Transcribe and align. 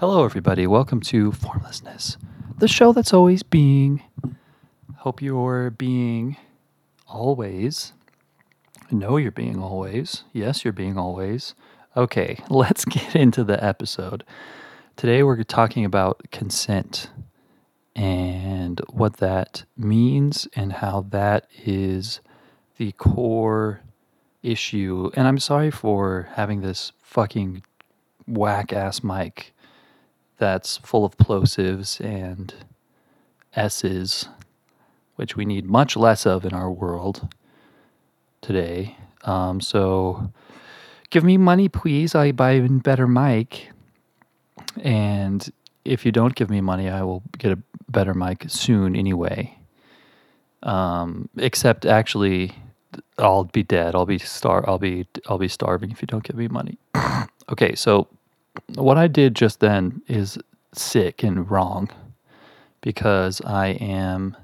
Hello, 0.00 0.24
everybody. 0.24 0.66
Welcome 0.66 1.02
to 1.02 1.30
Formlessness, 1.30 2.16
the 2.56 2.66
show 2.66 2.94
that's 2.94 3.12
always 3.12 3.42
being. 3.42 4.02
Hope 4.96 5.20
you're 5.20 5.68
being 5.68 6.38
always. 7.06 7.92
Know 8.90 9.18
you're 9.18 9.30
being 9.30 9.62
always. 9.62 10.24
Yes, 10.32 10.64
you're 10.64 10.72
being 10.72 10.96
always. 10.96 11.54
Okay, 11.98 12.42
let's 12.48 12.86
get 12.86 13.14
into 13.14 13.44
the 13.44 13.62
episode. 13.62 14.24
Today, 14.96 15.22
we're 15.22 15.42
talking 15.42 15.84
about 15.84 16.22
consent 16.32 17.10
and 17.94 18.80
what 18.88 19.18
that 19.18 19.64
means 19.76 20.48
and 20.56 20.72
how 20.72 21.04
that 21.10 21.46
is 21.62 22.20
the 22.78 22.92
core 22.92 23.82
issue. 24.42 25.10
And 25.12 25.28
I'm 25.28 25.38
sorry 25.38 25.70
for 25.70 26.30
having 26.36 26.62
this 26.62 26.92
fucking 27.02 27.64
whack 28.26 28.72
ass 28.72 29.04
mic 29.04 29.52
that's 30.40 30.78
full 30.78 31.04
of 31.04 31.16
plosives 31.16 32.00
and 32.00 32.52
S's, 33.54 34.28
which 35.14 35.36
we 35.36 35.44
need 35.44 35.66
much 35.66 35.96
less 35.96 36.26
of 36.26 36.44
in 36.44 36.52
our 36.52 36.70
world 36.70 37.32
today. 38.40 38.96
Um, 39.22 39.60
so 39.60 40.32
give 41.10 41.22
me 41.22 41.36
money, 41.36 41.68
please. 41.68 42.14
I 42.14 42.32
buy 42.32 42.52
a 42.52 42.68
better 42.68 43.06
mic. 43.06 43.70
And 44.82 45.48
if 45.84 46.04
you 46.04 46.12
don't 46.12 46.34
give 46.34 46.50
me 46.50 46.60
money, 46.60 46.88
I 46.88 47.02
will 47.02 47.22
get 47.38 47.52
a 47.52 47.58
better 47.88 48.14
mic 48.14 48.46
soon 48.48 48.96
anyway. 48.96 49.56
Um, 50.62 51.28
except 51.36 51.86
actually, 51.86 52.52
I'll 53.18 53.44
be 53.44 53.62
dead. 53.62 53.94
I'll 53.94 54.06
be 54.06 54.18
star. 54.18 54.68
I'll 54.68 54.78
be 54.78 55.06
I'll 55.28 55.38
be 55.38 55.48
starving 55.48 55.90
if 55.90 56.02
you 56.02 56.06
don't 56.06 56.24
give 56.24 56.36
me 56.36 56.48
money. 56.48 56.78
okay, 57.50 57.74
so 57.74 58.08
what 58.74 58.98
I 58.98 59.06
did 59.06 59.34
just 59.34 59.60
then 59.60 60.02
is 60.08 60.38
sick 60.72 61.22
and 61.22 61.50
wrong 61.50 61.90
because 62.80 63.40
I 63.42 63.68
am 63.68 64.36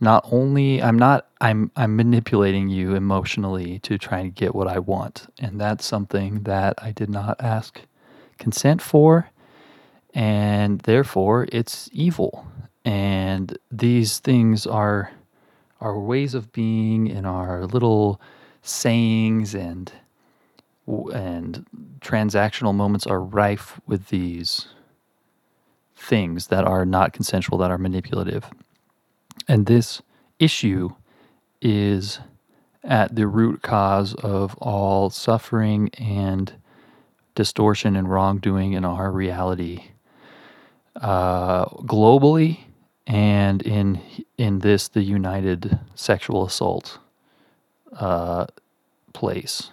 not 0.00 0.26
only 0.30 0.82
I'm 0.82 0.98
not 0.98 1.28
I'm 1.40 1.70
I'm 1.76 1.96
manipulating 1.96 2.68
you 2.68 2.94
emotionally 2.94 3.78
to 3.80 3.98
try 3.98 4.18
and 4.18 4.34
get 4.34 4.54
what 4.54 4.66
I 4.66 4.78
want. 4.78 5.32
And 5.38 5.60
that's 5.60 5.86
something 5.86 6.42
that 6.42 6.74
I 6.78 6.90
did 6.92 7.08
not 7.08 7.40
ask 7.40 7.80
consent 8.38 8.82
for. 8.82 9.30
And 10.12 10.80
therefore 10.80 11.48
it's 11.52 11.88
evil. 11.92 12.46
And 12.84 13.56
these 13.70 14.18
things 14.18 14.66
are 14.66 15.12
our 15.80 15.98
ways 15.98 16.34
of 16.34 16.52
being 16.52 17.10
and 17.10 17.26
our 17.26 17.64
little 17.66 18.20
sayings 18.62 19.54
and 19.54 19.92
and 20.86 21.66
transactional 22.00 22.74
moments 22.74 23.06
are 23.06 23.20
rife 23.20 23.80
with 23.86 24.08
these 24.08 24.68
things 25.96 26.48
that 26.48 26.64
are 26.64 26.84
not 26.84 27.12
consensual, 27.12 27.58
that 27.58 27.70
are 27.70 27.78
manipulative. 27.78 28.44
And 29.48 29.66
this 29.66 30.02
issue 30.38 30.90
is 31.60 32.18
at 32.84 33.14
the 33.14 33.26
root 33.26 33.62
cause 33.62 34.14
of 34.14 34.56
all 34.58 35.10
suffering 35.10 35.88
and 35.98 36.52
distortion 37.34 37.96
and 37.96 38.10
wrongdoing 38.10 38.72
in 38.72 38.84
our 38.84 39.10
reality 39.10 39.84
uh, 40.96 41.64
globally 41.66 42.60
and 43.06 43.62
in 43.62 44.00
in 44.36 44.60
this 44.60 44.88
the 44.88 45.02
united 45.02 45.78
sexual 45.94 46.44
assault 46.44 46.98
uh, 47.98 48.46
place 49.12 49.70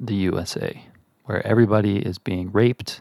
the 0.00 0.14
USA, 0.14 0.82
where 1.24 1.46
everybody 1.46 1.98
is 1.98 2.18
being 2.18 2.52
raped 2.52 3.00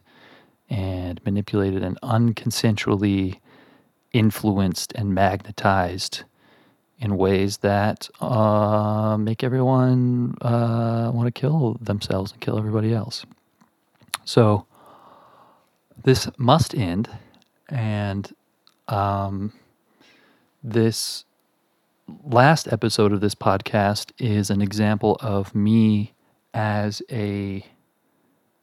and 0.69 1.23
manipulated 1.25 1.83
and 1.83 1.99
unconsensually 2.01 3.39
influenced 4.13 4.91
and 4.93 5.13
magnetized 5.13 6.23
in 6.99 7.17
ways 7.17 7.57
that 7.57 8.09
uh, 8.19 9.15
make 9.19 9.43
everyone 9.43 10.36
uh, 10.41 11.11
want 11.13 11.27
to 11.27 11.39
kill 11.39 11.77
themselves 11.80 12.31
and 12.31 12.41
kill 12.41 12.57
everybody 12.57 12.93
else. 12.93 13.25
So 14.25 14.65
this 16.03 16.27
must 16.37 16.75
end, 16.75 17.09
and 17.69 18.33
um, 18.87 19.53
this 20.63 21.25
last 22.23 22.71
episode 22.71 23.11
of 23.11 23.21
this 23.21 23.36
podcast 23.36 24.11
is 24.17 24.49
an 24.49 24.61
example 24.61 25.17
of 25.21 25.53
me 25.53 26.13
as 26.57 27.03
a 27.11 27.63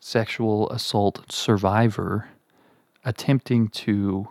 sexual 0.01 0.69
assault 0.71 1.31
survivor 1.31 2.29
attempting 3.05 3.69
to 3.69 4.29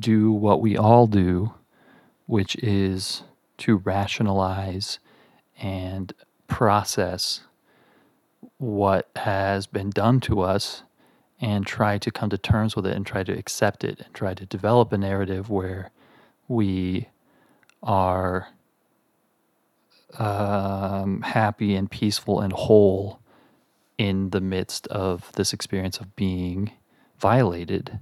do 0.00 0.32
what 0.32 0.62
we 0.62 0.78
all 0.78 1.06
do, 1.06 1.52
which 2.24 2.56
is 2.56 3.22
to 3.58 3.76
rationalize 3.76 4.98
and 5.60 6.14
process 6.48 7.42
what 8.56 9.10
has 9.16 9.66
been 9.66 9.90
done 9.90 10.18
to 10.18 10.40
us 10.40 10.82
and 11.38 11.66
try 11.66 11.98
to 11.98 12.10
come 12.10 12.30
to 12.30 12.38
terms 12.38 12.74
with 12.74 12.86
it 12.86 12.96
and 12.96 13.04
try 13.04 13.22
to 13.22 13.32
accept 13.32 13.84
it 13.84 14.00
and 14.00 14.14
try 14.14 14.32
to 14.32 14.46
develop 14.46 14.90
a 14.90 14.96
narrative 14.96 15.50
where 15.50 15.90
we 16.48 17.08
are 17.82 18.48
um, 20.18 21.22
happy 21.22 21.74
and 21.74 21.90
peaceful 21.90 22.40
and 22.40 22.52
whole 22.52 23.20
in 23.98 24.30
the 24.30 24.40
midst 24.40 24.86
of 24.88 25.30
this 25.32 25.52
experience 25.52 25.98
of 25.98 26.14
being 26.16 26.70
violated. 27.18 27.98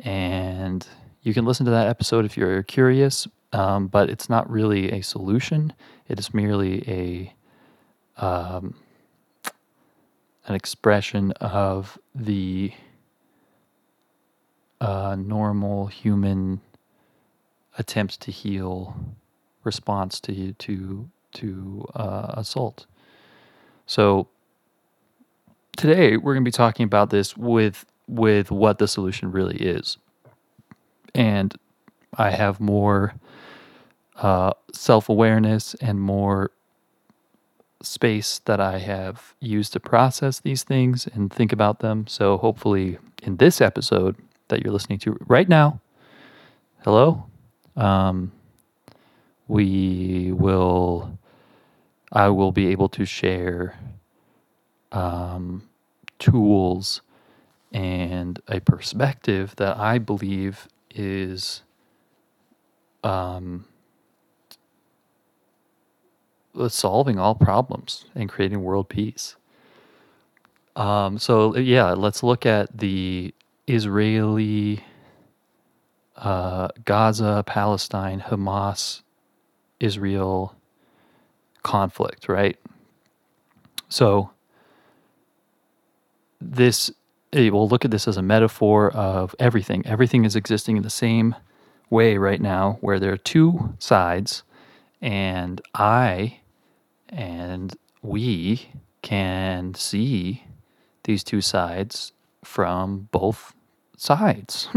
And 0.00 0.86
you 1.22 1.32
can 1.34 1.44
listen 1.44 1.64
to 1.66 1.72
that 1.72 1.88
episode 1.88 2.24
if 2.24 2.36
you're 2.36 2.62
curious, 2.62 3.26
um, 3.52 3.88
but 3.88 4.10
it's 4.10 4.28
not 4.28 4.50
really 4.50 4.92
a 4.92 5.02
solution. 5.02 5.72
It 6.08 6.18
is 6.18 6.34
merely 6.34 6.84
a 6.88 7.32
um, 8.24 8.74
an 10.46 10.54
expression 10.54 11.32
of 11.32 11.98
the 12.14 12.72
uh, 14.80 15.16
normal 15.18 15.86
human 15.86 16.60
attempts 17.78 18.16
to 18.16 18.30
heal 18.30 18.96
response 19.64 20.20
to 20.20 20.52
to 20.52 21.10
to 21.36 21.86
uh, 21.94 22.34
assault. 22.36 22.86
So 23.86 24.28
today 25.76 26.16
we're 26.16 26.34
going 26.34 26.44
to 26.44 26.48
be 26.48 26.52
talking 26.52 26.84
about 26.84 27.10
this 27.10 27.36
with 27.36 27.86
with 28.08 28.50
what 28.50 28.78
the 28.78 28.86
solution 28.86 29.32
really 29.32 29.56
is, 29.56 29.98
and 31.14 31.54
I 32.16 32.30
have 32.30 32.60
more 32.60 33.14
uh, 34.16 34.52
self 34.72 35.08
awareness 35.08 35.74
and 35.74 36.00
more 36.00 36.50
space 37.82 38.40
that 38.46 38.60
I 38.60 38.78
have 38.78 39.34
used 39.40 39.72
to 39.74 39.80
process 39.80 40.40
these 40.40 40.62
things 40.64 41.06
and 41.06 41.32
think 41.32 41.52
about 41.52 41.80
them. 41.80 42.06
So 42.06 42.38
hopefully, 42.38 42.98
in 43.22 43.36
this 43.36 43.60
episode 43.60 44.16
that 44.48 44.62
you're 44.62 44.72
listening 44.72 44.98
to 45.00 45.18
right 45.26 45.48
now, 45.48 45.80
hello. 46.84 47.26
Um, 47.76 48.32
we 49.48 50.32
will 50.32 51.18
I 52.16 52.30
will 52.30 52.50
be 52.50 52.68
able 52.68 52.88
to 52.88 53.04
share 53.04 53.78
um, 54.90 55.68
tools 56.18 57.02
and 57.74 58.40
a 58.48 58.58
perspective 58.60 59.54
that 59.56 59.76
I 59.76 59.98
believe 59.98 60.66
is 60.94 61.62
um, 63.04 63.66
solving 66.68 67.18
all 67.18 67.34
problems 67.34 68.06
and 68.14 68.30
creating 68.30 68.62
world 68.62 68.88
peace. 68.88 69.36
Um, 70.74 71.18
so 71.18 71.54
yeah, 71.58 71.92
let's 71.92 72.22
look 72.22 72.46
at 72.46 72.78
the 72.78 73.34
Israeli, 73.66 74.82
uh, 76.16 76.68
Gaza, 76.82 77.44
Palestine, 77.46 78.24
Hamas 78.26 79.02
Israel 79.80 80.56
conflict, 81.66 82.28
right? 82.28 82.56
So 83.88 84.30
this 86.40 86.92
eh, 87.32 87.50
we'll 87.50 87.68
look 87.68 87.84
at 87.84 87.90
this 87.90 88.06
as 88.06 88.16
a 88.16 88.22
metaphor 88.22 88.92
of 88.92 89.34
everything. 89.40 89.84
Everything 89.84 90.24
is 90.24 90.36
existing 90.36 90.76
in 90.76 90.84
the 90.84 90.90
same 90.90 91.34
way 91.90 92.16
right 92.18 92.40
now 92.40 92.78
where 92.80 93.00
there 93.00 93.12
are 93.12 93.16
two 93.16 93.74
sides 93.80 94.44
and 95.02 95.60
I 95.74 96.38
and 97.08 97.76
we 98.00 98.70
can 99.02 99.74
see 99.74 100.44
these 101.02 101.24
two 101.24 101.40
sides 101.40 102.12
from 102.44 103.08
both 103.10 103.54
sides. 103.96 104.68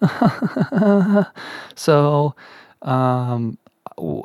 so 1.74 2.34
um, 2.82 3.58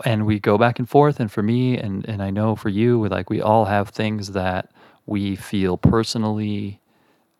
and 0.03 0.25
we 0.25 0.39
go 0.39 0.57
back 0.57 0.79
and 0.79 0.89
forth 0.89 1.19
and 1.19 1.31
for 1.31 1.41
me 1.41 1.77
and 1.77 2.07
and 2.07 2.21
I 2.21 2.29
know 2.29 2.55
for 2.55 2.69
you 2.69 3.07
like 3.07 3.29
we 3.29 3.41
all 3.41 3.65
have 3.65 3.89
things 3.89 4.31
that 4.33 4.71
we 5.05 5.35
feel 5.35 5.77
personally 5.77 6.79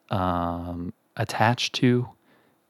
um, 0.10 0.94
attached 1.16 1.74
to 1.76 2.10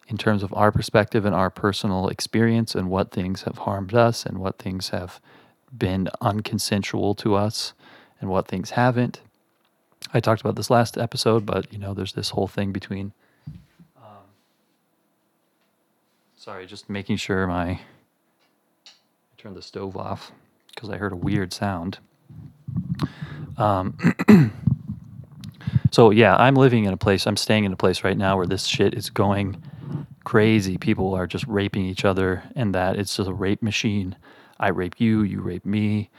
in 0.07 0.17
terms 0.17 0.43
of 0.43 0.53
our 0.53 0.71
perspective 0.71 1.25
and 1.25 1.33
our 1.33 1.49
personal 1.49 2.09
experience 2.09 2.75
and 2.75 2.89
what 2.89 3.11
things 3.11 3.43
have 3.43 3.59
harmed 3.59 3.93
us 3.93 4.25
and 4.25 4.39
what 4.39 4.57
things 4.59 4.89
have 4.89 5.21
been 5.75 6.09
unconsensual 6.21 7.17
to 7.17 7.35
us 7.35 7.73
and 8.19 8.29
what 8.29 8.47
things 8.47 8.71
haven't. 8.71 9.21
I 10.13 10.19
talked 10.19 10.41
about 10.41 10.55
this 10.55 10.69
last 10.69 10.97
episode, 10.97 11.45
but 11.45 11.71
you 11.71 11.79
know, 11.79 11.93
there's 11.93 12.13
this 12.13 12.31
whole 12.31 12.47
thing 12.47 12.71
between. 12.71 13.13
Um, 13.97 14.27
sorry, 16.35 16.65
just 16.65 16.89
making 16.89 17.17
sure 17.17 17.47
my. 17.47 17.79
I 19.41 19.43
turned 19.43 19.57
the 19.57 19.63
stove 19.63 19.97
off 19.97 20.31
because 20.67 20.91
I 20.91 20.97
heard 20.97 21.13
a 21.13 21.15
weird 21.15 21.51
sound. 21.51 21.97
Um, 23.57 23.97
so 25.91 26.11
yeah, 26.11 26.35
I'm 26.35 26.53
living 26.53 26.85
in 26.85 26.93
a 26.93 26.97
place. 26.97 27.25
I'm 27.25 27.37
staying 27.37 27.63
in 27.63 27.73
a 27.73 27.75
place 27.75 28.03
right 28.03 28.15
now 28.15 28.37
where 28.37 28.45
this 28.45 28.65
shit 28.65 28.93
is 28.93 29.09
going 29.09 29.59
crazy. 30.25 30.77
People 30.77 31.15
are 31.15 31.25
just 31.25 31.47
raping 31.47 31.85
each 31.85 32.05
other, 32.05 32.43
and 32.55 32.75
that 32.75 32.97
it's 32.97 33.17
just 33.17 33.27
a 33.27 33.33
rape 33.33 33.63
machine. 33.63 34.15
I 34.59 34.67
rape 34.67 35.01
you, 35.01 35.23
you 35.23 35.41
rape 35.41 35.65
me. 35.65 36.11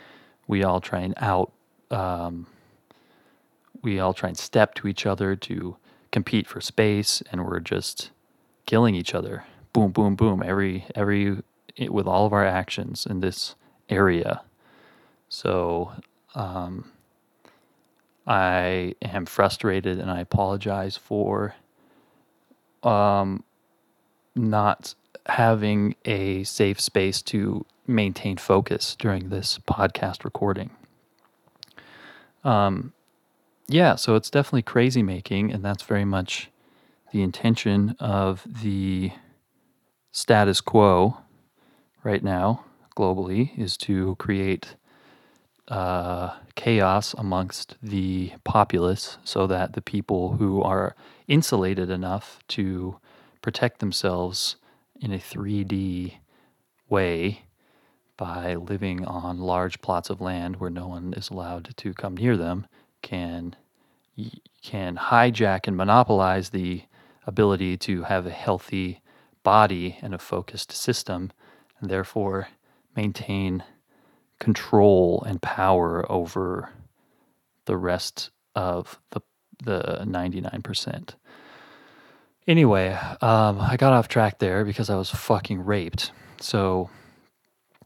We 0.49 0.65
all 0.65 0.81
try 0.81 1.03
and 1.03 1.15
out. 1.19 1.53
Um, 1.93 2.49
we 3.83 4.01
all 4.01 4.15
try 4.15 4.31
and 4.31 4.39
step 4.39 4.75
to 4.75 4.89
each 4.89 5.07
other 5.07 5.37
to 5.37 5.77
compete 6.11 6.49
for 6.49 6.61
space, 6.61 7.23
and 7.31 7.47
we're 7.47 7.61
just 7.61 8.11
killing 8.67 8.97
each 8.97 9.15
other. 9.15 9.45
Boom, 9.73 9.93
boom, 9.93 10.17
boom. 10.17 10.43
Every 10.45 10.87
every 10.97 11.39
with 11.79 12.07
all 12.07 12.27
of 12.27 12.33
our 12.33 12.45
actions 12.45 13.07
in 13.07 13.21
this 13.21 13.55
area. 13.89 14.43
So 15.29 15.93
um, 16.35 16.91
I 18.27 18.95
am 19.03 19.27
frustrated, 19.27 19.99
and 19.99 20.11
I 20.11 20.21
apologize 20.21 20.97
for 20.97 21.55
um, 22.83 23.45
not 24.35 24.95
having 25.27 25.95
a 26.05 26.45
safe 26.45 26.81
space 26.81 27.23
to 27.23 27.65
maintain 27.87 28.37
focus 28.37 28.97
during 28.99 29.29
this 29.29 29.59
podcast 29.69 30.25
recording. 30.25 30.71
Um, 32.45 32.93
yeah, 33.69 33.95
so 33.95 34.17
it's 34.17 34.31
definitely 34.31 34.63
crazy 34.63 35.03
making, 35.03 35.53
and 35.53 35.65
that's 35.65 35.83
very 35.83 36.05
much 36.05 36.51
the 37.13 37.23
intention 37.23 37.97
of 38.01 38.47
the 38.47 39.13
status 40.11 40.61
quo 40.61 41.22
right 42.05 42.23
now 42.23 42.65
globally 42.97 43.57
is 43.59 43.77
to 43.77 44.17
create 44.17 44.77
uh, 45.69 46.35
chaos 46.55 47.15
amongst 47.15 47.77
the 47.83 48.33
populace 48.45 49.19
so 49.25 49.47
that 49.47 49.73
the 49.73 49.83
people 49.83 50.37
who 50.37 50.61
are 50.63 50.95
insulated 51.29 51.89
enough 51.89 52.41
to 52.49 52.97
protect 53.41 53.79
themselves 53.79 54.57
in 55.01 55.13
a 55.13 55.19
3D 55.19 56.15
way 56.89 57.43
by 58.17 58.55
living 58.55 59.05
on 59.05 59.39
large 59.39 59.81
plots 59.81 60.11
of 60.11 60.21
land 60.21 60.57
where 60.57 60.71
no 60.71 60.89
one 60.89 61.15
is 61.17 61.31
allowed 61.31 61.75
to 61.77 61.95
come 61.95 62.17
near 62.17 62.37
them 62.37 62.67
can 63.01 63.57
can 64.63 64.97
hijack 64.97 65.67
and 65.67 65.77
monopolize 65.77 66.51
the 66.51 66.83
ability 67.27 67.77
to 67.77 68.03
have 68.03 68.27
a 68.27 68.31
healthy 68.31 69.01
body 69.43 69.99
and 70.03 70.15
a 70.15 70.19
focused 70.19 70.71
system 70.71 71.33
and 71.83 71.91
therefore 71.91 72.49
maintain 72.97 73.63
control 74.39 75.23
and 75.27 75.43
power 75.43 76.11
over 76.11 76.71
the 77.67 77.77
rest 77.77 78.31
of 78.55 78.99
the 79.11 79.21
the 79.63 80.03
99%. 80.05 81.15
Anyway, 82.49 82.99
um, 83.21 83.61
I 83.61 83.77
got 83.77 83.93
off 83.93 84.09
track 84.09 84.41
there 84.41 84.65
because 84.65 84.91
I 84.91 84.97
was 84.97 85.11
fucking 85.11 85.65
raped. 85.65 86.11
So 86.41 86.91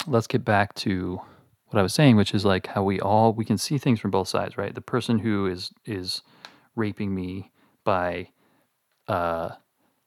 let's 0.06 0.26
get 0.26 0.42
back 0.42 0.72
to 0.76 1.20
what 1.66 1.78
I 1.78 1.82
was 1.82 1.92
saying, 1.92 2.16
which 2.16 2.32
is 2.32 2.46
like 2.46 2.68
how 2.68 2.82
we 2.82 2.98
all 3.00 3.34
we 3.34 3.44
can 3.44 3.58
see 3.58 3.76
things 3.76 4.00
from 4.00 4.10
both 4.10 4.28
sides, 4.28 4.56
right? 4.56 4.74
The 4.74 4.80
person 4.80 5.18
who 5.18 5.46
is 5.46 5.72
is 5.84 6.22
raping 6.74 7.14
me 7.14 7.50
by 7.84 8.30
uh, 9.08 9.50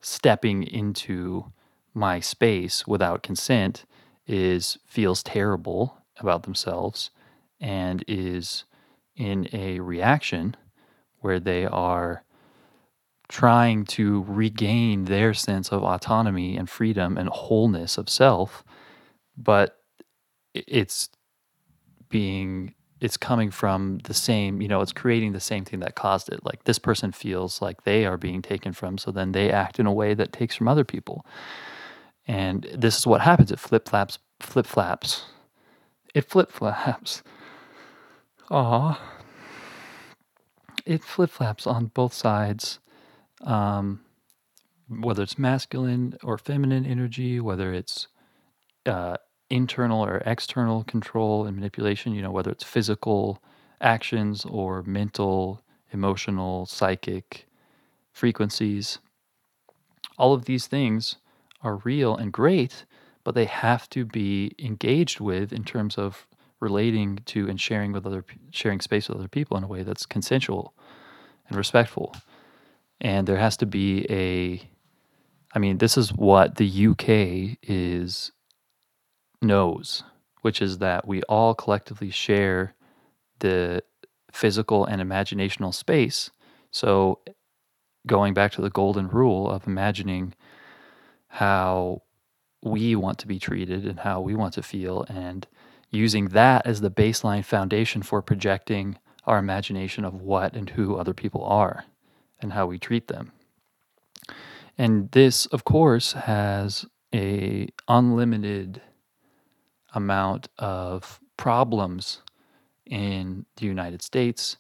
stepping 0.02 0.64
into 0.64 1.52
my 2.00 2.22
space 2.22 2.88
without 2.88 3.22
consent 3.22 3.86
is 4.26 4.80
feels 4.86 5.22
terrible 5.22 5.98
about 6.18 6.44
themselves 6.44 7.12
and 7.60 8.04
is 8.08 8.64
in 9.18 9.50
a 9.52 9.82
reaction 9.82 10.56
where 11.20 11.42
they 11.42 11.66
are 11.66 12.24
trying 13.28 13.84
to 13.84 14.24
regain 14.28 15.06
their 15.06 15.34
sense 15.34 15.72
of 15.72 15.84
autonomy 15.84 16.56
and 16.56 16.70
freedom 16.70 17.18
and 17.18 17.30
wholeness 17.30 17.98
of 17.98 18.10
self 18.10 18.64
but 19.38 19.78
it's 20.54 21.10
being 22.10 22.74
it's 23.02 23.18
coming 23.18 23.52
from 23.52 24.00
the 24.06 24.14
same 24.14 24.62
you 24.62 24.68
know 24.68 24.82
it's 24.82 24.94
creating 24.94 25.34
the 25.34 25.40
same 25.40 25.64
thing 25.66 25.80
that 25.80 25.96
caused 25.96 26.30
it. 26.30 26.44
Like 26.44 26.64
this 26.64 26.80
person 26.80 27.12
feels 27.12 27.62
like 27.62 27.84
they 27.84 28.06
are 28.06 28.18
being 28.18 28.42
taken 28.42 28.74
from 28.74 28.98
so 28.98 29.12
then 29.12 29.32
they 29.32 29.52
act 29.52 29.80
in 29.80 29.86
a 29.86 29.94
way 29.94 30.14
that 30.14 30.34
takes 30.34 30.56
from 30.56 30.68
other 30.68 30.84
people 30.84 31.26
and 32.30 32.68
this 32.78 32.98
is 33.00 33.08
what 33.08 33.22
happens. 33.22 33.52
It 33.52 33.60
flip 33.60 33.90
flaps 33.90 34.20
flip 34.42 34.68
flaps. 34.68 35.26
It 36.16 36.26
flip 36.26 36.52
flaps. 36.52 37.24
Ah 38.52 39.02
it 40.86 41.04
flip 41.04 41.30
flaps 41.32 41.68
on 41.68 41.88
both 41.88 42.14
sides 42.14 42.80
um, 43.44 44.02
whether 44.90 45.24
it's 45.24 45.40
masculine 45.40 46.18
or 46.24 46.38
feminine 46.38 46.86
energy, 46.86 47.40
whether 47.40 47.74
it's 47.74 48.08
uh, 48.86 49.18
internal 49.50 50.04
or 50.04 50.18
external 50.26 50.84
control 50.84 51.46
and 51.46 51.56
manipulation, 51.58 52.14
you 52.14 52.22
know, 52.22 52.32
whether 52.32 52.52
it's 52.52 52.64
physical 52.64 53.42
actions 53.82 54.46
or 54.46 54.84
mental, 54.84 55.62
emotional, 55.94 56.66
psychic 56.66 57.48
frequencies. 58.14 59.00
All 60.18 60.34
of 60.34 60.46
these 60.46 60.68
things 60.68 61.18
are 61.62 61.78
real 61.78 62.16
and 62.16 62.32
great, 62.32 62.86
but 63.24 63.36
they 63.36 63.46
have 63.46 63.90
to 63.92 64.06
be 64.06 64.54
engaged 64.60 65.20
with 65.20 65.52
in 65.54 65.64
terms 65.64 65.98
of 65.98 66.28
relating 66.60 67.20
to 67.26 67.48
and 67.48 67.60
sharing 67.60 67.92
with 67.92 68.06
other 68.06 68.26
sharing 68.52 68.82
space 68.82 69.08
with 69.08 69.18
other 69.18 69.28
people 69.28 69.58
in 69.58 69.64
a 69.64 69.68
way 69.68 69.84
that's 69.84 70.06
consensual 70.06 70.74
and 71.48 71.58
respectful 71.58 72.14
and 73.02 73.28
there 73.28 73.38
has 73.38 73.58
to 73.58 73.66
be 73.66 74.06
a 74.10 74.70
I 75.52 75.58
mean, 75.58 75.80
this 75.80 75.98
is 75.98 76.14
what 76.14 76.58
the 76.58 76.88
UK 76.88 77.58
is 77.64 78.32
knows, 79.42 80.04
which 80.42 80.62
is 80.62 80.78
that 80.78 81.08
we 81.08 81.24
all 81.24 81.56
collectively 81.56 82.12
share 82.12 82.76
the 83.40 83.82
physical 84.32 84.86
and 84.86 85.02
imaginational 85.02 85.74
space. 85.74 86.30
So 86.70 87.22
going 88.06 88.36
back 88.36 88.52
to 88.54 88.62
the 88.62 88.70
golden 88.70 89.08
rule 89.08 89.50
of 89.50 89.66
imagining 89.66 90.36
how 91.30 92.02
we 92.62 92.96
want 92.96 93.18
to 93.20 93.28
be 93.28 93.40
treated 93.40 93.86
and 93.86 94.00
how 94.02 94.20
we 94.20 94.36
want 94.36 94.54
to 94.56 94.62
feel 94.62 95.06
and 95.08 95.48
using 95.90 96.30
that 96.30 96.66
as 96.68 96.82
the 96.82 96.92
baseline 96.92 97.44
foundation 97.44 98.02
for 98.02 98.22
projecting 98.22 98.98
our 99.26 99.38
imagination 99.38 100.04
of 100.04 100.22
what 100.22 100.56
and 100.56 100.72
who 100.72 100.96
other 100.96 101.14
people 101.14 101.44
are 101.44 101.86
and 102.42 102.54
how 102.54 102.66
we 102.66 102.78
treat 102.78 103.08
them. 103.08 103.32
And 104.78 105.12
this, 105.12 105.46
of 105.48 105.64
course, 105.64 106.14
has 106.14 106.86
a 107.14 107.70
unlimited 107.88 108.82
amount 109.94 110.48
of 110.58 111.20
problems 111.38 112.22
in 112.86 113.46
the 113.58 113.66
United 113.66 114.02
States 114.02 114.58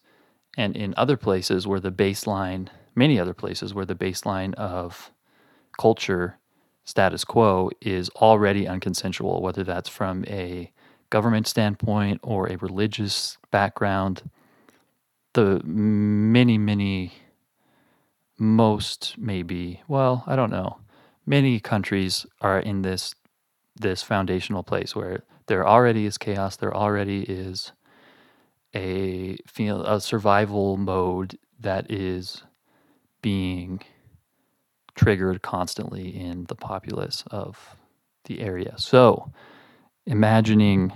and 0.57 0.75
in 0.75 0.93
other 0.97 1.17
places 1.17 1.67
where 1.67 1.79
the 1.79 1.91
baseline, 1.91 2.67
many 2.95 3.19
other 3.19 3.33
places 3.33 3.73
where 3.73 3.85
the 3.85 3.95
baseline 3.95 4.53
of 4.55 5.11
culture 5.77 6.38
status 6.89 7.24
quo 7.24 7.69
is 7.81 8.10
already 8.10 8.65
unconsensual, 8.65 9.41
whether 9.41 9.63
that's 9.63 9.89
from 9.89 10.25
a 10.27 10.72
government 11.10 11.48
standpoint 11.48 12.19
or 12.24 12.48
a 12.48 12.58
religious 12.58 13.38
background. 13.51 14.29
The 15.34 15.62
many, 15.63 16.58
many 16.58 17.13
most 18.39 19.15
maybe 19.17 19.81
well 19.88 20.24
i 20.25 20.36
don't 20.36 20.50
know 20.50 20.77
many 21.25 21.60
countries 21.60 22.25
are 22.41 22.60
in 22.60 22.81
this 22.81 23.13
this 23.75 24.01
foundational 24.01 24.63
place 24.63 24.96
where 24.96 25.24
there 25.48 25.67
already 25.67 26.05
is 26.05 26.17
chaos 26.17 26.55
there 26.55 26.74
already 26.74 27.24
is 27.24 27.74
a 28.74 29.36
feel 29.46 29.81
a 29.86 30.00
survival 30.00 30.77
mode 30.77 31.38
that 31.60 31.91
is 31.91 32.43
being 33.22 33.81
triggered 34.99 35.41
constantly 35.41 36.09
in 36.09 36.45
the 36.45 36.55
populace 36.55 37.23
of 37.31 37.75
the 38.25 38.41
area 38.41 38.73
so 38.77 39.31
imagining 40.05 40.91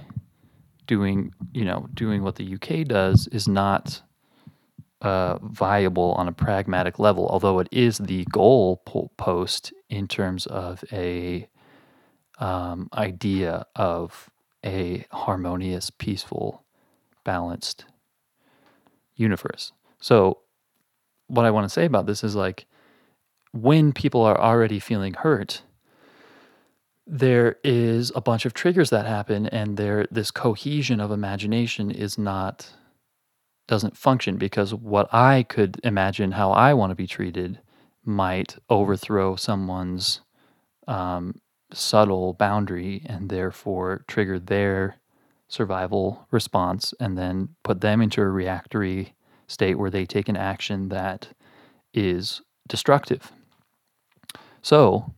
doing 0.88 1.34
you 1.54 1.64
know 1.64 1.88
doing 1.94 2.24
what 2.24 2.36
the 2.36 2.56
UK 2.56 2.86
does 2.88 3.28
is 3.28 3.48
not 3.48 4.02
uh, 5.04 5.38
viable 5.44 6.14
on 6.14 6.30
a 6.30 6.32
pragmatic 6.32 6.98
level, 6.98 7.28
although 7.28 7.60
it 7.60 7.68
is 7.72 7.98
the 7.98 8.24
goal 8.32 8.78
post 9.18 9.74
in 9.90 10.08
terms 10.08 10.46
of 10.48 10.84
a 10.94 11.48
um, 12.40 12.90
idea 12.94 13.66
of 13.76 14.30
a 14.66 15.06
harmonious, 15.12 15.90
peaceful, 15.90 16.64
balanced 17.26 17.84
universe. 19.16 19.74
So, 20.00 20.40
what 21.28 21.46
I 21.46 21.52
want 21.52 21.66
to 21.66 21.70
say 21.70 21.84
about 21.84 22.06
this 22.06 22.24
is 22.24 22.36
like 22.36 22.66
when 23.54 23.94
people 23.94 24.22
are 24.22 24.40
already 24.40 24.80
feeling 24.80 25.14
hurt, 25.14 25.62
there 27.06 27.58
is 27.64 28.12
a 28.16 28.22
bunch 28.22 28.46
of 28.46 28.54
triggers 28.54 28.90
that 28.90 29.06
happen, 29.06 29.48
and 29.48 29.78
there 29.78 30.08
this 30.12 30.32
cohesion 30.32 31.00
of 31.00 31.12
imagination 31.12 31.92
is 31.92 32.18
not 32.18 32.70
doesn't 33.68 33.96
function 33.96 34.38
because 34.38 34.74
what 34.74 35.14
I 35.14 35.44
could 35.44 35.80
imagine 35.84 36.34
how 36.34 36.52
I 36.52 36.74
want 36.74 36.92
to 36.92 36.96
be 36.96 37.08
treated 37.08 37.60
might 38.04 38.58
overthrow 38.70 39.38
someone's 39.38 40.22
um, 40.88 41.40
subtle 41.72 42.34
boundary 42.34 43.04
and 43.06 43.30
therefore 43.30 44.04
trigger 44.08 44.38
their 44.38 44.98
survival 45.48 46.28
response 46.32 46.94
and 47.00 47.18
then 47.18 47.50
put 47.64 47.82
them 47.82 48.02
into 48.02 48.22
a 48.22 48.28
reactory 48.28 49.16
state 49.48 49.76
where 49.76 49.90
they 49.90 50.06
take 50.06 50.28
an 50.28 50.36
action 50.36 50.90
that 50.90 51.30
is 51.94 52.42
destructive. 52.68 53.32
So, 54.64 55.14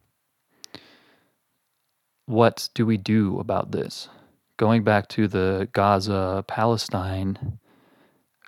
what 2.25 2.69
do 2.73 2.85
we 2.85 2.97
do 2.97 3.39
about 3.39 3.71
this? 3.71 4.09
Going 4.57 4.83
back 4.83 5.07
to 5.09 5.27
the 5.27 5.69
Gaza 5.71 6.43
Palestine 6.47 7.59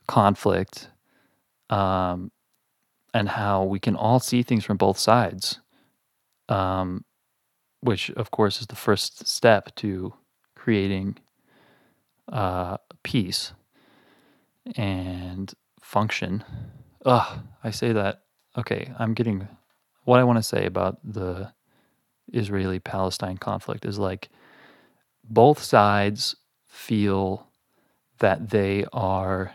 conflict 0.08 0.89
um, 1.70 2.32
and 3.13 3.30
how 3.30 3.63
we 3.63 3.80
can 3.80 3.96
all 3.96 4.20
see 4.20 4.42
things 4.42 4.66
from 4.66 4.77
both 4.77 4.98
sides, 4.98 5.60
um, 6.50 7.06
which, 7.82 8.10
of 8.12 8.32
course, 8.32 8.60
is 8.60 8.68
the 8.68 8.75
first 8.75 9.27
step 9.27 9.75
to 9.75 10.13
creating 10.56 11.18
uh, 12.32 12.77
peace 13.04 13.54
and 14.75 15.54
function. 15.80 16.44
Ugh, 17.06 17.39
I 17.63 17.70
say 17.70 17.94
that. 17.94 18.24
Okay, 18.58 18.92
I'm 18.98 19.13
getting 19.13 19.48
what 20.08 20.22
I 20.22 20.24
want 20.24 20.38
to 20.38 20.44
say 20.44 20.66
about 20.66 21.00
the 21.04 21.52
Israeli 22.32 22.80
Palestine 22.80 23.38
conflict 23.38 23.84
is 23.84 24.00
like 24.00 24.30
both 25.26 25.62
sides 25.62 26.38
feel 26.66 27.46
that 28.20 28.50
they 28.50 28.86
are 28.94 29.54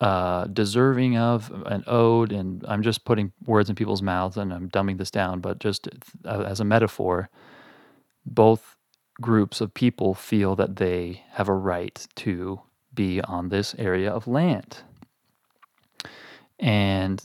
uh, 0.00 0.46
deserving 0.46 1.18
of 1.18 1.50
an 1.66 1.82
ode, 1.88 2.30
and 2.30 2.64
I'm 2.68 2.84
just 2.84 3.04
putting 3.04 3.32
words 3.44 3.68
in 3.68 3.74
people's 3.74 4.02
mouths 4.02 4.36
and 4.36 4.54
I'm 4.54 4.70
dumbing 4.70 4.98
this 4.98 5.10
down, 5.10 5.40
but 5.40 5.58
just 5.58 5.88
uh, 6.24 6.44
as 6.46 6.60
a 6.60 6.64
metaphor, 6.64 7.28
both 8.24 8.76
groups 9.20 9.60
of 9.60 9.74
people 9.74 10.14
feel 10.14 10.54
that 10.54 10.76
they 10.76 11.24
have 11.30 11.48
a 11.48 11.54
right 11.54 12.06
to 12.16 12.60
be 12.94 13.20
on 13.22 13.48
this 13.48 13.74
area 13.78 14.12
of 14.12 14.28
land. 14.28 14.78
And 16.60 17.20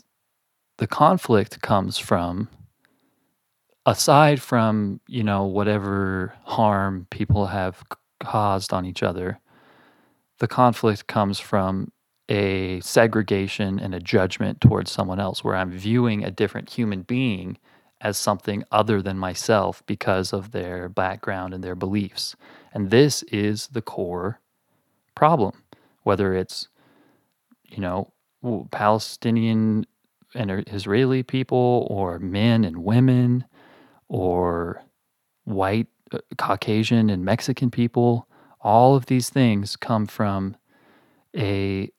the 0.77 0.87
conflict 0.87 1.61
comes 1.61 1.97
from 1.97 2.49
aside 3.85 4.41
from 4.41 4.99
you 5.07 5.23
know 5.23 5.43
whatever 5.45 6.33
harm 6.43 7.07
people 7.09 7.47
have 7.47 7.83
caused 8.19 8.73
on 8.73 8.85
each 8.85 9.03
other 9.03 9.39
the 10.39 10.47
conflict 10.47 11.07
comes 11.07 11.39
from 11.39 11.91
a 12.29 12.79
segregation 12.81 13.79
and 13.79 13.95
a 13.95 13.99
judgment 13.99 14.59
towards 14.59 14.91
someone 14.91 15.19
else 15.19 15.43
where 15.43 15.55
i'm 15.55 15.71
viewing 15.71 16.23
a 16.23 16.31
different 16.31 16.69
human 16.69 17.01
being 17.01 17.57
as 18.01 18.17
something 18.17 18.63
other 18.71 19.01
than 19.01 19.17
myself 19.17 19.83
because 19.85 20.31
of 20.33 20.51
their 20.51 20.87
background 20.87 21.53
and 21.53 21.63
their 21.63 21.75
beliefs. 21.75 22.35
And 22.73 22.91
this 22.91 23.23
is 23.23 23.67
the 23.67 23.81
core 23.81 24.39
problem 25.15 25.63
whether 26.03 26.35
it's 26.35 26.67
you 27.67 27.79
know 27.79 28.13
palestinian 28.69 29.83
and 30.37 30.51
israeli 30.67 31.23
people 31.23 31.87
or 31.89 32.19
men 32.19 32.63
and 32.63 32.83
women 32.83 33.45
or 34.07 34.83
white, 35.45 35.87
uh, 36.11 36.19
Caucasian, 36.37 37.09
and 37.09 37.25
Mexican 37.25 37.71
people. 37.71 38.27
All 38.61 38.95
of 38.95 39.05
these 39.07 39.29
things 39.29 39.75
come 39.75 40.05
from 40.05 40.55
a 41.35 41.91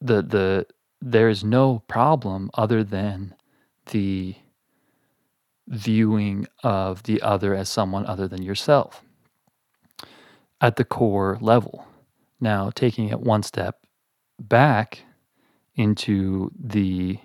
the 0.00 0.22
the 0.22 0.66
there 1.00 1.28
is 1.28 1.44
no 1.44 1.82
problem 1.88 2.50
other 2.54 2.82
than 2.82 3.34
the 3.86 4.34
viewing 5.68 6.46
of 6.62 7.02
the 7.04 7.20
other 7.22 7.54
as 7.54 7.68
someone 7.68 8.06
other 8.06 8.28
than 8.28 8.42
yourself 8.42 9.02
at 10.60 10.76
the 10.76 10.84
core 10.84 11.38
level. 11.40 11.86
Now, 12.40 12.70
taking 12.70 13.08
it 13.08 13.20
one 13.20 13.42
step 13.42 13.80
back 14.38 15.05
into 15.76 16.50
the 16.58 17.18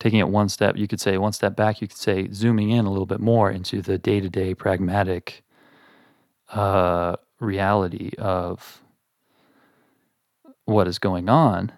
taking 0.00 0.18
it 0.18 0.28
one 0.28 0.48
step, 0.48 0.76
you 0.76 0.88
could 0.88 1.00
say 1.00 1.16
one 1.16 1.32
step 1.32 1.54
back, 1.54 1.80
you 1.80 1.86
could 1.86 1.96
say 1.96 2.28
zooming 2.32 2.70
in 2.70 2.86
a 2.86 2.90
little 2.90 3.06
bit 3.06 3.20
more 3.20 3.50
into 3.50 3.80
the 3.80 3.98
day 3.98 4.20
to 4.20 4.28
day 4.28 4.52
pragmatic 4.52 5.44
uh, 6.52 7.14
reality 7.38 8.10
of 8.18 8.82
what 10.64 10.88
is 10.88 10.98
going 10.98 11.28
on. 11.28 11.72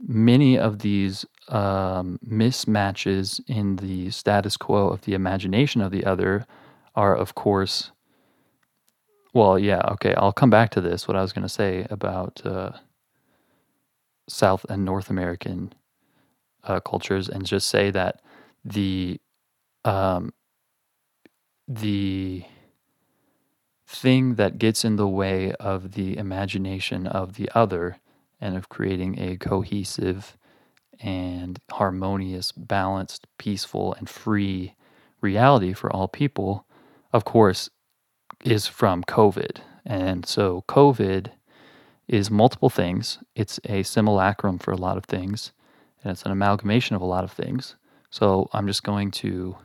Many 0.00 0.58
of 0.58 0.78
these 0.78 1.26
um, 1.48 2.18
mismatches 2.26 3.40
in 3.46 3.76
the 3.76 4.10
status 4.10 4.56
quo 4.56 4.88
of 4.88 5.02
the 5.02 5.14
imagination 5.14 5.82
of 5.82 5.90
the 5.92 6.04
other 6.04 6.46
are, 6.94 7.14
of 7.14 7.34
course, 7.34 7.90
well, 9.34 9.58
yeah, 9.58 9.80
okay, 9.92 10.14
I'll 10.14 10.32
come 10.32 10.50
back 10.50 10.70
to 10.70 10.80
this. 10.80 11.06
What 11.06 11.16
I 11.16 11.22
was 11.22 11.32
going 11.32 11.42
to 11.42 11.48
say 11.48 11.86
about 11.90 12.40
uh, 12.46 12.72
South 14.28 14.64
and 14.68 14.84
North 14.84 15.10
American 15.10 15.72
uh, 16.64 16.80
cultures 16.80 17.28
and 17.28 17.46
just 17.46 17.68
say 17.68 17.90
that 17.90 18.20
the 18.64 19.20
um, 19.84 20.32
the 21.66 22.44
thing 23.86 24.34
that 24.34 24.58
gets 24.58 24.84
in 24.84 24.96
the 24.96 25.08
way 25.08 25.52
of 25.54 25.92
the 25.92 26.16
imagination 26.16 27.06
of 27.06 27.34
the 27.34 27.50
other 27.54 27.98
and 28.40 28.56
of 28.56 28.68
creating 28.68 29.18
a 29.18 29.36
cohesive 29.36 30.36
and 31.00 31.58
harmonious, 31.70 32.52
balanced, 32.52 33.26
peaceful, 33.38 33.94
and 33.94 34.08
free 34.08 34.74
reality 35.20 35.72
for 35.72 35.90
all 35.92 36.08
people, 36.08 36.66
of 37.12 37.24
course, 37.24 37.70
is 38.44 38.66
from 38.66 39.04
COVID. 39.04 39.58
And 39.84 40.26
so, 40.26 40.64
COVID 40.68 41.30
is 42.08 42.30
multiple 42.30 42.70
things. 42.70 43.18
It's 43.34 43.60
a 43.64 43.82
simulacrum 43.82 44.58
for 44.58 44.72
a 44.72 44.76
lot 44.76 44.96
of 44.96 45.04
things 45.04 45.52
and 46.02 46.12
it's 46.12 46.22
an 46.22 46.32
amalgamation 46.32 46.96
of 46.96 47.02
a 47.02 47.06
lot 47.06 47.24
of 47.24 47.32
things. 47.32 47.76
So 48.10 48.48
I'm 48.52 48.66
just 48.66 48.82
going 48.82 49.10
to 49.12 49.56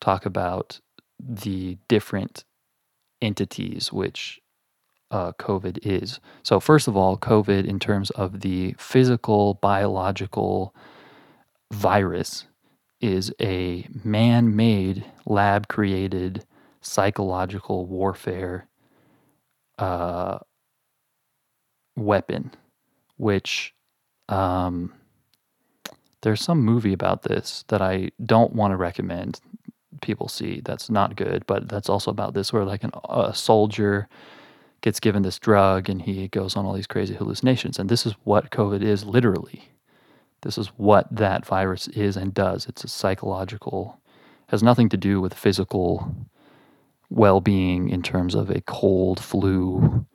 talk 0.00 0.24
about 0.24 0.80
the 1.18 1.78
different 1.88 2.44
entities 3.20 3.92
which 3.92 4.40
uh, 5.10 5.32
COVID 5.32 5.78
is. 5.82 6.20
So, 6.42 6.60
first 6.60 6.86
of 6.86 6.96
all, 6.96 7.16
COVID, 7.16 7.66
in 7.66 7.78
terms 7.78 8.10
of 8.10 8.40
the 8.40 8.74
physical, 8.78 9.54
biological 9.54 10.74
virus, 11.72 12.44
is 13.00 13.32
a 13.40 13.88
man 14.04 14.54
made, 14.54 15.04
lab 15.24 15.68
created 15.68 16.44
psychological 16.82 17.86
warfare 17.86 18.68
uh, 19.78 20.38
weapon, 21.98 22.52
which 23.16 23.74
um, 24.28 24.92
there's 26.22 26.40
some 26.40 26.60
movie 26.60 26.92
about 26.92 27.22
this 27.22 27.64
that 27.68 27.82
I 27.82 28.10
don't 28.24 28.54
want 28.54 28.72
to 28.72 28.76
recommend 28.76 29.40
people 30.00 30.28
see. 30.28 30.60
That's 30.64 30.90
not 30.90 31.16
good, 31.16 31.44
but 31.46 31.68
that's 31.68 31.88
also 31.88 32.10
about 32.10 32.34
this 32.34 32.52
where 32.52 32.64
like 32.64 32.84
an, 32.84 32.92
a 33.08 33.34
soldier 33.34 34.08
gets 34.80 35.00
given 35.00 35.22
this 35.22 35.38
drug 35.38 35.88
and 35.88 36.02
he 36.02 36.28
goes 36.28 36.56
on 36.56 36.64
all 36.64 36.72
these 36.72 36.86
crazy 36.86 37.14
hallucinations. 37.14 37.78
And 37.78 37.88
this 37.88 38.06
is 38.06 38.14
what 38.24 38.50
COVID 38.50 38.82
is 38.82 39.04
literally. 39.04 39.68
This 40.42 40.56
is 40.56 40.68
what 40.68 41.06
that 41.10 41.44
virus 41.44 41.88
is 41.88 42.16
and 42.16 42.32
does. 42.32 42.66
It's 42.66 42.84
a 42.84 42.88
psychological, 42.88 44.00
has 44.48 44.62
nothing 44.62 44.88
to 44.90 44.96
do 44.96 45.20
with 45.20 45.34
physical 45.34 46.14
well 47.10 47.40
being 47.40 47.88
in 47.88 48.02
terms 48.02 48.34
of 48.34 48.50
a 48.50 48.60
cold 48.60 49.18
flu 49.18 50.06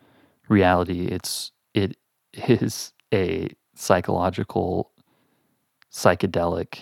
reality. 0.48 1.08
It's 1.08 1.52
it 1.74 1.98
is 2.34 2.94
a 3.14 3.50
psychological 3.76 4.92
psychedelic 5.92 6.80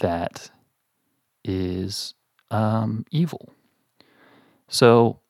that 0.00 0.50
is 1.44 2.14
um, 2.50 3.04
evil. 3.10 3.52
So, 4.68 5.20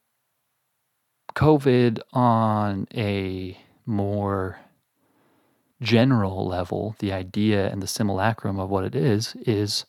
COVID 1.34 2.00
on 2.12 2.88
a 2.94 3.56
more 3.84 4.58
general 5.82 6.46
level, 6.46 6.96
the 6.98 7.12
idea 7.12 7.70
and 7.70 7.82
the 7.82 7.86
simulacrum 7.86 8.58
of 8.58 8.70
what 8.70 8.84
it 8.84 8.94
is, 8.94 9.36
is 9.46 9.84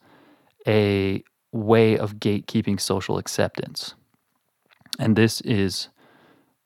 a 0.68 1.24
way 1.54 1.98
of 1.98 2.16
gatekeeping 2.16 2.80
social 2.80 3.18
acceptance. 3.18 3.96
And 5.00 5.16
this 5.16 5.42
is 5.42 5.90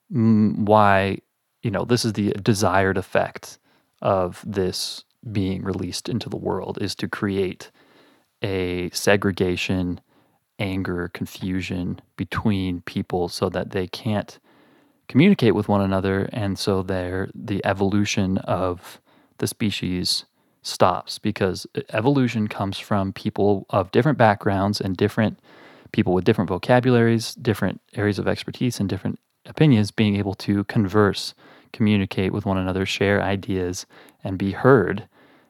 why, 0.10 1.20
you 1.62 1.72
know, 1.72 1.86
this 1.86 2.06
is 2.06 2.14
the 2.14 2.32
desired 2.34 2.98
effect 2.98 3.60
of 4.02 4.44
this 4.46 5.04
being 5.32 5.64
released 5.64 6.10
into 6.10 6.30
the 6.30 6.38
world 6.38 6.78
is 6.82 6.96
to 6.96 7.08
create 7.08 7.70
a 8.42 8.90
segregation, 8.92 10.02
anger, 10.58 11.10
confusion 11.14 12.02
between 12.18 12.82
people 12.82 13.30
so 13.30 13.50
that 13.50 13.72
they 13.72 13.86
can't 13.88 14.40
communicate 15.08 15.54
with 15.54 15.68
one 15.68 15.82
another 15.82 16.30
and 16.32 16.58
so 16.58 16.82
there 16.82 17.30
the 17.36 17.64
evolution 17.66 18.38
of 18.40 19.02
the 19.40 19.48
species 19.48 20.26
stops 20.62 21.20
because 21.20 21.68
evolution 21.90 22.48
comes 22.48 22.80
from 22.80 23.12
people 23.12 23.66
of 23.70 23.92
different 23.92 24.18
backgrounds 24.18 24.80
and 24.80 24.96
different 24.96 25.40
people 25.92 26.14
with 26.14 26.24
different 26.24 26.48
vocabularies, 26.50 27.36
different 27.36 27.82
areas 27.96 28.20
of 28.20 28.28
expertise, 28.28 28.80
and 28.80 28.88
different 28.88 29.20
opinions 29.46 29.92
being 29.92 30.16
able 30.16 30.34
to 30.36 30.64
converse, 30.66 31.34
communicate 31.74 32.34
with 32.34 32.46
one 32.46 32.58
another, 32.58 32.86
share 32.86 33.22
ideas, 33.22 33.86
and 34.24 34.38
be 34.38 34.52
heard 34.52 35.08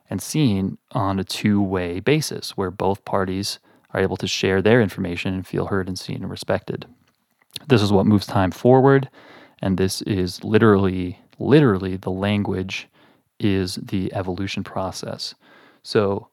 and 0.10 0.22
seen 0.22 0.78
on 0.92 1.20
a 1.20 1.24
two 1.24 1.62
way 1.62 2.00
basis 2.00 2.58
where 2.58 2.70
both 2.70 3.04
parties 3.06 3.60
are 3.94 4.02
able 4.02 4.18
to 4.18 4.28
share 4.28 4.62
their 4.62 4.82
information 4.82 5.34
and 5.34 5.48
feel 5.48 5.68
heard 5.68 5.88
and 5.88 5.98
seen 5.98 6.18
and 6.18 6.30
respected. 6.30 6.86
This 7.68 7.82
is 7.82 7.92
what 7.92 8.06
moves 8.06 8.26
time 8.26 8.52
forward, 8.52 9.10
and 9.62 9.78
this 9.78 10.02
is 10.04 10.44
literally, 10.44 11.20
literally 11.40 11.98
the 11.98 12.12
language 12.12 12.88
is 13.40 13.76
the 13.76 14.14
evolution 14.14 14.64
process. 14.64 15.34
So, 15.84 16.28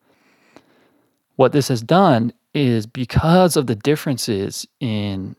what 1.36 1.52
this 1.52 1.68
has 1.68 1.82
done 1.82 2.32
is 2.54 2.86
because 2.86 3.56
of 3.56 3.66
the 3.66 3.76
differences 3.76 4.66
in 4.80 5.36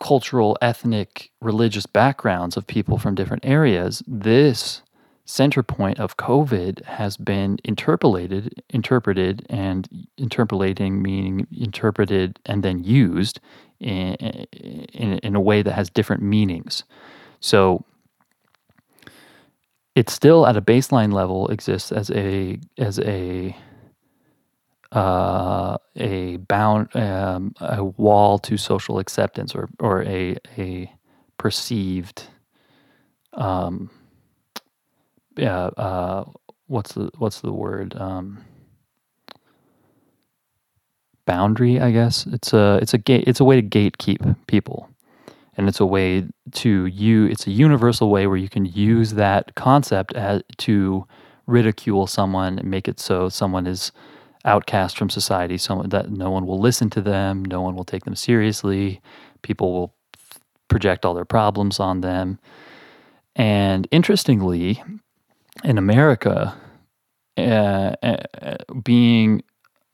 cultural, 0.00 0.56
ethnic, 0.60 1.30
religious 1.40 1.86
backgrounds 1.86 2.56
of 2.56 2.66
people 2.66 2.98
from 2.98 3.14
different 3.14 3.44
areas, 3.44 4.02
this 4.06 4.82
center 5.26 5.62
point 5.62 6.00
of 6.00 6.16
COVID 6.16 6.84
has 6.84 7.16
been 7.16 7.58
interpolated, 7.62 8.62
interpreted, 8.70 9.46
and 9.48 9.88
interpolating 10.18 11.00
meaning 11.00 11.46
interpreted 11.56 12.40
and 12.46 12.64
then 12.64 12.82
used 12.82 13.38
in, 13.78 14.14
in, 14.14 15.18
in 15.18 15.36
a 15.36 15.40
way 15.40 15.62
that 15.62 15.72
has 15.72 15.88
different 15.88 16.22
meanings. 16.22 16.82
So 17.38 17.84
it 19.94 20.08
still 20.08 20.46
at 20.46 20.56
a 20.56 20.62
baseline 20.62 21.12
level 21.12 21.48
exists 21.48 21.92
as 21.92 22.10
a 22.10 22.58
as 22.78 22.98
a 23.00 23.56
uh, 24.92 25.78
a 25.96 26.38
bound 26.38 26.94
um, 26.96 27.54
a 27.60 27.84
wall 27.84 28.38
to 28.40 28.56
social 28.56 28.98
acceptance 28.98 29.54
or 29.54 29.68
or 29.80 30.02
a 30.04 30.36
a 30.58 30.92
perceived 31.38 32.24
um, 33.34 33.90
yeah 35.36 35.66
uh, 35.76 36.24
what's 36.68 36.94
the 36.94 37.10
what's 37.18 37.40
the 37.40 37.52
word 37.52 37.96
um, 37.98 38.38
boundary 41.26 41.80
I 41.80 41.90
guess? 41.92 42.26
It's 42.26 42.52
a 42.52 42.78
it's 42.82 42.94
a 42.94 42.98
gate 42.98 43.24
it's 43.26 43.40
a 43.40 43.44
way 43.44 43.60
to 43.60 43.68
gatekeep 43.68 44.36
people. 44.46 44.88
And 45.56 45.68
it's 45.68 45.80
a 45.80 45.86
way 45.86 46.26
to 46.52 46.86
you 46.86 47.26
it's 47.26 47.46
a 47.46 47.50
universal 47.50 48.10
way 48.10 48.26
where 48.26 48.36
you 48.38 48.48
can 48.48 48.64
use 48.66 49.12
that 49.14 49.54
concept 49.56 50.14
as, 50.14 50.42
to 50.58 51.06
ridicule 51.46 52.06
someone 52.06 52.58
and 52.58 52.70
make 52.70 52.88
it 52.88 53.00
so 53.00 53.28
someone 53.28 53.66
is 53.66 53.92
outcast 54.44 54.96
from 54.98 55.10
society. 55.10 55.58
Someone 55.58 55.90
that 55.90 56.10
no 56.10 56.30
one 56.30 56.46
will 56.46 56.60
listen 56.60 56.90
to 56.90 57.00
them. 57.00 57.44
No 57.44 57.60
one 57.60 57.74
will 57.74 57.84
take 57.84 58.04
them 58.04 58.16
seriously. 58.16 59.00
People 59.42 59.72
will 59.72 59.94
project 60.68 61.04
all 61.04 61.14
their 61.14 61.24
problems 61.24 61.80
on 61.80 62.00
them. 62.00 62.38
And 63.36 63.86
interestingly 63.90 64.82
in 65.64 65.78
america 65.78 66.56
uh, 67.36 67.94
uh, 68.02 68.56
being 68.82 69.42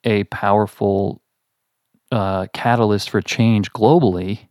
a 0.04 0.24
powerful 0.24 1.22
uh, 2.12 2.46
catalyst 2.52 3.10
for 3.10 3.20
change 3.20 3.72
globally 3.72 4.48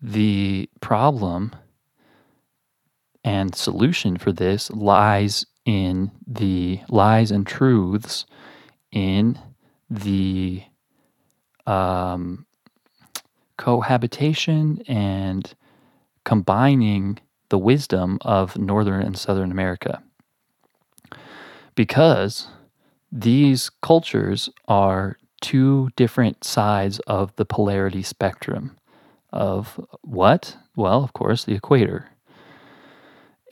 the 0.00 0.68
problem 0.80 1.54
and 3.24 3.54
solution 3.54 4.16
for 4.16 4.32
this 4.32 4.70
lies 4.70 5.46
in 5.64 6.10
the 6.26 6.78
lies 6.88 7.30
and 7.30 7.46
truths 7.46 8.26
in 8.94 9.38
the 9.90 10.62
um, 11.66 12.46
cohabitation 13.58 14.82
and 14.88 15.54
combining 16.24 17.18
the 17.50 17.58
wisdom 17.58 18.18
of 18.22 18.56
Northern 18.56 19.02
and 19.02 19.18
Southern 19.18 19.50
America. 19.50 20.02
Because 21.74 22.46
these 23.12 23.68
cultures 23.82 24.48
are 24.68 25.18
two 25.40 25.90
different 25.96 26.44
sides 26.44 27.00
of 27.00 27.34
the 27.36 27.44
polarity 27.44 28.02
spectrum 28.02 28.78
of 29.32 29.78
what? 30.02 30.56
Well, 30.76 31.02
of 31.02 31.12
course, 31.12 31.44
the 31.44 31.54
equator. 31.54 32.08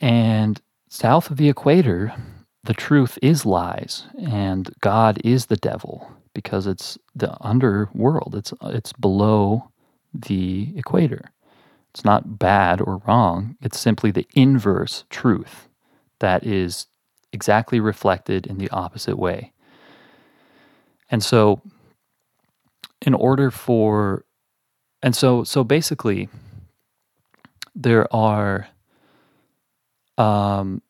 And 0.01 0.61
south 0.89 1.29
of 1.29 1.37
the 1.37 1.49
equator, 1.49 2.13
the 2.63 2.73
truth 2.73 3.19
is 3.21 3.45
lies, 3.45 4.05
and 4.19 4.69
God 4.81 5.19
is 5.23 5.47
the 5.47 5.57
devil 5.57 6.11
because 6.33 6.67
it's 6.67 6.97
the 7.15 7.35
underworld. 7.41 8.35
It's 8.35 8.53
it's 8.63 8.93
below 8.93 9.69
the 10.13 10.73
equator. 10.77 11.31
It's 11.91 12.05
not 12.05 12.39
bad 12.39 12.81
or 12.81 13.01
wrong. 13.05 13.57
It's 13.61 13.79
simply 13.79 14.11
the 14.11 14.27
inverse 14.33 15.05
truth 15.09 15.67
that 16.19 16.45
is 16.45 16.87
exactly 17.33 17.79
reflected 17.79 18.47
in 18.47 18.57
the 18.57 18.69
opposite 18.71 19.17
way. 19.17 19.51
And 21.11 21.23
so, 21.23 21.61
in 23.01 23.13
order 23.13 23.51
for 23.51 24.25
and 25.03 25.15
so 25.15 25.43
so 25.43 25.63
basically 25.63 26.29
there 27.75 28.13
are 28.15 28.67
um 30.17 30.81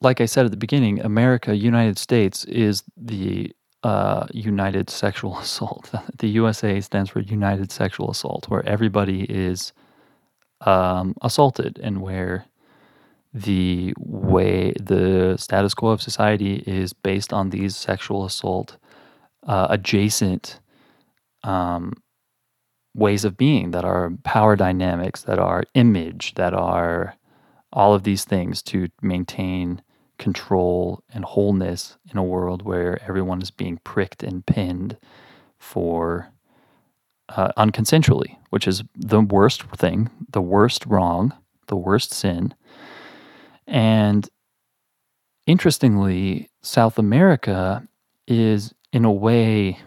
like 0.00 0.20
I 0.20 0.26
said 0.26 0.44
at 0.44 0.50
the 0.50 0.56
beginning, 0.56 1.00
America, 1.00 1.56
United 1.56 1.98
States 1.98 2.44
is 2.44 2.82
the 2.96 3.52
uh, 3.82 4.26
United 4.32 4.90
Sexual 4.90 5.38
Assault. 5.40 5.92
the 6.18 6.28
USA 6.28 6.80
stands 6.80 7.10
for 7.10 7.20
United 7.20 7.72
Sexual 7.72 8.10
Assault, 8.10 8.48
where 8.48 8.66
everybody 8.66 9.22
is 9.24 9.72
um, 10.62 11.14
assaulted 11.22 11.78
and 11.82 12.00
where 12.00 12.46
the 13.32 13.92
way 13.98 14.72
the 14.80 15.36
status 15.38 15.74
quo 15.74 15.90
of 15.90 16.02
society 16.02 16.62
is 16.66 16.92
based 16.92 17.32
on 17.32 17.50
these 17.50 17.76
sexual 17.76 18.24
assault 18.24 18.78
uh, 19.46 19.66
adjacent 19.70 20.60
um, 21.44 21.92
ways 22.94 23.24
of 23.24 23.36
being 23.36 23.70
that 23.70 23.84
are 23.84 24.10
power 24.24 24.56
dynamics, 24.56 25.22
that 25.22 25.38
are 25.38 25.62
image, 25.74 26.34
that 26.34 26.54
are 26.54 27.14
all 27.72 27.94
of 27.94 28.02
these 28.02 28.24
things 28.24 28.62
to 28.62 28.88
maintain 29.02 29.82
control 30.18 31.02
and 31.12 31.24
wholeness 31.24 31.96
in 32.10 32.18
a 32.18 32.22
world 32.22 32.62
where 32.62 33.02
everyone 33.02 33.40
is 33.42 33.50
being 33.50 33.78
pricked 33.84 34.22
and 34.22 34.44
pinned 34.46 34.96
for 35.58 36.28
uh, 37.30 37.52
unconsensually, 37.56 38.36
which 38.50 38.66
is 38.66 38.82
the 38.94 39.20
worst 39.20 39.62
thing, 39.76 40.10
the 40.30 40.42
worst 40.42 40.86
wrong, 40.86 41.32
the 41.66 41.76
worst 41.76 42.12
sin. 42.12 42.54
And 43.66 44.28
interestingly, 45.46 46.48
South 46.62 46.98
America 46.98 47.86
is 48.26 48.74
in 48.92 49.04
a 49.04 49.12
way 49.12 49.78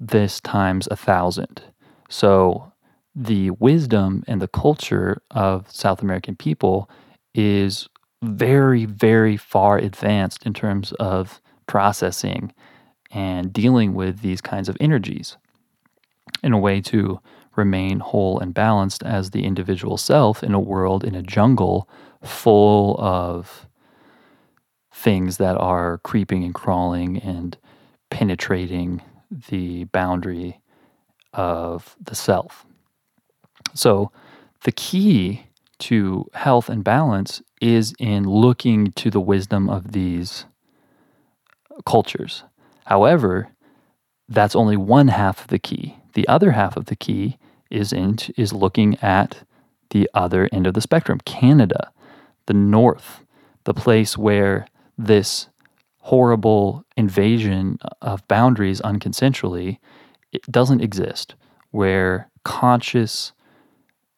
this 0.00 0.40
times 0.40 0.88
a 0.90 0.96
thousand 0.96 1.62
so 2.08 2.72
the 3.14 3.50
wisdom 3.50 4.22
and 4.26 4.40
the 4.40 4.48
culture 4.48 5.22
of 5.30 5.70
South 5.70 6.02
American 6.02 6.36
people 6.36 6.90
is 7.34 7.88
very, 8.24 8.84
very 8.84 9.36
far 9.36 9.78
advanced 9.78 10.44
in 10.46 10.54
terms 10.54 10.92
of 10.92 11.40
processing 11.66 12.52
and 13.10 13.52
dealing 13.52 13.94
with 13.94 14.20
these 14.20 14.40
kinds 14.40 14.68
of 14.68 14.76
energies 14.80 15.36
in 16.42 16.52
a 16.52 16.58
way 16.58 16.80
to 16.80 17.20
remain 17.56 18.00
whole 18.00 18.38
and 18.40 18.52
balanced 18.52 19.02
as 19.02 19.30
the 19.30 19.44
individual 19.44 19.96
self 19.96 20.42
in 20.42 20.54
a 20.54 20.60
world, 20.60 21.04
in 21.04 21.14
a 21.14 21.22
jungle 21.22 21.88
full 22.22 22.96
of 22.98 23.68
things 24.92 25.36
that 25.36 25.56
are 25.56 25.98
creeping 25.98 26.44
and 26.44 26.54
crawling 26.54 27.18
and 27.18 27.56
penetrating 28.10 29.02
the 29.48 29.84
boundary 29.84 30.60
of 31.32 31.96
the 32.00 32.14
self. 32.14 32.64
So, 33.74 34.12
the 34.62 34.72
key 34.72 35.46
to 35.80 36.26
health 36.32 36.68
and 36.68 36.84
balance 36.84 37.42
is 37.64 37.94
in 37.98 38.24
looking 38.24 38.92
to 38.92 39.10
the 39.10 39.20
wisdom 39.20 39.70
of 39.70 39.92
these 39.92 40.44
cultures. 41.86 42.44
However, 42.84 43.48
that's 44.28 44.54
only 44.54 44.76
one 44.76 45.08
half 45.08 45.40
of 45.40 45.46
the 45.48 45.58
key. 45.58 45.96
The 46.12 46.28
other 46.28 46.52
half 46.52 46.76
of 46.76 46.86
the 46.86 46.96
key 46.96 47.38
is 47.70 47.90
in 47.90 48.18
is 48.36 48.52
looking 48.52 48.98
at 48.98 49.44
the 49.90 50.08
other 50.12 50.46
end 50.52 50.66
of 50.66 50.74
the 50.74 50.82
spectrum, 50.82 51.20
Canada, 51.24 51.90
the 52.46 52.54
north, 52.54 53.24
the 53.64 53.72
place 53.72 54.18
where 54.18 54.66
this 54.98 55.48
horrible 56.00 56.84
invasion 56.98 57.78
of 58.02 58.28
boundaries 58.28 58.82
unconsensually 58.82 59.78
it 60.32 60.42
doesn't 60.50 60.82
exist, 60.82 61.34
where 61.70 62.28
conscious 62.44 63.32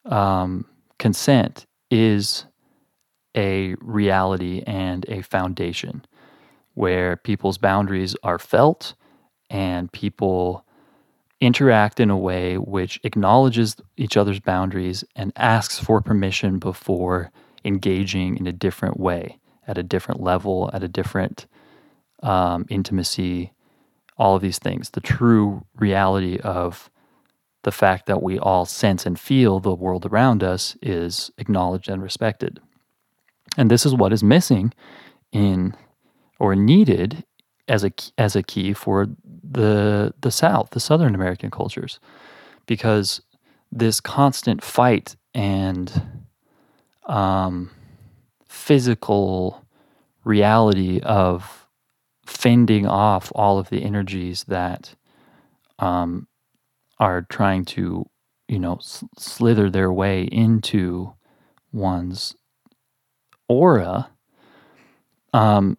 um, 0.07 0.65
consent 0.99 1.67
is 1.91 2.47
a 3.37 3.75
reality 3.81 4.63
and 4.67 5.05
a 5.09 5.23
foundation, 5.23 6.05
where 6.75 7.17
people's 7.17 7.59
boundaries 7.59 8.17
are 8.23 8.39
felt 8.39 8.95
and 9.51 9.93
people 9.93 10.65
interact 11.41 12.01
in 12.01 12.11
a 12.11 12.17
way 12.17 12.57
which 12.57 12.99
acknowledges 13.05 13.77
each 13.97 14.17
other's 14.17 14.41
boundaries 14.41 15.05
and 15.15 15.33
asks 15.37 15.79
for 15.79 16.01
permission 16.01 16.59
before 16.59 17.31
engaging 17.65 18.37
in 18.37 18.47
a 18.47 18.53
different 18.53 18.99
way, 18.99 19.39
at 19.67 19.77
a 19.79 19.83
different 19.83 20.21
level, 20.21 20.71
at 20.73 20.83
a 20.83 20.89
different 20.89 21.47
um, 22.23 22.65
intimacy, 22.71 23.53
all 24.17 24.37
of 24.37 24.43
these 24.43 24.59
things. 24.59 24.91
The 24.91 25.01
true 25.01 25.65
reality 25.77 26.39
of 26.39 26.91
the 27.65 27.73
fact 27.73 28.07
that 28.07 28.23
we 28.23 28.39
all 28.39 28.65
sense 28.65 29.05
and 29.05 29.19
feel 29.19 29.61
the 29.61 29.75
world 29.75 30.07
around 30.07 30.43
us 30.43 30.77
is 30.81 31.31
acknowledged 31.37 31.89
and 31.89 32.03
respected. 32.03 32.61
And 33.57 33.71
this 33.71 33.87
is 33.87 33.95
what 33.95 34.13
is 34.13 34.23
missing 34.23 34.73
in 35.33 35.75
or 36.39 36.55
needed 36.55 37.25
as 37.69 37.85
a 37.85 37.91
as 38.19 38.37
a 38.37 38.43
key 38.43 38.73
for 38.73 39.09
the 39.25 40.15
the 40.21 40.31
South, 40.31 40.71
the 40.71 40.81
Southern 40.81 41.15
American 41.15 41.51
cultures, 41.51 41.99
because 42.67 43.21
this 43.73 44.01
constant 44.01 44.63
fight 44.63 45.17
and 45.35 46.03
um, 47.07 47.71
physical 48.49 49.65
reality 50.25 51.01
of 51.01 51.67
fending 52.25 52.87
off 52.87 53.31
all 53.35 53.59
of 53.59 53.71
the 53.71 53.83
energies 53.83 54.45
that 54.45 54.95
um, 55.79 56.27
are 56.99 57.23
trying 57.23 57.65
to, 57.65 58.05
you 58.49 58.59
know, 58.59 58.79
slither 59.17 59.71
their 59.71 59.93
way 59.93 60.25
into 60.25 61.13
one's 61.73 62.35
aura 63.49 64.11
um, 65.33 65.79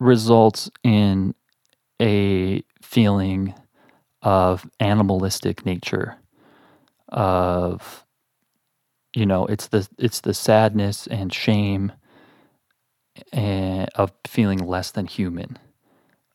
results 0.00 0.70
in 0.84 1.34
a 2.00 2.62
feeling 2.82 3.54
of 4.22 4.68
animalistic 4.80 5.66
nature 5.66 6.16
of 7.08 8.04
you 9.14 9.26
know 9.26 9.46
it's 9.46 9.68
the 9.68 9.88
it's 9.98 10.20
the 10.20 10.34
sadness 10.34 11.06
and 11.08 11.32
shame 11.32 11.92
and 13.32 13.88
of 13.96 14.12
feeling 14.26 14.58
less 14.58 14.90
than 14.92 15.06
human 15.06 15.58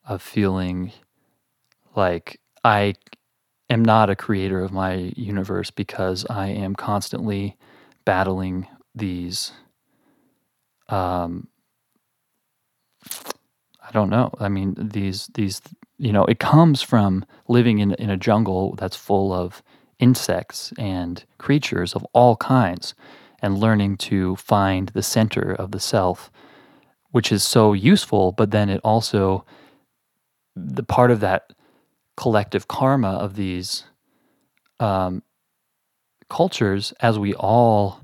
of 0.05 0.21
feeling 0.21 0.91
like 1.95 2.39
i 2.63 2.93
am 3.69 3.83
not 3.85 4.09
a 4.09 4.15
creator 4.15 4.61
of 4.61 4.71
my 4.73 5.13
universe 5.15 5.71
because 5.71 6.25
i 6.29 6.47
am 6.47 6.75
constantly 6.75 7.57
battling 8.05 8.67
these 8.95 9.53
um 10.89 11.47
I 13.87 13.91
don't 13.91 14.09
know. 14.09 14.31
I 14.39 14.49
mean, 14.49 14.75
these 14.77 15.27
these 15.33 15.61
you 15.97 16.11
know, 16.11 16.25
it 16.25 16.39
comes 16.39 16.81
from 16.81 17.25
living 17.47 17.79
in 17.79 17.93
in 17.93 18.09
a 18.09 18.17
jungle 18.17 18.75
that's 18.75 18.95
full 18.95 19.33
of 19.33 19.63
insects 19.99 20.73
and 20.77 21.23
creatures 21.37 21.93
of 21.93 22.05
all 22.13 22.35
kinds 22.37 22.93
and 23.41 23.57
learning 23.57 23.97
to 23.97 24.35
find 24.35 24.89
the 24.89 25.03
center 25.03 25.53
of 25.53 25.71
the 25.71 25.79
self 25.79 26.31
which 27.11 27.31
is 27.31 27.43
so 27.43 27.73
useful 27.73 28.31
but 28.31 28.51
then 28.51 28.69
it 28.69 28.81
also 28.83 29.43
the 30.55 30.83
part 30.83 31.09
of 31.09 31.19
that 31.19 31.51
collective 32.15 32.67
karma 32.67 33.09
of 33.09 33.35
these 33.35 33.85
um, 34.79 35.23
cultures 36.29 36.93
as 36.99 37.17
we 37.17 37.33
all 37.35 38.01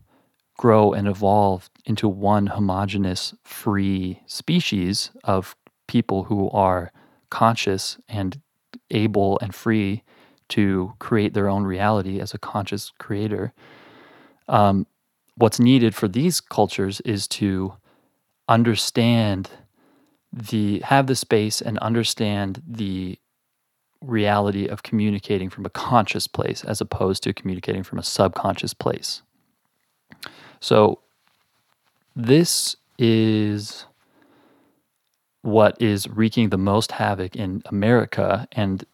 grow 0.58 0.94
and 0.94 1.08
evolve 1.08 1.70
into 1.86 2.08
one 2.08 2.48
homogenous 2.48 3.34
free 3.44 4.22
species 4.26 5.12
of 5.24 5.56
people 5.88 6.24
who 6.24 6.50
are 6.52 6.92
conscious 7.30 7.98
and 8.08 8.40
able 8.92 9.40
and 9.40 9.54
free 9.54 10.04
to 10.50 10.94
create 11.00 11.34
their 11.34 11.50
own 11.50 11.64
reality 11.64 12.20
as 12.20 12.34
a 12.34 12.38
conscious 12.38 12.92
creator. 13.00 13.54
Um, 14.48 14.88
what's 15.36 15.60
needed 15.60 15.96
for 15.96 16.08
these 16.08 16.40
cultures 16.40 17.02
is 17.02 17.28
to 17.30 17.74
understand 18.48 19.50
the 20.32 20.80
have 20.80 21.08
the 21.08 21.16
space 21.16 21.62
and 21.62 21.78
understand 21.80 22.62
the 22.68 23.18
reality 24.02 24.68
of 24.68 24.84
communicating 24.84 25.50
from 25.50 25.66
a 25.66 25.70
conscious 25.70 26.28
place 26.28 26.64
as 26.64 26.82
opposed 26.82 27.24
to 27.24 27.34
communicating 27.34 27.84
from 27.84 28.00
a 28.00 28.04
subconscious 28.04 28.74
place. 28.74 29.22
So 30.60 31.00
this 32.16 32.76
is 32.98 33.86
what 35.42 35.82
is 35.82 36.08
wreaking 36.08 36.50
the 36.50 36.58
most 36.58 36.94
havoc 36.94 37.36
in 37.36 37.62
America 37.66 38.48
and 38.52 38.86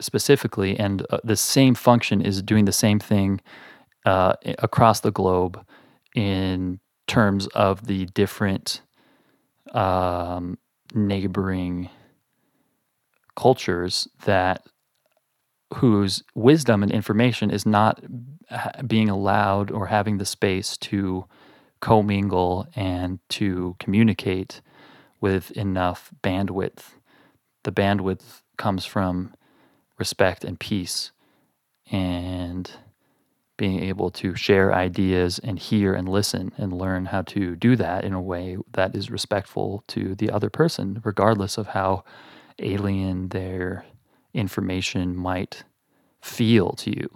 specifically, 0.00 0.78
and 0.78 1.06
uh, 1.10 1.18
the 1.24 1.36
same 1.36 1.74
function 1.74 2.20
is 2.20 2.42
doing 2.42 2.64
the 2.64 2.72
same 2.72 2.98
thing 2.98 3.40
uh, 4.04 4.34
across 4.58 5.00
the 5.00 5.10
globe 5.10 5.64
in 6.14 6.80
terms 7.06 7.46
of 7.48 7.86
the 7.86 8.06
different 8.06 8.82
um, 9.72 10.58
neighboring 10.94 11.88
cultures 13.36 14.08
that 14.24 14.66
whose 15.74 16.22
wisdom 16.34 16.82
and 16.82 16.92
information 16.92 17.50
is 17.50 17.66
not 17.66 18.02
being 18.86 19.08
allowed 19.08 19.70
or 19.70 19.86
having 19.86 20.18
the 20.18 20.24
space 20.24 20.76
to 20.76 21.24
commingle 21.80 22.66
and 22.74 23.18
to 23.28 23.76
communicate 23.78 24.60
with 25.20 25.50
enough 25.52 26.10
bandwidth. 26.22 26.94
The 27.64 27.72
bandwidth 27.72 28.42
comes 28.56 28.84
from 28.84 29.34
respect 29.98 30.44
and 30.44 30.58
peace 30.58 31.12
and 31.90 32.70
being 33.56 33.82
able 33.82 34.10
to 34.10 34.34
share 34.34 34.74
ideas 34.74 35.38
and 35.38 35.58
hear 35.58 35.94
and 35.94 36.08
listen 36.08 36.52
and 36.58 36.72
learn 36.72 37.06
how 37.06 37.22
to 37.22 37.56
do 37.56 37.74
that 37.76 38.04
in 38.04 38.12
a 38.12 38.20
way 38.20 38.58
that 38.72 38.94
is 38.94 39.10
respectful 39.10 39.82
to 39.88 40.14
the 40.14 40.30
other 40.30 40.50
person, 40.50 41.00
regardless 41.04 41.56
of 41.56 41.68
how 41.68 42.04
alien 42.58 43.28
their 43.28 43.86
information 44.34 45.16
might 45.16 45.64
feel 46.20 46.72
to 46.72 46.90
you. 46.90 47.08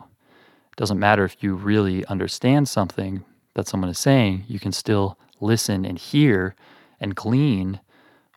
It 0.73 0.77
doesn't 0.77 0.99
matter 0.99 1.25
if 1.25 1.42
you 1.42 1.55
really 1.55 2.07
understand 2.07 2.68
something 2.68 3.25
that 3.54 3.68
someone 3.68 3.90
is 3.90 3.98
saying, 3.98 4.44
you 4.48 4.58
can 4.58 4.72
still 4.72 5.18
listen 5.40 5.84
and 5.84 5.98
hear 5.98 6.54
and 7.00 7.14
glean 7.14 7.80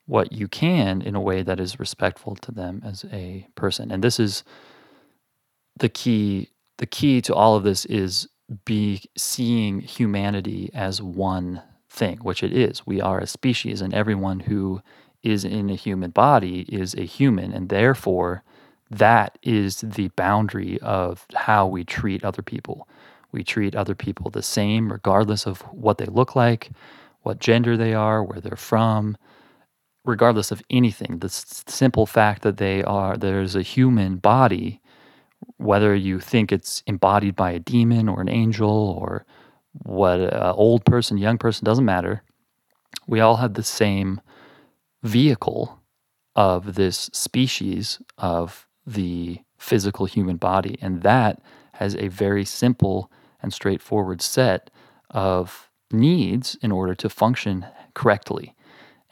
what 0.06 0.32
you 0.32 0.48
can 0.48 1.02
in 1.02 1.16
a 1.16 1.22
way 1.22 1.44
that 1.44 1.60
is 1.60 1.80
respectful 1.80 2.36
to 2.36 2.52
them 2.52 2.82
as 2.84 3.06
a 3.12 3.48
person. 3.56 3.92
And 3.92 4.04
this 4.04 4.20
is 4.20 4.44
the 5.78 5.90
key 5.90 6.50
the 6.78 6.86
key 6.88 7.22
to 7.22 7.34
all 7.34 7.56
of 7.56 7.64
this 7.64 7.86
is 7.86 8.28
be 8.66 9.04
seeing 9.16 9.80
humanity 9.80 10.70
as 10.74 11.02
one 11.02 11.62
thing, 11.90 12.18
which 12.18 12.44
it 12.44 12.52
is. 12.52 12.86
We 12.86 13.00
are 13.00 13.20
a 13.20 13.28
species 13.28 13.80
and 13.80 13.94
everyone 13.94 14.42
who 14.42 14.82
is 15.22 15.46
in 15.46 15.70
a 15.70 15.76
human 15.76 16.12
body 16.12 16.66
is 16.68 16.96
a 16.96 17.06
human 17.06 17.54
and 17.54 17.70
therefore 17.70 18.44
that 18.90 19.38
is 19.44 19.82
the 19.82 20.10
boundary 20.10 20.80
of 20.82 21.26
how 21.34 21.66
we 21.68 21.84
treat 21.84 22.24
other 22.24 22.42
people. 22.42 22.88
We 23.34 23.44
treat 23.44 23.76
other 23.76 23.96
people 23.96 24.32
the 24.32 24.44
same 24.44 24.92
regardless 24.92 25.48
of 25.48 25.62
what 25.74 26.00
they 26.00 26.08
look 26.08 26.36
like, 26.36 26.72
what 27.24 27.40
gender 27.40 27.78
they 27.78 27.96
are, 27.96 28.24
where 28.24 28.42
they're 28.42 28.58
from, 28.58 29.18
regardless 30.06 30.52
of 30.52 30.64
anything. 30.70 31.20
The 31.20 31.28
s- 31.28 31.64
simple 31.68 32.06
fact 32.06 32.44
that 32.44 32.58
they 32.58 32.84
are 32.84 33.18
there's 33.18 33.56
a 33.56 33.64
human 33.64 34.18
body, 34.18 34.82
whether 35.58 35.96
you 35.96 36.20
think 36.20 36.52
it's 36.52 36.84
embodied 36.88 37.36
by 37.36 37.52
a 37.52 37.60
demon 37.60 38.10
or 38.10 38.22
an 38.22 38.30
angel 38.30 38.70
or 39.00 39.26
what 39.74 40.20
uh, 40.22 40.54
old 40.56 40.86
person, 40.86 41.18
young 41.18 41.38
person 41.38 41.66
doesn't 41.66 41.86
matter. 41.86 42.24
We 43.08 43.20
all 43.20 43.38
have 43.38 43.56
the 43.56 43.64
same 43.64 44.22
vehicle 45.04 45.80
of 46.36 46.76
this 46.76 47.10
species 47.14 48.00
of 48.18 48.68
the 48.86 49.40
physical 49.58 50.06
human 50.06 50.38
body, 50.38 50.78
and 50.82 51.02
that 51.04 51.42
has 51.74 51.96
a 51.96 52.10
very 52.10 52.46
simple 52.46 53.12
and 53.44 53.54
straightforward 53.54 54.22
set 54.22 54.72
of 55.12 55.70
needs 55.92 56.56
in 56.62 56.72
order 56.72 56.96
to 56.96 57.10
function 57.10 57.66
correctly. 57.94 58.56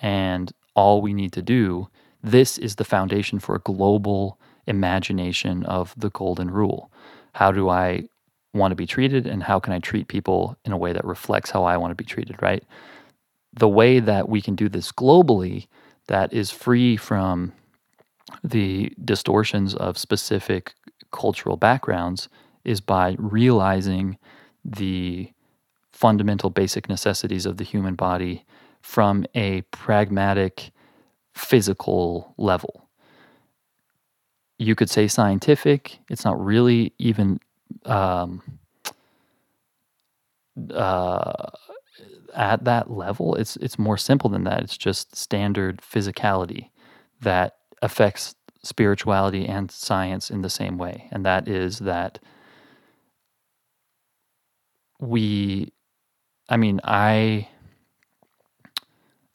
And 0.02 0.52
all 0.74 1.02
we 1.02 1.13
need 1.13 1.34
to 1.34 1.41
do, 1.41 1.89
this 2.24 2.58
is 2.58 2.76
the 2.76 2.84
foundation 2.84 3.39
for 3.39 3.56
a 3.56 3.60
global 3.60 4.39
imagination 4.65 5.63
of 5.65 5.94
the 5.98 6.10
golden 6.10 6.50
rule. 6.50 6.91
How 7.34 7.52
do 7.52 7.70
I 7.70 8.08
want 8.54 8.72
to 8.72 8.76
be 8.76 8.88
treated 8.88 9.28
and 9.28 9.44
how 9.44 9.60
can 9.60 9.74
I 9.74 9.80
treat 9.80 10.08
people 10.08 10.58
in 10.65 10.72
a 10.72 10.78
way 10.78 10.94
that 10.94 11.06
reflects 11.06 11.52
how 11.52 11.63
I 11.63 11.78
want 11.78 11.91
to 11.91 11.96
be 11.96 12.04
treated, 12.04 12.41
right? 12.41 12.63
The 13.54 13.67
way 13.70 14.00
that 14.00 14.30
we 14.30 14.41
can 14.41 14.56
do 14.56 14.70
this 14.70 14.91
globally 14.91 15.67
that 16.08 16.34
is 16.34 16.52
free 16.52 16.98
from 16.98 17.54
the 18.44 18.91
distortions 19.04 19.76
of 19.76 19.98
specific 19.98 20.74
cultural 21.12 21.58
backgrounds 21.58 22.30
is 22.63 22.82
by 22.82 23.15
realizing 23.17 24.17
the 24.63 25.32
fundamental 25.91 26.50
basic 26.50 26.89
necessities 26.89 27.45
of 27.45 27.58
the 27.58 27.63
human 27.63 27.95
body 27.95 28.45
from 28.82 29.26
a 29.36 29.62
pragmatic 29.71 30.71
physical 31.34 32.34
level. 32.38 32.89
You 34.58 34.76
could 34.76 34.89
say 34.89 35.08
scientific, 35.08 36.00
it's 36.10 36.26
not 36.26 36.43
really 36.43 36.93
even 37.00 37.39
um, 37.86 38.41
uh, 40.74 41.50
at 42.36 42.63
that 42.65 42.91
level. 42.91 43.36
It's 43.36 43.56
it's 43.58 43.80
more 43.80 43.97
simple 43.97 44.30
than 44.30 44.43
that. 44.43 44.62
It's 44.62 44.78
just 44.78 45.15
standard 45.15 45.82
physicality 45.82 46.69
that 47.21 47.58
affects 47.82 48.36
spirituality 48.63 49.47
and 49.47 49.71
science 49.71 50.30
in 50.30 50.41
the 50.41 50.50
same 50.50 50.78
way, 50.78 51.08
and 51.12 51.26
that 51.26 51.47
is 51.47 51.80
that 51.80 52.19
we, 55.01 55.73
I 56.47 56.57
mean, 56.57 56.79
I 56.83 57.49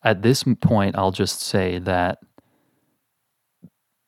at 0.06 0.22
this 0.22 0.44
point, 0.60 0.96
I'll 0.96 1.10
just 1.10 1.40
say 1.40 1.80
that 1.80 2.20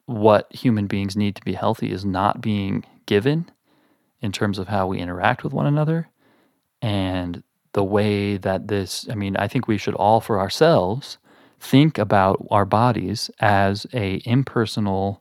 what 0.06 0.46
human 0.54 0.86
beings 0.86 1.16
need 1.16 1.34
to 1.34 1.44
be 1.44 1.54
healthy 1.54 1.90
is 1.90 2.04
not 2.04 2.40
being 2.40 2.84
given 3.04 3.50
in 4.20 4.30
terms 4.30 4.60
of 4.60 4.68
how 4.68 4.86
we 4.86 5.00
interact 5.00 5.42
with 5.42 5.52
one 5.52 5.66
another. 5.66 6.08
And 6.80 7.42
the 7.72 7.82
way 7.82 8.36
that 8.36 8.68
this, 8.68 9.08
I 9.10 9.16
mean, 9.16 9.36
I 9.36 9.48
think 9.48 9.66
we 9.66 9.76
should 9.76 9.94
all 9.94 10.20
for 10.20 10.38
ourselves 10.38 11.18
think 11.58 11.98
about 11.98 12.46
our 12.48 12.64
bodies 12.64 13.28
as 13.40 13.84
a 13.92 14.22
impersonal 14.24 15.20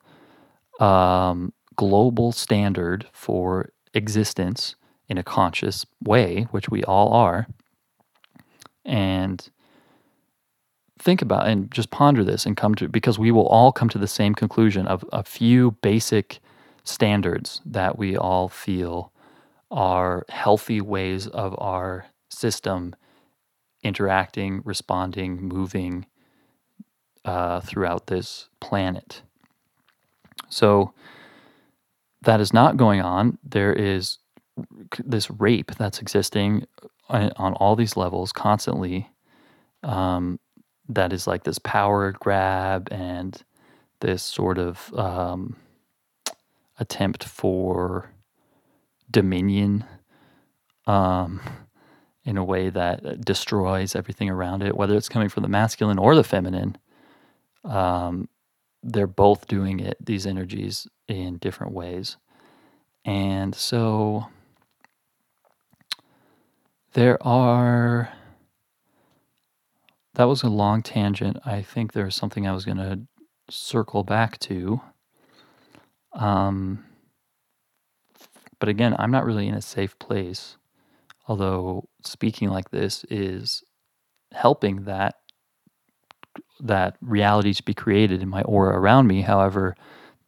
um, 0.80 1.54
global 1.76 2.32
standard 2.32 3.08
for 3.12 3.72
existence 3.96 4.76
in 5.10 5.18
a 5.18 5.24
conscious 5.24 5.86
way, 6.04 6.48
which 6.52 6.70
we 6.70 6.84
all 6.84 7.14
are. 7.14 7.48
And 8.86 9.48
think 11.00 11.22
about 11.22 11.48
and 11.48 11.72
just 11.72 11.92
ponder 11.92 12.24
this 12.24 12.46
and 12.46 12.58
come 12.58 12.76
to 12.76 12.88
because 12.88 13.20
we 13.20 13.32
will 13.32 13.48
all 13.48 13.72
come 13.72 13.90
to 13.90 13.98
the 13.98 14.08
same 14.08 14.34
conclusion 14.34 14.88
of 14.88 15.06
a 15.14 15.24
few 15.24 15.72
basic 15.82 16.40
standards 16.84 17.62
that 17.66 17.98
we 17.98 18.18
all 18.18 18.48
feel 18.48 19.12
are 19.70 20.26
healthy 20.30 20.82
ways 20.82 21.28
of 21.28 21.56
our 21.60 22.06
system 22.30 22.96
interacting, 23.84 24.62
responding, 24.64 25.42
moving 25.42 26.06
uh, 27.26 27.60
throughout 27.62 28.08
this 28.08 28.48
planet. 28.60 29.22
So 30.50 30.94
that 32.22 32.40
is 32.40 32.54
not 32.54 32.78
going 32.78 33.02
on. 33.02 33.38
There 33.44 33.74
is 33.74 34.18
this 35.04 35.30
rape 35.30 35.72
that's 35.76 36.00
existing 36.00 36.66
on, 37.10 37.32
on 37.38 37.54
all 37.54 37.76
these 37.76 37.98
levels 37.98 38.32
constantly. 38.32 39.10
Um, 39.84 40.40
that 40.90 41.12
is 41.12 41.28
like 41.28 41.44
this 41.44 41.60
power 41.60 42.14
grab 42.14 42.88
and 42.92 43.44
this 44.00 44.24
sort 44.24 44.58
of 44.58 44.94
um, 44.94 45.56
attempt 46.80 47.24
for 47.24 48.12
dominion 49.10 49.84
um, 50.86 51.42
in 52.24 52.38
a 52.38 52.44
way 52.44 52.70
that 52.70 53.22
destroys 53.22 53.96
everything 53.96 54.30
around 54.30 54.64
it, 54.64 54.76
whether 54.76 54.96
it's 54.96 55.10
coming 55.10 55.30
from 55.30 55.44
the 55.44 55.50
masculine 55.50 55.98
or 56.00 56.16
the 56.16 56.24
feminine. 56.24 56.78
Um, 57.64 58.30
they're 58.84 59.08
both 59.08 59.48
doing 59.48 59.80
it, 59.80 59.98
these 60.00 60.26
energies, 60.26 60.88
in 61.08 61.38
different 61.38 61.74
ways. 61.74 62.18
And 63.04 63.56
so 63.56 64.28
there 66.98 67.22
are 67.22 68.10
that 70.16 70.24
was 70.24 70.42
a 70.42 70.50
long 70.50 70.82
tangent. 70.82 71.38
I 71.46 71.62
think 71.62 71.94
there's 71.94 72.16
something 72.16 72.48
I 72.48 72.54
was 72.54 72.66
going 72.66 72.78
to 72.78 73.02
circle 73.52 74.04
back 74.04 74.40
to. 74.40 74.82
Um, 76.14 76.84
but 78.58 78.68
again, 78.68 78.96
I'm 78.98 79.12
not 79.12 79.26
really 79.26 79.48
in 79.48 79.54
a 79.54 79.62
safe 79.62 80.00
place. 80.00 80.58
Although 81.28 81.88
speaking 82.04 82.50
like 82.50 82.72
this 82.72 83.06
is 83.12 83.64
helping 84.34 84.86
that 84.86 85.18
that 86.60 86.98
reality 87.00 87.54
to 87.54 87.64
be 87.64 87.76
created 87.76 88.24
in 88.24 88.30
my 88.30 88.42
aura 88.42 88.76
around 88.76 89.06
me. 89.06 89.22
However, 89.22 89.76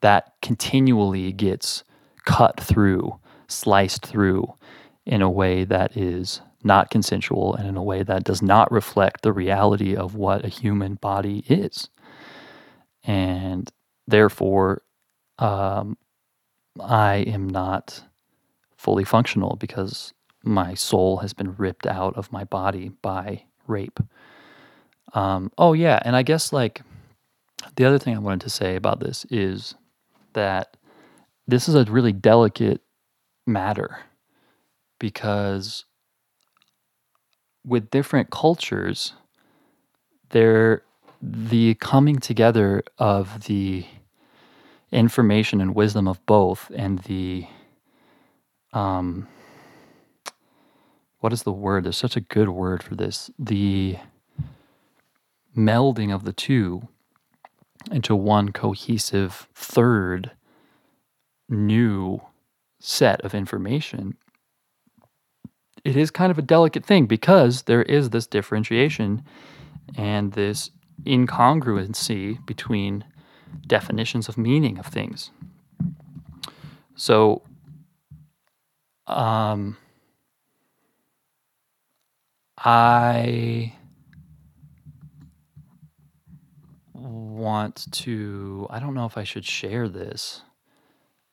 that 0.01 0.33
continually 0.43 1.31
gets 1.31 1.83
cut 2.25 2.59
through, 2.59 3.19
sliced 3.47 4.05
through 4.05 4.53
in 5.07 5.23
a 5.23 5.31
way 5.31 5.63
that 5.63 5.97
is 5.97 6.41
not 6.63 6.89
consensual 6.89 7.55
and 7.55 7.67
in 7.67 7.77
a 7.77 7.83
way 7.83 8.03
that 8.03 8.23
does 8.23 8.41
not 8.41 8.71
reflect 8.71 9.21
the 9.21 9.33
reality 9.33 9.95
of 9.95 10.15
what 10.15 10.43
a 10.43 10.49
human 10.49 10.95
body 10.95 11.43
is. 11.47 11.89
And 13.03 13.71
therefore, 14.07 14.81
um, 15.37 15.97
I 16.79 17.17
am 17.27 17.47
not 17.47 18.03
fully 18.77 19.03
functional 19.03 19.55
because 19.55 20.13
my 20.43 20.73
soul 20.73 21.17
has 21.17 21.33
been 21.33 21.55
ripped 21.55 21.85
out 21.87 22.15
of 22.17 22.31
my 22.31 22.43
body 22.43 22.89
by 23.01 23.43
rape. 23.67 23.99
Um, 25.13 25.51
oh, 25.57 25.73
yeah. 25.73 25.99
And 26.03 26.15
I 26.15 26.23
guess, 26.23 26.53
like, 26.53 26.81
the 27.75 27.85
other 27.85 27.99
thing 27.99 28.15
I 28.15 28.19
wanted 28.19 28.41
to 28.41 28.49
say 28.49 28.75
about 28.75 28.99
this 28.99 29.25
is 29.29 29.75
that 30.33 30.77
this 31.47 31.67
is 31.67 31.75
a 31.75 31.83
really 31.85 32.13
delicate 32.13 32.81
matter 33.47 33.99
because 34.99 35.85
with 37.69 37.91
different 37.91 38.31
cultures, 38.31 39.13
there 40.31 40.83
the 41.21 41.75
coming 41.75 42.17
together 42.17 42.83
of 42.97 43.45
the 43.45 43.85
information 44.91 45.61
and 45.61 45.75
wisdom 45.75 46.07
of 46.07 46.25
both 46.25 46.71
and 46.75 46.99
the 46.99 47.45
um 48.73 49.27
what 51.19 51.33
is 51.33 51.43
the 51.43 51.51
word? 51.51 51.83
There's 51.83 51.97
such 51.97 52.15
a 52.15 52.21
good 52.21 52.49
word 52.49 52.81
for 52.81 52.95
this. 52.95 53.29
The 53.37 53.97
melding 55.55 56.13
of 56.13 56.23
the 56.23 56.33
two 56.33 56.87
into 57.91 58.15
one 58.15 58.51
cohesive 58.51 59.47
third 59.53 60.31
new 61.49 62.21
set 62.79 63.21
of 63.21 63.35
information 63.35 64.15
it 65.89 65.97
is 65.97 66.11
kind 66.11 66.29
of 66.29 66.37
a 66.37 66.43
delicate 66.43 66.85
thing 66.85 67.07
because 67.07 67.63
there 67.63 67.81
is 67.81 68.11
this 68.11 68.27
differentiation 68.27 69.23
and 69.97 70.33
this 70.33 70.69
incongruency 71.03 72.45
between 72.45 73.03
definitions 73.65 74.29
of 74.29 74.37
meaning 74.37 74.77
of 74.77 74.85
things. 74.85 75.31
So, 76.95 77.41
um, 79.07 79.77
I 82.59 83.73
want 86.93 87.91
to, 87.93 88.67
I 88.69 88.79
don't 88.79 88.93
know 88.93 89.07
if 89.07 89.17
I 89.17 89.23
should 89.23 89.45
share 89.45 89.89
this. 89.89 90.43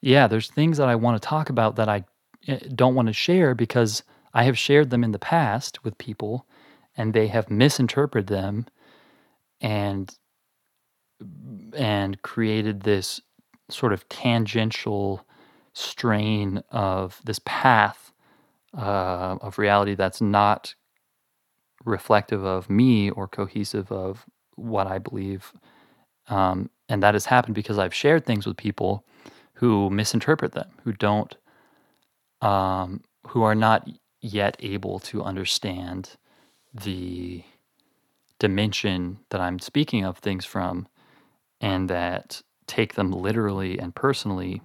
Yeah, 0.00 0.28
there's 0.28 0.48
things 0.50 0.78
that 0.78 0.88
I 0.88 0.94
want 0.94 1.20
to 1.20 1.28
talk 1.28 1.50
about 1.50 1.76
that 1.76 1.90
I 1.90 2.04
eh, 2.48 2.60
don't 2.74 2.94
want 2.94 3.08
to 3.08 3.12
share 3.12 3.54
because 3.54 4.02
I 4.36 4.44
have 4.44 4.58
shared 4.58 4.90
them 4.90 5.02
in 5.02 5.12
the 5.12 5.18
past 5.18 5.82
with 5.82 5.96
people 5.96 6.46
and 6.94 7.14
they 7.14 7.28
have 7.28 7.50
misinterpreted 7.50 8.26
them 8.26 8.66
and 9.62 10.14
and 11.74 12.20
created 12.20 12.82
this 12.82 13.22
sort 13.70 13.94
of 13.94 14.06
tangential 14.10 15.26
strain 15.72 16.62
of 16.70 17.22
this 17.24 17.40
path 17.46 18.12
uh, 18.76 19.38
of 19.40 19.58
reality 19.58 19.94
that's 19.94 20.20
not 20.20 20.74
reflective 21.86 22.44
of 22.44 22.68
me 22.68 23.08
or 23.10 23.26
cohesive 23.26 23.90
of 23.90 24.26
what 24.56 24.86
I 24.86 24.98
believe. 24.98 25.52
Um, 26.28 26.68
and 26.90 27.02
that 27.02 27.14
has 27.14 27.26
happened 27.26 27.54
because 27.54 27.78
I've 27.78 27.94
shared 27.94 28.26
things 28.26 28.46
with 28.46 28.58
people 28.58 29.06
who 29.54 29.88
misinterpret 29.88 30.52
them, 30.52 30.68
who 30.84 30.92
don't, 30.92 31.34
um, 32.42 33.02
who 33.28 33.42
are 33.42 33.54
not 33.54 33.88
yet 34.26 34.56
able 34.60 34.98
to 35.00 35.22
understand 35.22 36.16
the 36.74 37.44
dimension 38.38 39.18
that 39.30 39.40
I'm 39.40 39.58
speaking 39.58 40.04
of 40.04 40.18
things 40.18 40.44
from 40.44 40.88
and 41.60 41.88
that 41.88 42.42
take 42.66 42.94
them 42.94 43.12
literally 43.12 43.78
and 43.78 43.94
personally 43.94 44.60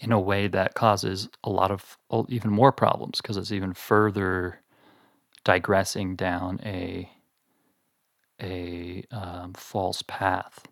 in 0.00 0.12
a 0.12 0.20
way 0.20 0.48
that 0.48 0.74
causes 0.74 1.28
a 1.44 1.50
lot 1.50 1.70
of 1.70 1.96
oh, 2.10 2.26
even 2.28 2.50
more 2.50 2.72
problems 2.72 3.20
because 3.20 3.36
it's 3.36 3.52
even 3.52 3.72
further 3.72 4.60
digressing 5.44 6.16
down 6.16 6.60
a 6.64 7.08
a 8.42 9.04
um, 9.12 9.54
false 9.54 10.02
path. 10.02 10.66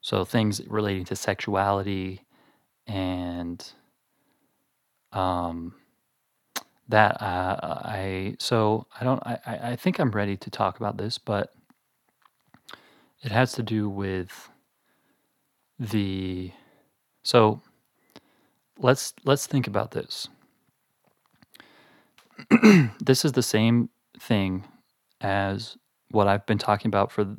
So 0.00 0.24
things 0.24 0.60
relating 0.66 1.04
to 1.06 1.16
sexuality 1.16 2.24
and 2.86 3.64
um, 5.12 5.74
that 6.88 7.20
uh, 7.22 7.80
I 7.84 8.36
so 8.38 8.86
I 8.98 9.04
don't 9.04 9.22
I, 9.24 9.38
I 9.46 9.76
think 9.76 9.98
I'm 9.98 10.10
ready 10.10 10.36
to 10.36 10.50
talk 10.50 10.78
about 10.78 10.98
this, 10.98 11.18
but 11.18 11.54
it 13.22 13.32
has 13.32 13.52
to 13.52 13.62
do 13.62 13.88
with 13.88 14.50
the 15.78 16.52
so 17.22 17.60
let's 18.78 19.14
let's 19.24 19.46
think 19.46 19.66
about 19.66 19.92
this. 19.92 20.28
this 23.00 23.24
is 23.24 23.32
the 23.32 23.42
same 23.42 23.88
thing 24.18 24.64
as 25.20 25.76
what 26.10 26.28
I've 26.28 26.46
been 26.46 26.58
talking 26.58 26.88
about 26.88 27.10
for 27.10 27.36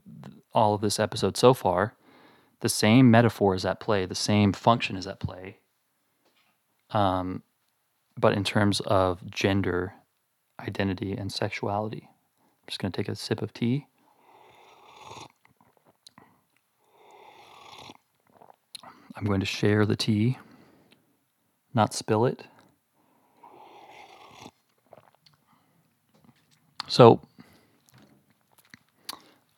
all 0.54 0.74
of 0.74 0.82
this 0.82 1.00
episode 1.00 1.38
so 1.38 1.54
far. 1.54 1.96
The 2.62 2.70
same 2.70 3.12
metaphor 3.12 3.54
is 3.54 3.66
at 3.66 3.80
play, 3.80 4.06
the 4.06 4.16
same 4.16 4.54
function 4.54 4.96
is 4.96 5.06
at 5.06 5.20
play. 5.20 5.60
Um, 6.92 7.44
but 8.18 8.34
in 8.34 8.44
terms 8.44 8.80
of 8.82 9.30
gender 9.30 9.94
identity 10.60 11.14
and 11.14 11.32
sexuality. 11.32 12.08
I'm 12.08 12.68
just 12.68 12.80
going 12.80 12.92
to 12.92 12.98
take 12.98 13.10
a 13.10 13.16
sip 13.16 13.42
of 13.42 13.54
tea. 13.54 13.88
I'm 19.16 19.26
going 19.26 19.40
to 19.40 19.46
share 19.46 19.86
the 19.86 19.96
tea, 19.96 20.38
not 21.74 21.94
spill 21.94 22.26
it. 22.26 22.44
So, 26.88 27.22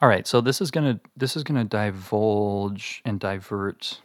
all 0.02 0.08
right. 0.08 0.26
So 0.28 0.42
this 0.42 0.62
is 0.62 0.72
gonna 0.72 1.00
this 1.18 1.36
is 1.36 1.44
gonna 1.44 1.66
divulge 1.66 3.02
and 3.04 3.20
divert. 3.20 4.02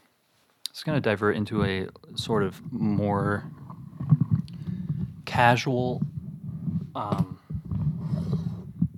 It's 0.70 0.82
gonna 0.82 1.00
divert 1.00 1.36
into 1.36 1.64
a 1.64 1.88
sort 2.16 2.42
of 2.42 2.60
more 2.72 3.44
casual 5.32 6.02
um, 6.94 7.38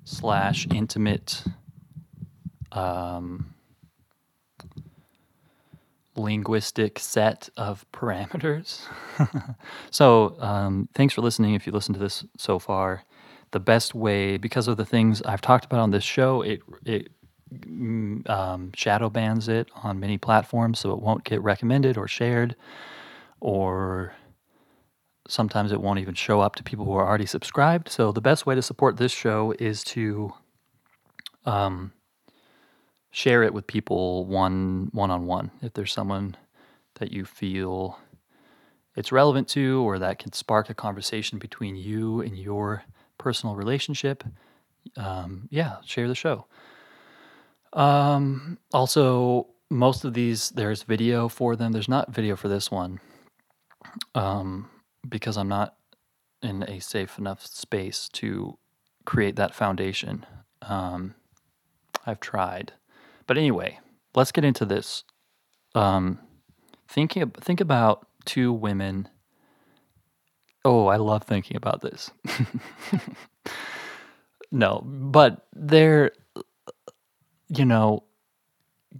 slash 0.05 0.66
intimate 0.75 1.44
um, 2.73 3.55
linguistic 6.16 6.99
set 6.99 7.49
of 7.57 7.87
parameters. 7.92 8.81
so, 9.92 10.37
um, 10.40 10.88
thanks 10.94 11.14
for 11.14 11.20
listening. 11.20 11.55
If 11.55 11.68
you 11.68 11.73
listened 11.73 11.94
to 11.94 12.01
this 12.01 12.25
so 12.37 12.59
far, 12.59 13.05
the 13.53 13.61
best 13.61 13.94
way, 13.94 14.37
because 14.37 14.66
of 14.66 14.77
the 14.77 14.85
things 14.85 15.23
I've 15.23 15.40
talked 15.40 15.64
about 15.64 15.79
on 15.79 15.92
this 15.92 16.03
show, 16.03 16.42
it 16.42 16.62
it 16.85 17.12
mm, 17.55 18.29
um, 18.29 18.73
shadow 18.75 19.09
bans 19.09 19.47
it 19.47 19.68
on 19.85 20.01
many 20.01 20.18
platforms, 20.18 20.81
so 20.81 20.90
it 20.90 20.99
won't 20.99 21.23
get 21.23 21.40
recommended 21.42 21.97
or 21.97 22.09
shared 22.09 22.57
or 23.38 24.14
sometimes 25.28 25.72
it 25.72 25.80
won't 25.80 25.98
even 25.98 26.14
show 26.14 26.40
up 26.40 26.56
to 26.56 26.62
people 26.62 26.84
who 26.84 26.92
are 26.92 27.06
already 27.06 27.26
subscribed. 27.26 27.88
So 27.88 28.12
the 28.12 28.20
best 28.20 28.46
way 28.46 28.54
to 28.54 28.62
support 28.62 28.96
this 28.96 29.12
show 29.12 29.54
is 29.58 29.82
to 29.84 30.32
um, 31.46 31.92
share 33.10 33.42
it 33.42 33.54
with 33.54 33.66
people 33.66 34.26
one 34.26 34.90
one 34.92 35.10
on 35.10 35.26
one. 35.26 35.50
If 35.62 35.72
there's 35.74 35.92
someone 35.92 36.37
that 36.96 37.12
you 37.12 37.24
feel 37.24 37.98
it's 38.96 39.10
relevant 39.10 39.48
to, 39.48 39.82
or 39.84 39.98
that 39.98 40.18
can 40.18 40.32
spark 40.32 40.70
a 40.70 40.74
conversation 40.74 41.38
between 41.38 41.74
you 41.74 42.20
and 42.20 42.38
your 42.38 42.84
personal 43.18 43.56
relationship, 43.56 44.22
um, 44.96 45.48
yeah, 45.50 45.76
share 45.84 46.06
the 46.06 46.14
show. 46.14 46.46
Um, 47.72 48.58
also, 48.72 49.48
most 49.68 50.04
of 50.04 50.14
these 50.14 50.50
there's 50.50 50.84
video 50.84 51.28
for 51.28 51.56
them. 51.56 51.72
There's 51.72 51.88
not 51.88 52.14
video 52.14 52.37
for 52.37 52.48
this 52.48 52.70
one. 52.70 53.00
Um, 54.14 54.70
because 55.09 55.37
I'm 55.37 55.49
not 55.49 55.77
in 56.43 56.62
a 56.69 56.81
safe 56.81 57.19
enough 57.19 57.47
space 57.47 58.09
to 58.14 58.59
create 59.05 59.37
that 59.37 59.55
foundation. 59.55 60.27
Um, 60.62 61.14
I've 62.07 62.21
tried, 62.21 62.73
but 63.27 63.38
anyway, 63.38 63.79
let's 64.14 64.33
get 64.33 64.45
into 64.45 64.64
this. 64.64 65.05
Um, 65.75 66.19
thinking 66.88 67.31
think 67.31 67.61
about 67.61 68.07
two 68.25 68.53
women. 68.53 69.09
Oh, 70.64 70.87
I 70.87 70.97
love 70.97 71.25
thinking 71.25 71.57
about 71.57 71.83
this. 71.83 72.11
no, 74.51 74.83
but 74.85 75.47
they're, 75.55 76.12
you 77.49 77.64
know, 77.64 78.05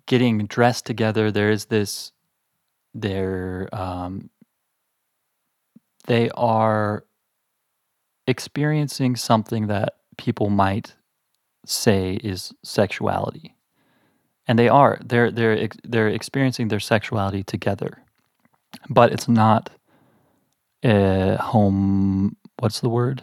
getting 0.07 0.47
dressed 0.47 0.85
together. 0.85 1.31
There's 1.31 1.67
this, 1.67 2.13
they're 2.93 3.69
um, 3.73 4.29
they 6.07 6.31
are 6.31 7.05
experiencing 8.27 9.17
something 9.17 9.67
that 9.67 9.95
people 10.17 10.51
might 10.51 10.95
say 11.67 12.15
is 12.23 12.53
sexuality. 12.63 13.55
And 14.47 14.59
they 14.59 14.69
are. 14.69 14.99
They're 15.03 15.31
they're 15.31 15.69
they're 15.85 16.09
experiencing 16.09 16.69
their 16.69 16.81
sexuality 16.81 17.43
together. 17.43 18.03
But 18.91 19.13
it's 19.13 19.29
not 19.29 19.71
a 20.83 21.37
home 21.41 22.37
what's 22.59 22.81
the 22.81 22.91
word? 22.91 23.23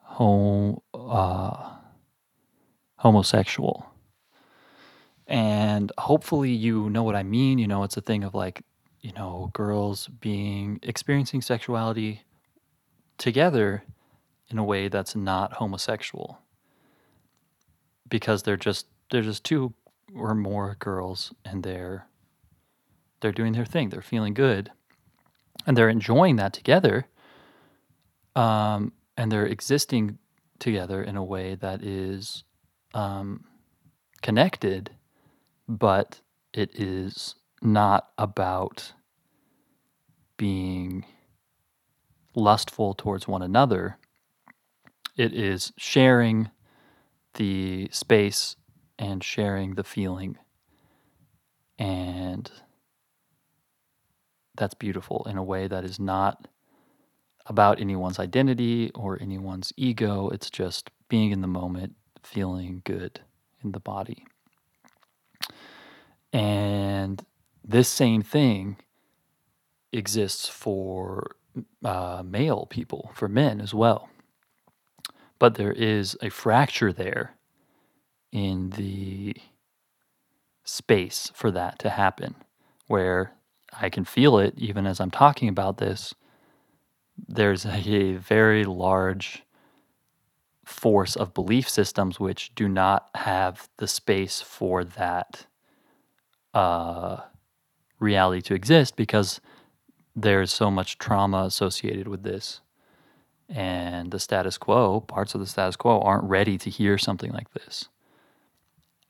Home 0.00 0.80
uh, 0.94 1.70
homosexual. 2.96 3.86
And 5.26 5.92
hopefully 5.98 6.52
you 6.52 6.88
know 6.88 7.02
what 7.02 7.16
I 7.16 7.22
mean. 7.22 7.58
You 7.58 7.66
know, 7.66 7.82
it's 7.82 7.96
a 7.98 8.00
thing 8.00 8.24
of 8.24 8.34
like 8.34 8.62
you 9.00 9.12
know, 9.12 9.50
girls 9.52 10.08
being 10.08 10.78
experiencing 10.82 11.42
sexuality 11.42 12.22
together 13.18 13.84
in 14.48 14.58
a 14.58 14.64
way 14.64 14.88
that's 14.88 15.16
not 15.16 15.54
homosexual. 15.54 16.38
Because 18.08 18.42
they're 18.42 18.56
just 18.56 18.86
they're 19.10 19.22
just 19.22 19.44
two 19.44 19.74
or 20.14 20.34
more 20.34 20.76
girls 20.78 21.32
and 21.44 21.62
they're 21.62 22.06
they're 23.20 23.32
doing 23.32 23.52
their 23.52 23.64
thing. 23.64 23.88
They're 23.88 24.02
feeling 24.02 24.34
good 24.34 24.70
and 25.66 25.76
they're 25.76 25.88
enjoying 25.88 26.36
that 26.36 26.52
together 26.52 27.06
um, 28.34 28.92
and 29.16 29.30
they're 29.30 29.46
existing 29.46 30.18
together 30.58 31.02
in 31.02 31.16
a 31.16 31.24
way 31.24 31.54
that 31.54 31.82
is 31.82 32.44
um, 32.94 33.44
connected 34.22 34.90
but 35.68 36.20
it 36.52 36.78
is 36.78 37.34
not 37.66 38.08
about 38.16 38.92
being 40.36 41.04
lustful 42.34 42.94
towards 42.94 43.26
one 43.26 43.42
another. 43.42 43.98
It 45.16 45.32
is 45.32 45.72
sharing 45.76 46.50
the 47.34 47.88
space 47.90 48.56
and 48.98 49.22
sharing 49.22 49.74
the 49.74 49.84
feeling. 49.84 50.38
And 51.78 52.50
that's 54.56 54.74
beautiful 54.74 55.26
in 55.28 55.36
a 55.36 55.42
way 55.42 55.66
that 55.68 55.84
is 55.84 56.00
not 56.00 56.48
about 57.46 57.80
anyone's 57.80 58.18
identity 58.18 58.90
or 58.94 59.20
anyone's 59.20 59.72
ego. 59.76 60.28
It's 60.30 60.50
just 60.50 60.90
being 61.08 61.30
in 61.30 61.40
the 61.40 61.46
moment, 61.46 61.94
feeling 62.22 62.82
good 62.84 63.20
in 63.62 63.72
the 63.72 63.80
body. 63.80 64.26
And 66.32 67.24
this 67.66 67.88
same 67.88 68.22
thing 68.22 68.76
exists 69.92 70.48
for 70.48 71.36
uh, 71.84 72.22
male 72.24 72.66
people, 72.66 73.10
for 73.14 73.28
men 73.28 73.60
as 73.60 73.74
well. 73.74 74.08
But 75.38 75.56
there 75.56 75.72
is 75.72 76.16
a 76.22 76.30
fracture 76.30 76.92
there 76.92 77.34
in 78.32 78.70
the 78.70 79.36
space 80.64 81.30
for 81.34 81.50
that 81.50 81.78
to 81.80 81.90
happen, 81.90 82.36
where 82.86 83.32
I 83.80 83.90
can 83.90 84.04
feel 84.04 84.38
it 84.38 84.54
even 84.56 84.86
as 84.86 85.00
I'm 85.00 85.10
talking 85.10 85.48
about 85.48 85.78
this. 85.78 86.14
There's 87.28 87.66
a 87.66 88.14
very 88.14 88.64
large 88.64 89.42
force 90.64 91.16
of 91.16 91.34
belief 91.34 91.68
systems 91.68 92.20
which 92.20 92.54
do 92.54 92.68
not 92.68 93.08
have 93.14 93.68
the 93.78 93.88
space 93.88 94.40
for 94.40 94.84
that 94.84 95.46
uh, 96.52 97.18
reality 97.98 98.42
to 98.42 98.54
exist 98.54 98.96
because 98.96 99.40
there's 100.14 100.52
so 100.52 100.70
much 100.70 100.98
trauma 100.98 101.44
associated 101.44 102.08
with 102.08 102.22
this. 102.22 102.60
And 103.48 104.10
the 104.10 104.18
status 104.18 104.58
quo, 104.58 105.00
parts 105.00 105.34
of 105.34 105.40
the 105.40 105.46
status 105.46 105.76
quo, 105.76 106.00
aren't 106.00 106.24
ready 106.24 106.58
to 106.58 106.70
hear 106.70 106.98
something 106.98 107.32
like 107.32 107.52
this. 107.52 107.88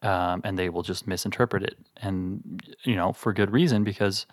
Um, 0.02 0.42
and 0.44 0.58
they 0.58 0.68
will 0.68 0.82
just 0.82 1.06
misinterpret 1.06 1.62
it. 1.62 1.78
And, 1.96 2.62
you 2.84 2.96
know, 2.96 3.12
for 3.12 3.32
good 3.32 3.50
reason, 3.50 3.82
because 3.82 4.26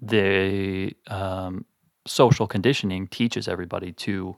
the 0.00 0.94
um, 1.08 1.66
social 2.06 2.46
conditioning 2.46 3.06
teaches 3.06 3.46
everybody 3.46 3.92
to 3.92 4.36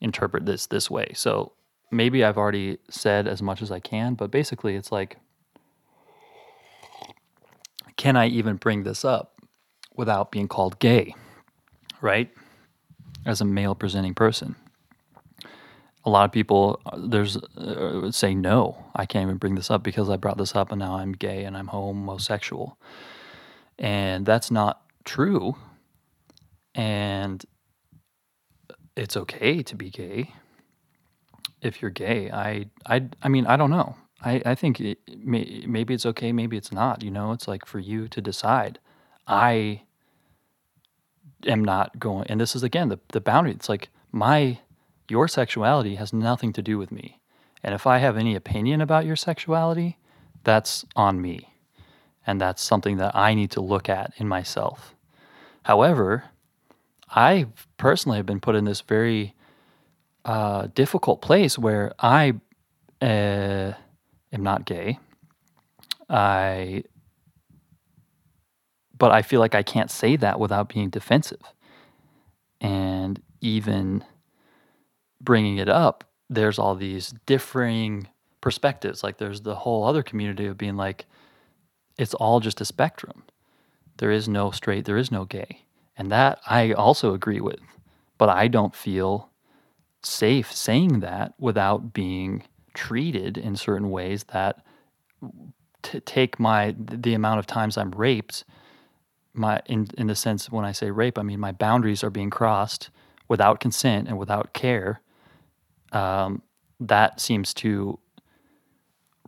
interpret 0.00 0.44
this 0.44 0.66
this 0.66 0.90
way. 0.90 1.12
So 1.14 1.52
maybe 1.90 2.24
I've 2.24 2.36
already 2.36 2.78
said 2.90 3.28
as 3.28 3.40
much 3.40 3.62
as 3.62 3.70
I 3.70 3.80
can, 3.80 4.14
but 4.14 4.30
basically 4.30 4.74
it's 4.74 4.90
like, 4.90 5.18
can 7.96 8.16
I 8.16 8.28
even 8.28 8.56
bring 8.56 8.82
this 8.82 9.04
up 9.04 9.40
without 9.94 10.30
being 10.30 10.48
called 10.48 10.78
gay? 10.78 11.14
Right? 12.00 12.30
As 13.24 13.40
a 13.40 13.44
male 13.44 13.74
presenting 13.74 14.14
person. 14.14 14.56
A 16.04 16.10
lot 16.10 16.24
of 16.24 16.30
people 16.32 16.80
uh, 16.86 16.98
there's 17.02 17.36
uh, 17.36 18.12
say 18.12 18.34
no, 18.34 18.84
I 18.94 19.06
can't 19.06 19.24
even 19.24 19.38
bring 19.38 19.56
this 19.56 19.70
up 19.70 19.82
because 19.82 20.08
I 20.08 20.16
brought 20.16 20.38
this 20.38 20.54
up 20.54 20.70
and 20.70 20.78
now 20.78 20.96
I'm 20.96 21.12
gay 21.12 21.44
and 21.44 21.56
I'm 21.56 21.66
homosexual. 21.66 22.78
And 23.78 24.24
that's 24.24 24.50
not 24.50 24.82
true. 25.04 25.56
And 26.74 27.44
it's 28.96 29.16
okay 29.16 29.62
to 29.64 29.74
be 29.74 29.90
gay 29.90 30.32
if 31.60 31.82
you're 31.82 31.90
gay. 31.90 32.30
I 32.30 32.66
I 32.86 33.08
I 33.22 33.28
mean, 33.28 33.46
I 33.46 33.56
don't 33.56 33.70
know. 33.70 33.96
I 34.22 34.42
I 34.44 34.54
think 34.54 34.80
it, 34.80 34.98
may, 35.24 35.64
maybe 35.66 35.94
it's 35.94 36.06
okay, 36.06 36.32
maybe 36.32 36.56
it's 36.56 36.72
not, 36.72 37.02
you 37.02 37.10
know? 37.10 37.32
It's 37.32 37.48
like 37.48 37.66
for 37.66 37.78
you 37.78 38.08
to 38.08 38.20
decide. 38.20 38.78
I 39.26 39.82
am 41.46 41.64
not 41.64 41.98
going 41.98 42.26
and 42.28 42.40
this 42.40 42.56
is 42.56 42.62
again 42.62 42.88
the 42.88 42.98
the 43.12 43.20
boundary. 43.20 43.52
It's 43.52 43.68
like 43.68 43.88
my 44.12 44.58
your 45.08 45.28
sexuality 45.28 45.96
has 45.96 46.12
nothing 46.12 46.52
to 46.54 46.62
do 46.62 46.78
with 46.78 46.90
me. 46.90 47.20
And 47.62 47.74
if 47.74 47.86
I 47.86 47.98
have 47.98 48.16
any 48.16 48.34
opinion 48.34 48.80
about 48.80 49.06
your 49.06 49.16
sexuality, 49.16 49.98
that's 50.44 50.84
on 50.94 51.20
me. 51.20 51.52
And 52.26 52.40
that's 52.40 52.62
something 52.62 52.96
that 52.96 53.14
I 53.14 53.34
need 53.34 53.50
to 53.52 53.60
look 53.60 53.88
at 53.88 54.12
in 54.16 54.28
myself. 54.28 54.94
However, 55.64 56.24
I 57.10 57.46
personally 57.76 58.18
have 58.18 58.26
been 58.26 58.40
put 58.40 58.56
in 58.56 58.64
this 58.64 58.80
very 58.80 59.34
uh, 60.24 60.68
difficult 60.74 61.22
place 61.22 61.58
where 61.58 61.92
I 62.00 62.34
uh, 63.00 63.72
am 64.32 64.42
not 64.42 64.64
gay. 64.64 64.98
I, 66.08 66.84
but 68.96 69.10
I 69.10 69.22
feel 69.22 69.40
like 69.40 69.54
I 69.54 69.62
can't 69.62 69.90
say 69.90 70.16
that 70.16 70.38
without 70.38 70.68
being 70.68 70.90
defensive. 70.90 71.42
And 72.60 73.20
even 73.40 74.04
bringing 75.20 75.58
it 75.58 75.68
up, 75.68 76.04
there's 76.28 76.58
all 76.58 76.74
these 76.74 77.14
differing 77.26 78.08
perspectives. 78.40 79.02
Like 79.02 79.18
there's 79.18 79.42
the 79.42 79.56
whole 79.56 79.84
other 79.84 80.02
community 80.02 80.46
of 80.46 80.58
being 80.58 80.76
like, 80.76 81.06
it's 81.98 82.14
all 82.14 82.40
just 82.40 82.60
a 82.60 82.64
spectrum. 82.64 83.24
There 83.98 84.10
is 84.10 84.28
no 84.28 84.50
straight, 84.50 84.84
there 84.84 84.98
is 84.98 85.10
no 85.10 85.24
gay. 85.24 85.62
And 85.96 86.10
that 86.10 86.40
I 86.46 86.72
also 86.72 87.14
agree 87.14 87.40
with. 87.40 87.60
But 88.18 88.28
I 88.28 88.48
don't 88.48 88.74
feel 88.74 89.30
safe 90.02 90.52
saying 90.52 91.00
that 91.00 91.34
without 91.38 91.92
being 91.92 92.44
treated 92.76 93.36
in 93.38 93.56
certain 93.56 93.90
ways 93.90 94.24
that 94.32 94.64
t- 95.82 96.00
take 96.00 96.38
my 96.38 96.74
the 96.78 97.14
amount 97.14 97.40
of 97.40 97.46
times 97.46 97.76
I'm 97.76 97.90
raped 97.90 98.44
my 99.34 99.60
in 99.66 99.88
in 99.98 100.06
the 100.06 100.14
sense 100.14 100.50
when 100.50 100.64
I 100.64 100.72
say 100.72 100.90
rape 100.90 101.18
I 101.18 101.22
mean 101.22 101.40
my 101.40 101.52
boundaries 101.52 102.04
are 102.04 102.10
being 102.10 102.30
crossed 102.30 102.90
without 103.28 103.60
consent 103.60 104.08
and 104.08 104.18
without 104.18 104.52
care. 104.52 105.00
Um, 105.92 106.42
that 106.78 107.20
seems 107.20 107.54
to 107.54 107.98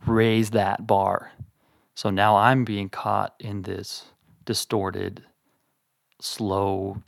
raise 0.05 0.51
that 0.51 0.85
bar. 0.87 1.31
So 1.95 2.09
now 2.09 2.37
I'm 2.37 2.63
being 2.63 2.89
caught 2.89 3.35
in 3.39 3.63
this 3.63 4.05
distorted 4.45 5.23
slow 6.21 7.01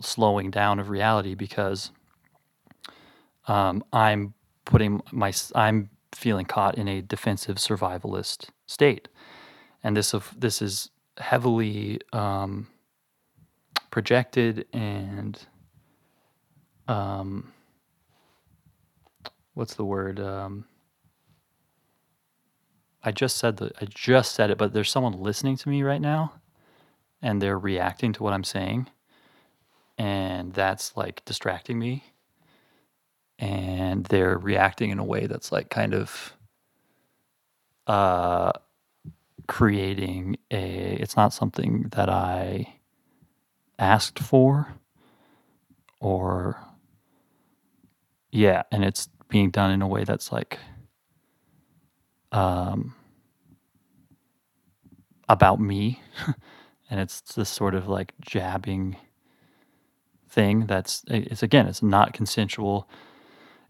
slowing 0.00 0.50
down 0.50 0.78
of 0.78 0.88
reality 0.88 1.34
because 1.34 1.90
um, 3.46 3.84
I'm 3.92 4.34
putting 4.68 5.00
my 5.10 5.32
I'm 5.54 5.88
feeling 6.12 6.44
caught 6.44 6.76
in 6.76 6.86
a 6.88 7.00
defensive 7.00 7.56
survivalist 7.56 8.50
state, 8.66 9.08
and 9.82 9.96
this 9.96 10.14
of 10.14 10.32
this 10.38 10.62
is 10.62 10.90
heavily 11.16 12.00
um, 12.12 12.68
projected 13.90 14.66
and 14.72 15.40
um, 16.86 17.52
what's 19.54 19.74
the 19.74 19.84
word? 19.84 20.20
Um, 20.20 20.66
I 23.02 23.10
just 23.10 23.36
said 23.36 23.56
the 23.56 23.72
I 23.80 23.86
just 23.86 24.34
said 24.34 24.50
it, 24.50 24.58
but 24.58 24.74
there's 24.74 24.90
someone 24.90 25.14
listening 25.14 25.56
to 25.56 25.68
me 25.70 25.82
right 25.82 26.00
now, 26.00 26.34
and 27.22 27.40
they're 27.40 27.58
reacting 27.58 28.12
to 28.12 28.22
what 28.22 28.34
I'm 28.34 28.44
saying, 28.44 28.90
and 29.96 30.52
that's 30.52 30.94
like 30.94 31.24
distracting 31.24 31.78
me 31.78 32.04
and 33.38 34.04
they're 34.06 34.38
reacting 34.38 34.90
in 34.90 34.98
a 34.98 35.04
way 35.04 35.26
that's 35.26 35.52
like 35.52 35.70
kind 35.70 35.94
of 35.94 36.34
uh, 37.86 38.52
creating 39.48 40.36
a 40.50 40.98
it's 41.00 41.16
not 41.16 41.32
something 41.32 41.88
that 41.92 42.08
I 42.10 42.74
asked 43.78 44.18
for 44.18 44.68
or 46.00 46.58
yeah 48.32 48.62
and 48.72 48.84
it's 48.84 49.08
being 49.28 49.50
done 49.50 49.70
in 49.70 49.82
a 49.82 49.88
way 49.88 50.04
that's 50.04 50.32
like 50.32 50.58
um 52.32 52.94
about 55.28 55.60
me. 55.60 56.00
And 56.90 57.00
it's 57.00 57.20
this 57.20 57.50
sort 57.50 57.74
of 57.74 57.88
like 57.88 58.14
jabbing 58.20 58.96
thing 60.30 60.66
that's 60.66 61.04
it's 61.08 61.42
again 61.42 61.66
it's 61.66 61.82
not 61.82 62.12
consensual 62.12 62.88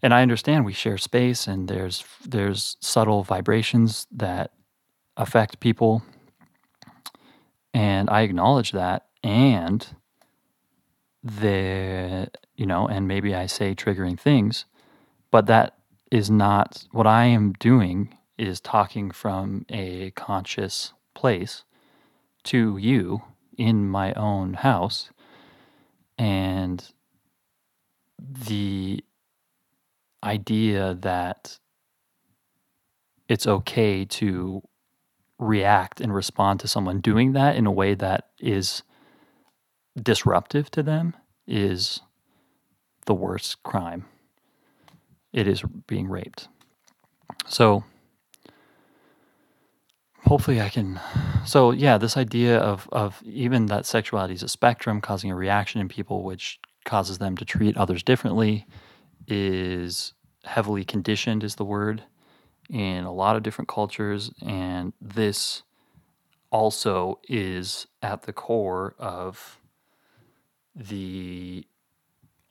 and 0.01 0.13
I 0.13 0.21
understand 0.21 0.65
we 0.65 0.73
share 0.73 0.97
space 0.97 1.47
and 1.47 1.67
there's 1.67 2.03
there's 2.25 2.77
subtle 2.79 3.23
vibrations 3.23 4.07
that 4.11 4.51
affect 5.17 5.59
people. 5.59 6.03
And 7.73 8.09
I 8.09 8.21
acknowledge 8.21 8.71
that 8.71 9.07
and 9.23 9.85
the 11.23 12.29
you 12.55 12.65
know 12.65 12.87
and 12.87 13.07
maybe 13.07 13.35
I 13.35 13.45
say 13.45 13.75
triggering 13.75 14.17
things 14.17 14.65
but 15.31 15.45
that 15.47 15.77
is 16.11 16.29
not 16.29 16.85
what 16.91 17.05
I 17.05 17.25
am 17.25 17.53
doing 17.53 18.17
is 18.37 18.59
talking 18.59 19.11
from 19.11 19.65
a 19.69 20.11
conscious 20.11 20.93
place 21.13 21.63
to 22.45 22.77
you 22.77 23.21
in 23.57 23.87
my 23.87 24.13
own 24.13 24.53
house. 24.55 25.09
And 26.17 26.83
the 28.17 29.03
idea 30.23 30.95
that 31.01 31.59
it's 33.27 33.47
okay 33.47 34.05
to 34.05 34.61
react 35.37 36.01
and 36.01 36.13
respond 36.13 36.59
to 36.59 36.67
someone 36.67 36.99
doing 36.99 37.33
that 37.33 37.55
in 37.55 37.65
a 37.65 37.71
way 37.71 37.93
that 37.93 38.29
is 38.39 38.83
disruptive 40.01 40.69
to 40.71 40.83
them 40.83 41.15
is 41.47 42.01
the 43.05 43.13
worst 43.13 43.63
crime. 43.63 44.05
It 45.31 45.47
is 45.47 45.63
being 45.87 46.09
raped. 46.09 46.47
So 47.47 47.83
hopefully 50.25 50.61
I 50.61 50.69
can 50.69 50.99
so 51.45 51.71
yeah, 51.71 51.97
this 51.97 52.17
idea 52.17 52.57
of 52.59 52.89
of 52.91 53.21
even 53.23 53.67
that 53.67 53.85
sexuality 53.85 54.33
is 54.33 54.43
a 54.43 54.49
spectrum 54.49 55.01
causing 55.01 55.31
a 55.31 55.35
reaction 55.35 55.79
in 55.79 55.87
people 55.87 56.23
which 56.23 56.59
causes 56.85 57.19
them 57.19 57.37
to 57.37 57.45
treat 57.45 57.77
others 57.77 58.03
differently 58.03 58.65
is 59.29 60.13
heavily 60.43 60.83
conditioned, 60.83 61.43
is 61.43 61.55
the 61.55 61.65
word, 61.65 62.03
in 62.69 63.03
a 63.03 63.13
lot 63.13 63.35
of 63.35 63.43
different 63.43 63.67
cultures. 63.67 64.31
And 64.41 64.93
this 65.01 65.63
also 66.51 67.19
is 67.27 67.87
at 68.01 68.23
the 68.23 68.33
core 68.33 68.95
of 68.97 69.59
the 70.75 71.65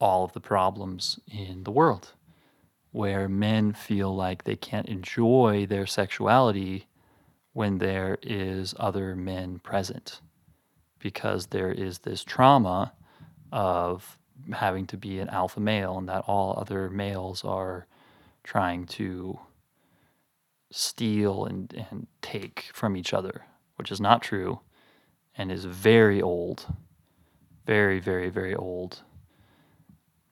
all 0.01 0.25
of 0.25 0.33
the 0.33 0.41
problems 0.41 1.19
in 1.27 1.65
the 1.65 1.73
world 1.73 2.13
where 2.93 3.29
men 3.29 3.73
feel 3.73 4.15
like 4.15 4.45
they 4.45 4.57
can't 4.57 4.89
enjoy 4.89 5.67
their 5.67 5.87
sexuality 5.87 6.87
when 7.53 7.79
there 7.79 8.19
is 8.23 8.75
other 8.79 9.17
men 9.17 9.59
present 9.59 10.21
because 10.99 11.47
there 11.47 11.73
is 11.73 12.01
this 12.01 12.23
trauma 12.23 12.93
of 13.53 14.18
having 14.53 14.87
to 14.89 14.97
be 14.97 15.19
an 15.21 15.29
alpha 15.29 15.61
male 15.61 15.99
and 15.99 16.09
that 16.09 16.25
all 16.27 16.55
other 16.59 16.89
males 16.89 17.45
are 17.45 17.87
trying 18.45 18.87
to 18.87 19.39
steal 20.71 21.45
and, 21.45 21.73
and 21.91 22.07
take 22.23 22.71
from 22.73 22.97
each 22.97 23.13
other, 23.15 23.45
which 23.77 23.91
is 23.91 24.01
not 24.01 24.23
true 24.23 24.61
and 25.37 25.53
is 25.53 25.65
very 25.65 26.21
old, 26.21 26.67
very, 27.67 28.01
very, 28.01 28.29
very 28.31 28.55
old. 28.55 29.03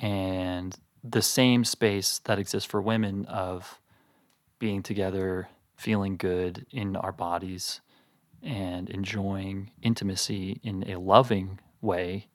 and 0.00 0.78
the 1.08 1.22
same 1.22 1.64
space 1.64 2.18
that 2.24 2.38
exists 2.38 2.68
for 2.68 2.82
women 2.82 3.24
of 3.26 3.80
being 4.58 4.82
together, 4.82 5.48
feeling 5.76 6.16
good 6.16 6.66
in 6.70 6.96
our 6.96 7.12
bodies, 7.12 7.80
and 8.42 8.90
enjoying 8.90 9.70
intimacy 9.82 10.60
in 10.62 10.88
a 10.90 10.98
loving 10.98 11.60
way 11.80 12.26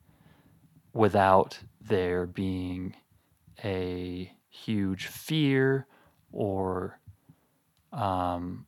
without 0.94 1.60
there 1.82 2.26
being 2.26 2.96
a 3.64 4.32
huge 4.50 5.08
fear 5.08 5.88
or 6.32 7.00
um, 7.94 8.66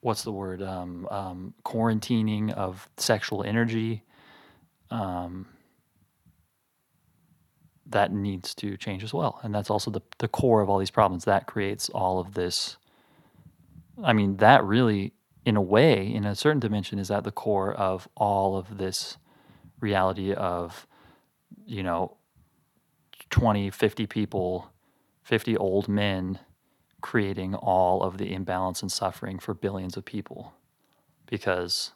what's 0.00 0.22
the 0.22 0.32
word 0.32 0.62
um, 0.62 1.06
um, 1.10 1.54
quarantining 1.64 2.52
of 2.52 2.88
sexual 2.96 3.42
energy 3.42 4.02
um, 4.90 5.46
that 7.86 8.12
needs 8.12 8.54
to 8.54 8.76
change 8.76 9.04
as 9.04 9.14
well. 9.14 9.40
And 9.42 9.54
that's 9.54 9.70
also 9.70 9.90
the, 9.90 10.02
the 10.18 10.28
core 10.28 10.60
of 10.60 10.68
all 10.68 10.78
these 10.78 10.90
problems 10.90 11.24
that 11.24 11.46
creates 11.46 11.88
all 11.90 12.18
of 12.18 12.34
this. 12.34 12.76
I 14.02 14.12
mean 14.12 14.36
that 14.36 14.64
really 14.64 15.12
in 15.44 15.56
a 15.56 15.62
way 15.62 16.12
in 16.12 16.24
a 16.24 16.34
certain 16.34 16.60
dimension 16.60 16.98
is 16.98 17.10
at 17.10 17.24
the 17.24 17.30
core 17.30 17.72
of 17.72 18.08
all 18.16 18.56
of 18.56 18.78
this 18.78 19.16
reality 19.80 20.32
of 20.32 20.86
you 21.66 21.82
know 21.82 22.16
20 23.30 23.70
50 23.70 24.06
people 24.06 24.70
50 25.22 25.56
old 25.56 25.88
men 25.88 26.38
creating 27.00 27.54
all 27.54 28.02
of 28.02 28.18
the 28.18 28.32
imbalance 28.32 28.82
and 28.82 28.90
suffering 28.90 29.38
for 29.38 29.54
billions 29.54 29.96
of 29.96 30.04
people 30.04 30.54
because 31.26 31.92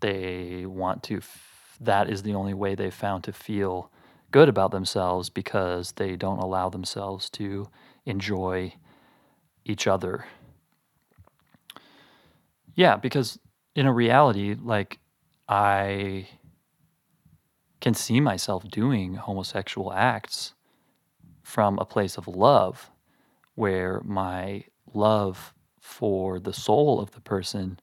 they 0.00 0.64
want 0.66 1.02
to 1.02 1.18
f- 1.18 1.76
that 1.80 2.08
is 2.08 2.22
the 2.22 2.34
only 2.34 2.54
way 2.54 2.74
they've 2.74 2.94
found 2.94 3.24
to 3.24 3.32
feel 3.32 3.90
good 4.30 4.48
about 4.48 4.70
themselves 4.70 5.30
because 5.30 5.92
they 5.92 6.16
don't 6.16 6.38
allow 6.38 6.68
themselves 6.68 7.30
to 7.30 7.68
enjoy 8.04 8.72
each 9.64 9.86
other. 9.86 10.24
Yeah 12.74 12.96
because 12.96 13.38
in 13.74 13.86
a 13.86 13.92
reality 13.92 14.56
like 14.60 14.98
i 15.48 16.26
can 17.80 17.94
see 17.94 18.20
myself 18.20 18.68
doing 18.68 19.14
homosexual 19.14 19.92
acts 19.92 20.54
from 21.42 21.78
a 21.78 21.84
place 21.84 22.16
of 22.16 22.26
love 22.26 22.90
where 23.54 24.00
my 24.04 24.64
love 24.92 25.54
for 25.80 26.38
the 26.38 26.52
soul 26.52 27.00
of 27.00 27.12
the 27.12 27.20
person 27.20 27.78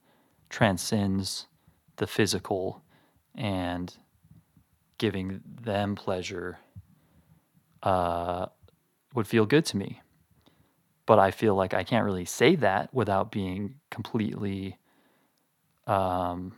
transcends 0.48 1.46
the 1.96 2.06
physical 2.06 2.82
and 3.34 3.96
giving 4.98 5.40
them 5.44 5.94
pleasure 5.94 6.58
uh, 7.82 8.46
would 9.14 9.26
feel 9.26 9.46
good 9.46 9.64
to 9.64 9.76
me. 9.76 10.00
But 11.04 11.18
I 11.18 11.30
feel 11.30 11.54
like 11.54 11.74
I 11.74 11.84
can't 11.84 12.04
really 12.04 12.24
say 12.24 12.56
that 12.56 12.92
without 12.92 13.30
being 13.30 13.76
completely 13.90 14.78
um, 15.86 16.52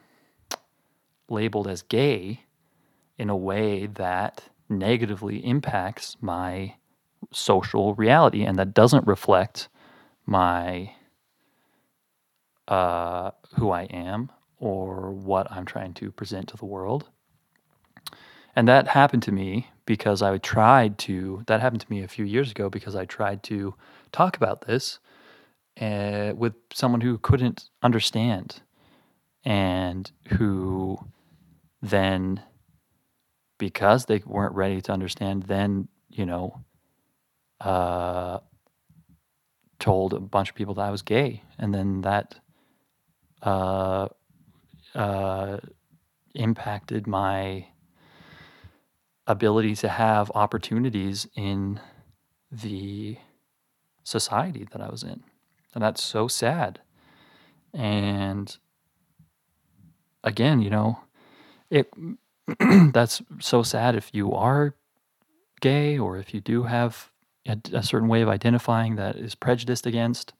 labeled 1.29 1.69
as 1.69 1.83
gay 1.83 2.45
in 3.19 3.29
a 3.29 3.37
way 3.37 3.87
that 3.87 4.45
negatively 4.69 5.45
impacts 5.45 6.17
my 6.21 6.75
social 7.33 7.95
reality 7.95 8.45
and 8.45 8.59
that 8.59 8.75
doesn't 8.75 9.07
reflect 9.07 9.69
my 10.25 10.93
uh, 12.69 13.31
who 13.57 13.71
I 13.71 13.85
am 13.85 14.31
or 14.59 15.11
what 15.11 15.51
I'm 15.51 15.65
trying 15.65 15.95
to 15.95 16.11
present 16.13 16.49
to 16.49 16.57
the 16.57 16.67
world. 16.67 17.09
And 18.55 18.69
that 18.69 18.89
happened 18.89 19.23
to 19.25 19.33
me 19.33 19.69
because 19.87 20.21
I 20.21 20.37
tried 20.39 20.99
to, 20.99 21.45
that 21.47 21.61
happened 21.61 21.81
to 21.83 21.91
me 21.91 22.03
a 22.03 22.09
few 22.09 22.25
years 22.25 22.51
ago 22.51 22.69
because 22.69 22.95
I 22.95 23.05
tried 23.05 23.43
to 23.45 23.75
talk 24.13 24.37
about 24.37 24.67
this 24.67 24.99
uh, 25.81 26.33
with 26.37 26.55
someone 26.75 27.01
who 27.01 27.19
couldn't 27.19 27.71
understand 27.83 28.61
and 29.45 30.11
who 30.37 30.99
then, 31.81 32.43
because 33.59 34.07
they 34.07 34.23
weren't 34.25 34.55
ready 34.55 34.81
to 34.81 34.93
understand, 34.93 35.45
then, 35.45 35.89
you 36.09 36.25
know, 36.25 36.65
uh, 37.61 38.39
told 39.79 40.15
a 40.15 40.21
bunch 40.21 40.51
of 40.51 40.55
people 40.55 40.75
that 40.75 40.83
I 40.83 40.91
was 40.91 41.03
gay, 41.03 41.43
and 41.59 41.75
then 41.75 42.01
that 42.03 42.37
uh, 43.43 44.09
uh, 44.95 45.59
impacted 46.35 47.07
my 47.07 47.67
ability 49.27 49.75
to 49.77 49.89
have 49.89 50.33
opportunities 50.35 51.29
in 51.37 51.81
the 52.51 53.19
society 54.03 54.67
that 54.73 54.81
I 54.81 54.89
was 54.89 55.03
in. 55.03 55.23
And 55.75 55.83
that's 55.85 56.03
so 56.03 56.29
sad. 56.29 56.81
And 57.75 58.57
again, 60.25 60.61
you 60.63 60.71
know, 60.71 61.01
it 61.71 61.91
that's 62.93 63.23
so 63.41 63.63
sad 63.63 63.95
if 63.95 64.11
you 64.13 64.33
are 64.33 64.75
gay 65.61 65.99
or 65.99 66.17
if 66.17 66.33
you 66.33 66.41
do 66.41 66.65
have 66.65 67.11
a, 67.47 67.59
a 67.73 67.83
certain 67.83 68.09
way 68.09 68.23
of 68.23 68.29
identifying 68.29 68.97
that 68.97 69.17
is 69.17 69.35
prejudiced 69.35 69.87
against. 69.87 70.33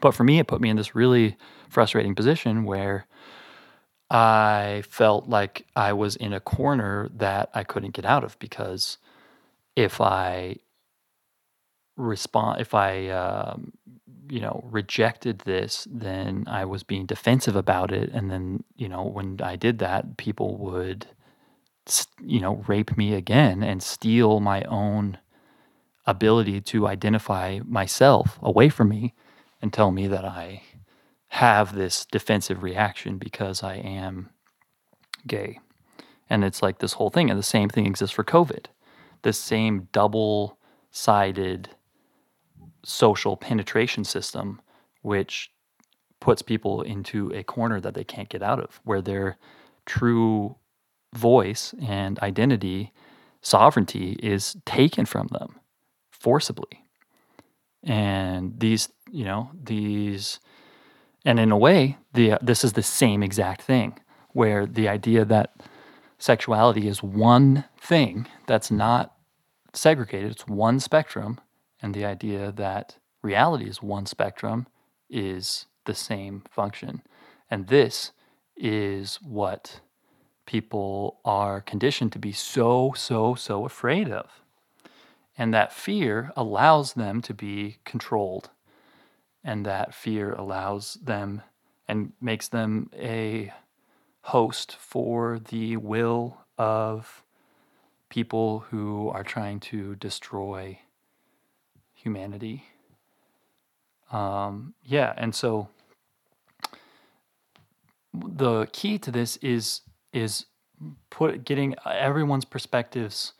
But 0.00 0.12
for 0.12 0.24
me, 0.24 0.38
it 0.38 0.46
put 0.46 0.60
me 0.60 0.70
in 0.70 0.76
this 0.76 0.94
really 0.94 1.36
frustrating 1.68 2.14
position 2.14 2.64
where 2.64 3.06
I 4.10 4.82
felt 4.88 5.28
like 5.28 5.66
I 5.76 5.92
was 5.92 6.16
in 6.16 6.32
a 6.32 6.40
corner 6.40 7.08
that 7.14 7.50
I 7.54 7.62
couldn't 7.64 7.94
get 7.94 8.04
out 8.04 8.24
of 8.24 8.38
because 8.38 8.98
if 9.76 10.00
I 10.00 10.56
respond, 11.96 12.60
if 12.60 12.74
I, 12.74 13.08
um, 13.08 13.72
you 14.28 14.40
know, 14.40 14.64
rejected 14.70 15.40
this, 15.40 15.86
then 15.90 16.44
I 16.48 16.64
was 16.64 16.82
being 16.82 17.06
defensive 17.06 17.56
about 17.56 17.92
it. 17.92 18.10
And 18.12 18.30
then, 18.30 18.64
you 18.76 18.88
know, 18.88 19.04
when 19.04 19.38
I 19.42 19.56
did 19.56 19.78
that, 19.78 20.16
people 20.16 20.56
would, 20.58 21.06
you 22.24 22.40
know, 22.40 22.64
rape 22.66 22.96
me 22.96 23.14
again 23.14 23.62
and 23.62 23.82
steal 23.82 24.40
my 24.40 24.62
own 24.64 25.18
ability 26.06 26.60
to 26.60 26.86
identify 26.86 27.60
myself 27.64 28.38
away 28.42 28.68
from 28.68 28.88
me 28.88 29.14
and 29.62 29.72
tell 29.72 29.90
me 29.90 30.06
that 30.06 30.24
I 30.24 30.62
have 31.28 31.74
this 31.74 32.04
defensive 32.06 32.62
reaction 32.62 33.18
because 33.18 33.62
I 33.62 33.76
am 33.76 34.30
gay. 35.26 35.60
And 36.28 36.44
it's 36.44 36.62
like 36.62 36.78
this 36.78 36.94
whole 36.94 37.10
thing. 37.10 37.30
And 37.30 37.38
the 37.38 37.44
same 37.44 37.68
thing 37.68 37.86
exists 37.86 38.14
for 38.14 38.24
COVID. 38.24 38.66
The 39.22 39.32
same 39.32 39.88
double 39.92 40.58
sided 40.90 41.70
social 42.84 43.36
penetration 43.36 44.04
system, 44.04 44.60
which 45.02 45.50
puts 46.20 46.42
people 46.42 46.82
into 46.82 47.32
a 47.32 47.42
corner 47.42 47.80
that 47.80 47.94
they 47.94 48.04
can't 48.04 48.28
get 48.28 48.42
out 48.42 48.60
of, 48.60 48.80
where 48.84 49.02
their 49.02 49.38
true 49.86 50.56
voice 51.14 51.74
and 51.80 52.18
identity, 52.20 52.92
sovereignty 53.42 54.12
is 54.22 54.56
taken 54.64 55.06
from 55.06 55.28
them 55.28 55.58
forcibly. 56.10 56.84
And 57.82 58.60
these, 58.60 58.90
you 59.10 59.24
know, 59.24 59.50
these, 59.62 60.38
and 61.24 61.40
in 61.40 61.50
a 61.50 61.56
way, 61.56 61.96
the 62.12 62.38
this 62.42 62.62
is 62.64 62.74
the 62.74 62.82
same 62.82 63.22
exact 63.22 63.62
thing, 63.62 63.98
where 64.30 64.66
the 64.66 64.88
idea 64.88 65.24
that 65.24 65.54
sexuality 66.18 66.86
is 66.86 67.02
one 67.02 67.64
thing 67.80 68.26
that's 68.46 68.70
not 68.70 69.14
segregated, 69.72 70.32
it's 70.32 70.46
one 70.46 70.78
spectrum, 70.80 71.40
and 71.80 71.94
the 71.94 72.04
idea 72.04 72.52
that 72.52 72.98
reality 73.22 73.66
is 73.68 73.82
one 73.82 74.06
spectrum 74.06 74.66
is 75.08 75.66
the 75.86 75.94
same 75.94 76.42
function. 76.50 77.02
And 77.50 77.68
this 77.68 78.12
is 78.56 79.18
what 79.22 79.80
people 80.50 81.20
are 81.24 81.60
conditioned 81.60 82.10
to 82.10 82.18
be 82.18 82.32
so, 82.32 82.92
so, 82.96 83.36
so 83.36 83.64
afraid 83.64 84.10
of. 84.10 84.42
And 85.38 85.54
that 85.54 85.72
fear 85.72 86.32
allows 86.36 86.94
them 86.94 87.22
to 87.22 87.32
be 87.32 87.76
controlled. 87.84 88.50
And 89.44 89.64
that 89.64 89.94
fear 89.94 90.32
allows 90.32 90.94
them 90.94 91.42
and 91.86 92.14
makes 92.20 92.48
them 92.48 92.90
a 92.98 93.52
host 94.22 94.74
for 94.76 95.38
the 95.38 95.76
will 95.76 96.38
of 96.58 97.22
people 98.08 98.64
who 98.70 99.08
are 99.10 99.22
trying 99.22 99.60
to 99.60 99.94
destroy 99.94 100.80
humanity. 101.94 102.64
Um, 104.10 104.74
yeah, 104.84 105.14
and 105.16 105.32
so 105.32 105.68
the 108.12 108.66
key 108.72 108.98
to 108.98 109.12
this 109.12 109.36
is 109.36 109.82
is 110.12 110.46
put 111.10 111.44
getting 111.44 111.74
everyone's 111.86 112.44
perspectives 112.44 113.32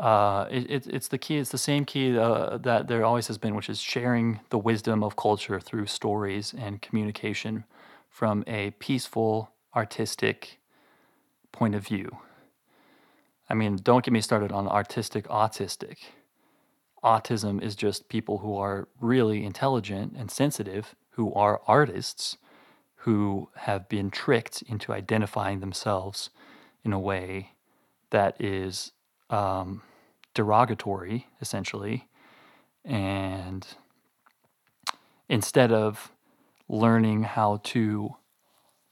uh, 0.00 0.46
it, 0.50 0.70
it, 0.70 0.86
it's 0.86 1.08
the 1.08 1.18
key. 1.18 1.36
It's 1.36 1.50
the 1.50 1.58
same 1.58 1.84
key 1.84 2.18
uh, 2.18 2.56
that 2.58 2.88
there 2.88 3.04
always 3.04 3.26
has 3.26 3.36
been, 3.36 3.54
which 3.54 3.68
is 3.68 3.78
sharing 3.78 4.40
the 4.48 4.56
wisdom 4.56 5.04
of 5.04 5.14
culture 5.14 5.60
through 5.60 5.86
stories 5.86 6.54
and 6.56 6.80
communication 6.80 7.64
from 8.08 8.42
a 8.46 8.70
peaceful, 8.72 9.50
artistic 9.76 10.58
point 11.52 11.74
of 11.74 11.86
view. 11.86 12.16
I 13.50 13.54
mean, 13.54 13.76
don't 13.76 14.02
get 14.02 14.12
me 14.12 14.22
started 14.22 14.52
on 14.52 14.66
artistic 14.66 15.28
autistic. 15.28 15.98
Autism 17.04 17.62
is 17.62 17.76
just 17.76 18.08
people 18.08 18.38
who 18.38 18.56
are 18.56 18.88
really 19.00 19.44
intelligent 19.44 20.14
and 20.16 20.30
sensitive, 20.30 20.94
who 21.10 21.32
are 21.34 21.60
artists, 21.66 22.38
who 23.04 23.48
have 23.56 23.88
been 23.88 24.10
tricked 24.10 24.62
into 24.62 24.92
identifying 24.92 25.60
themselves 25.60 26.30
in 26.84 26.92
a 26.92 26.98
way 26.98 27.52
that 28.10 28.38
is 28.40 28.92
um, 29.30 29.82
derogatory, 30.34 31.26
essentially. 31.40 32.08
And 32.84 33.66
instead 35.28 35.72
of 35.72 36.12
learning 36.68 37.22
how 37.22 37.60
to 37.64 38.16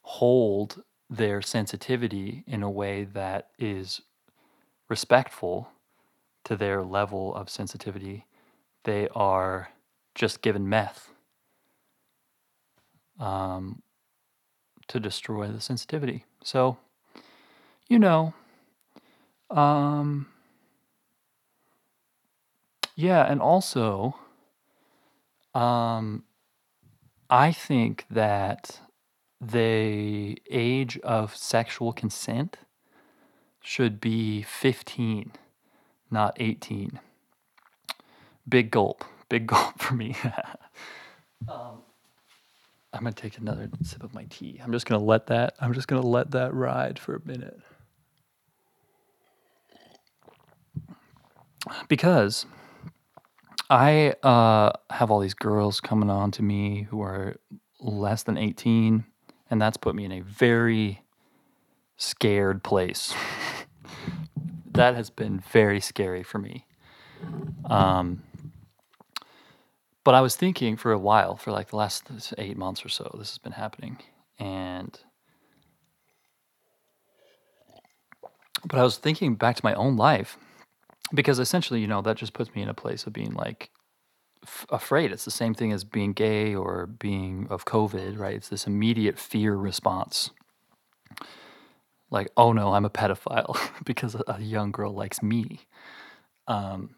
hold 0.03 0.83
their 1.11 1.43
sensitivity 1.43 2.45
in 2.47 2.63
a 2.63 2.71
way 2.71 3.05
that 3.05 3.49
is 3.59 4.01
respectful 4.89 5.69
to 6.45 6.57
their 6.57 6.83
level 6.83 7.35
of 7.35 7.51
sensitivity, 7.51 8.25
they 8.85 9.09
are 9.15 9.69
just 10.15 10.41
given 10.41 10.69
meth 10.69 11.11
um, 13.19 13.83
to 14.89 15.01
destroy 15.01 15.49
the 15.49 15.61
sensitivity. 15.61 16.25
So, 16.43 16.79
you 17.89 17.99
know, 17.99 18.35
um, 19.51 20.27
yeah, 22.97 23.31
and 23.31 23.41
also, 23.41 24.17
um, 25.55 26.25
I 27.31 27.53
think 27.53 28.07
that 28.11 28.81
the 29.41 30.41
age 30.51 30.99
of 31.01 31.37
sexual 31.37 31.93
consent 31.93 32.59
should 33.61 34.01
be 34.01 34.43
15, 34.43 35.33
not 36.11 36.37
18. 36.41 36.99
Big 38.49 38.71
gulp. 38.71 39.05
Big 39.29 39.47
gulp 39.47 39.79
for 39.79 39.95
me. 39.95 40.17
um, 41.49 41.83
I'm 42.93 43.03
to 43.13 43.23
take 43.23 43.39
another 43.39 43.69
sip 43.83 44.03
of 44.03 44.15
my 44.15 44.25
tea. 44.31 44.61
I'm 44.63 44.73
just 44.73 44.87
to 44.99 45.05
let 45.05 45.27
that 45.27 45.55
I'm 45.61 45.75
just 45.75 45.89
to 46.03 46.09
let 46.09 46.31
that 46.33 46.55
ride 46.55 46.99
for 46.99 47.17
a 47.17 47.21
minute. 47.27 47.59
Because 51.89 52.47
I 53.69 54.15
uh, 54.23 54.73
have 54.91 55.11
all 55.11 55.21
these 55.21 55.35
girls 55.35 55.81
coming 55.81 56.09
on 56.09 56.31
to 56.33 56.43
me 56.43 56.87
who 56.91 57.03
are 57.03 57.37
less 57.81 58.23
than 58.23 58.39
18, 58.39 59.05
and 59.51 59.61
that's 59.61 59.77
put 59.77 59.95
me 59.95 60.05
in 60.05 60.13
a 60.13 60.21
very 60.21 61.03
scared 61.97 62.63
place. 62.63 63.15
that 64.73 64.95
has 64.95 65.11
been 65.11 65.41
very 65.41 65.81
scary 65.81 66.23
for 66.23 66.39
me. 66.39 66.67
Um, 67.67 68.23
but 70.09 70.15
I 70.15 70.23
was 70.23 70.37
thinking 70.37 70.79
for 70.79 70.91
a 70.91 70.99
while, 70.99 71.37
for 71.37 71.53
like 71.53 71.69
the 71.69 71.77
last 71.77 72.33
eight 72.39 72.57
months 72.57 72.83
or 72.83 72.89
so, 72.89 73.15
this 73.19 73.29
has 73.29 73.37
been 73.37 73.53
happening. 73.53 73.99
And, 74.39 74.99
but 78.65 78.79
I 78.79 78.85
was 78.85 78.97
thinking 78.97 79.35
back 79.35 79.57
to 79.57 79.61
my 79.63 79.75
own 79.75 79.99
life 79.99 80.39
because 81.13 81.39
essentially, 81.39 81.83
you 81.83 81.87
know, 81.87 82.01
that 82.01 82.17
just 82.17 82.33
puts 82.33 82.55
me 82.55 82.63
in 82.63 82.71
a 82.71 82.75
place 82.75 83.07
of 83.07 83.13
being 83.13 83.35
like 83.35 83.69
f- 84.43 84.65
afraid. 84.71 85.13
It's 85.13 85.27
the 85.27 85.31
same 85.31 85.53
thing 85.53 85.73
as 85.73 85.85
being 85.85 86.15
gay 86.15 86.55
or 86.55 86.87
being 86.87 87.47
of 87.51 87.67
COVID, 87.67 88.19
right? 88.19 88.37
It's 88.37 88.49
this 88.49 88.67
immediate 88.67 89.19
fear 89.19 89.57
response. 89.57 90.31
Like, 92.11 92.29
oh 92.35 92.53
no, 92.55 92.73
I'm 92.73 92.87
a 92.87 92.91
pedophile 92.91 93.59
because 93.85 94.17
a 94.27 94.41
young 94.41 94.73
girl 94.73 94.95
likes 94.95 95.23
me. 95.23 95.67
Um, 96.47 96.95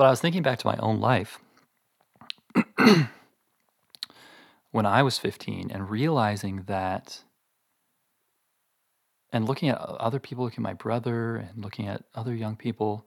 but 0.00 0.06
I 0.06 0.10
was 0.10 0.22
thinking 0.22 0.40
back 0.40 0.58
to 0.60 0.66
my 0.66 0.78
own 0.78 0.98
life 0.98 1.40
when 4.70 4.86
I 4.86 5.02
was 5.02 5.18
15 5.18 5.70
and 5.70 5.90
realizing 5.90 6.62
that 6.62 7.22
and 9.30 9.46
looking 9.46 9.68
at 9.68 9.76
other 9.78 10.18
people, 10.18 10.44
looking 10.44 10.62
at 10.62 10.70
my 10.70 10.72
brother 10.72 11.36
and 11.36 11.62
looking 11.62 11.86
at 11.86 12.04
other 12.14 12.34
young 12.34 12.56
people, 12.56 13.04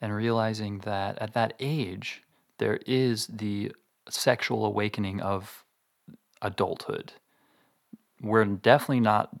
and 0.00 0.14
realizing 0.14 0.78
that 0.84 1.18
at 1.18 1.34
that 1.34 1.54
age, 1.58 2.22
there 2.58 2.78
is 2.86 3.26
the 3.26 3.72
sexual 4.08 4.64
awakening 4.64 5.20
of 5.20 5.64
adulthood. 6.40 7.14
We're 8.22 8.44
definitely 8.44 9.00
not, 9.00 9.36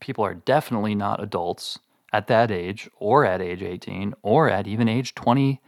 people 0.00 0.24
are 0.24 0.36
definitely 0.36 0.94
not 0.94 1.22
adults 1.22 1.78
at 2.14 2.28
that 2.28 2.50
age, 2.50 2.88
or 2.96 3.26
at 3.26 3.42
age 3.42 3.62
18, 3.62 4.14
or 4.22 4.48
at 4.48 4.66
even 4.66 4.88
age 4.88 5.14
20. 5.14 5.60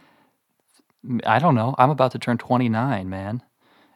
I 1.24 1.38
don't 1.38 1.54
know. 1.54 1.74
I'm 1.78 1.90
about 1.90 2.12
to 2.12 2.18
turn 2.18 2.38
29, 2.38 3.08
man. 3.08 3.42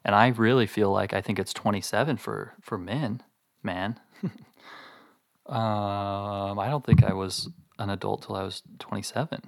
And 0.05 0.15
I 0.15 0.29
really 0.29 0.67
feel 0.67 0.91
like 0.93 1.13
I 1.13 1.21
think 1.21 1.39
it's 1.39 1.53
27 1.53 2.17
for, 2.17 2.55
for 2.61 2.79
men, 2.79 3.23
man. 3.63 4.01
Um, 5.49 6.59
I 6.59 6.69
don't 6.69 6.85
think 6.85 7.05
I 7.05 7.13
was 7.13 7.49
an 7.79 7.91
adult 7.91 8.23
till 8.23 8.35
I 8.35 8.43
was 8.43 8.63
27 8.81 9.41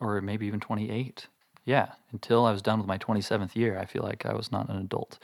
or 0.00 0.20
maybe 0.20 0.46
even 0.46 0.60
28. 0.60 1.26
Yeah, 1.64 1.90
until 2.10 2.44
I 2.44 2.52
was 2.52 2.62
done 2.62 2.78
with 2.78 2.88
my 2.88 2.98
27th 2.98 3.54
year, 3.54 3.78
I 3.78 3.84
feel 3.84 4.02
like 4.02 4.26
I 4.26 4.34
was 4.34 4.50
not 4.50 4.68
an 4.68 4.76
adult. 4.76 5.18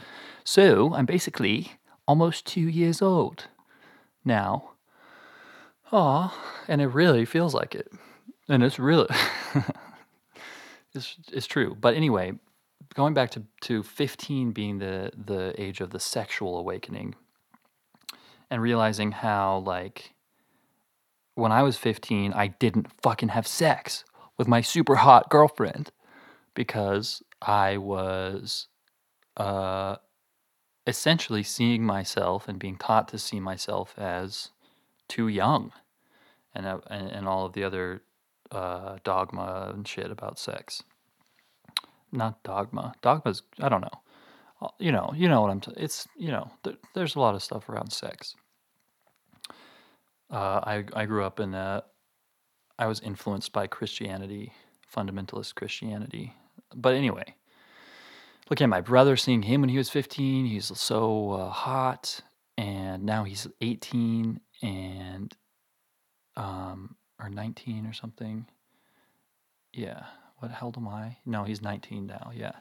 So 0.45 0.95
I'm 0.95 1.07
basically 1.07 1.73
almost 2.07 2.47
two 2.47 2.69
years 2.69 3.03
old 3.03 3.47
now. 4.25 4.71
Aw, 5.91 6.35
and 6.69 6.81
it 6.81 6.89
really 6.89 7.25
feels 7.25 7.55
like 7.55 7.75
it. 7.75 7.91
And 8.49 8.63
it's 8.63 8.79
really, 8.79 9.09
it's, 10.99 11.33
it's 11.33 11.47
true. 11.47 11.77
But 11.79 11.95
anyway, 11.95 12.33
going 12.95 13.15
back 13.15 13.31
to, 13.33 13.43
to 13.63 13.83
15 13.83 14.53
being 14.53 14.79
the, 14.79 15.11
the 15.17 15.55
age 15.57 15.81
of 15.81 15.91
the 15.91 16.01
sexual 16.01 16.59
awakening 16.59 17.15
and 18.51 18.63
realizing 18.63 19.13
how, 19.13 19.59
like, 19.59 20.15
when 21.35 21.53
I 21.53 21.63
was 21.63 21.77
15, 21.77 22.33
I 22.33 22.49
didn't 22.49 22.91
fucking 23.03 23.29
have 23.31 23.47
sex 23.47 24.05
with 24.37 24.49
my 24.49 24.61
super 24.61 24.97
hot 24.97 25.31
girlfriend 25.31 25.93
because 26.55 27.23
I 27.41 27.77
was 27.77 28.67
uh, 29.37 29.97
essentially 30.87 31.43
seeing 31.43 31.85
myself 31.85 32.49
and 32.49 32.59
being 32.59 32.77
taught 32.77 33.09
to 33.09 33.19
see 33.19 33.39
myself 33.39 33.95
as 33.97 34.51
too 35.07 35.29
young 35.29 35.73
and, 36.55 36.67
uh, 36.67 36.81
and, 36.89 37.09
and 37.11 37.29
all 37.29 37.47
of 37.47 37.53
the 37.53 37.63
other 37.63 38.03
uh, 38.51 38.97
dogma 39.05 39.73
and 39.75 39.87
shit 39.87 40.11
about 40.11 40.39
sex. 40.39 40.83
Not 42.13 42.43
dogma. 42.43 42.95
Dogma's, 43.03 43.43
I 43.61 43.69
don't 43.69 43.83
know. 43.83 44.01
Uh, 44.61 44.69
you 44.79 44.93
know, 44.93 45.13
you 45.15 45.29
know 45.29 45.41
what 45.41 45.51
I'm. 45.51 45.61
T- 45.61 45.73
it's 45.77 46.09
you 46.17 46.29
know, 46.29 46.51
th- 46.65 46.79
there's 46.95 47.15
a 47.15 47.21
lot 47.21 47.35
of 47.35 47.43
stuff 47.43 47.69
around 47.69 47.93
sex. 47.93 48.35
Uh, 50.31 50.61
I 50.65 50.85
I 50.95 51.07
grew 51.07 51.25
up 51.25 51.39
in 51.39 51.55
a, 51.55 51.85
I 52.79 52.87
was 52.87 53.01
influenced 53.01 53.53
by 53.53 53.67
Christianity, 53.67 54.53
fundamentalist 54.93 55.55
Christianity. 55.55 56.35
But 56.75 56.95
anyway, 56.95 57.35
looking 58.51 58.65
at 58.65 58.71
my 58.71 58.81
brother, 58.81 59.17
seeing 59.17 59.43
him 59.43 59.61
when 59.61 59.71
he 59.71 59.79
was 59.79 59.91
15, 59.91 60.47
he's 60.47 60.77
so 60.77 61.33
uh, 61.33 61.51
hot, 61.51 62.21
and 62.57 63.05
now 63.05 63.25
he's 63.25 63.47
18 63.61 64.41
and 64.63 65.37
um 66.37 66.97
or 67.21 67.29
19 67.29 67.87
or 67.87 67.93
something. 67.93 68.47
Yeah, 69.73 70.05
what 70.39 70.51
hell 70.51 70.73
am 70.77 70.89
I? 70.89 71.19
No, 71.27 71.45
he's 71.45 71.63
19 71.63 72.07
now. 72.07 72.31
Yeah, 72.35 72.53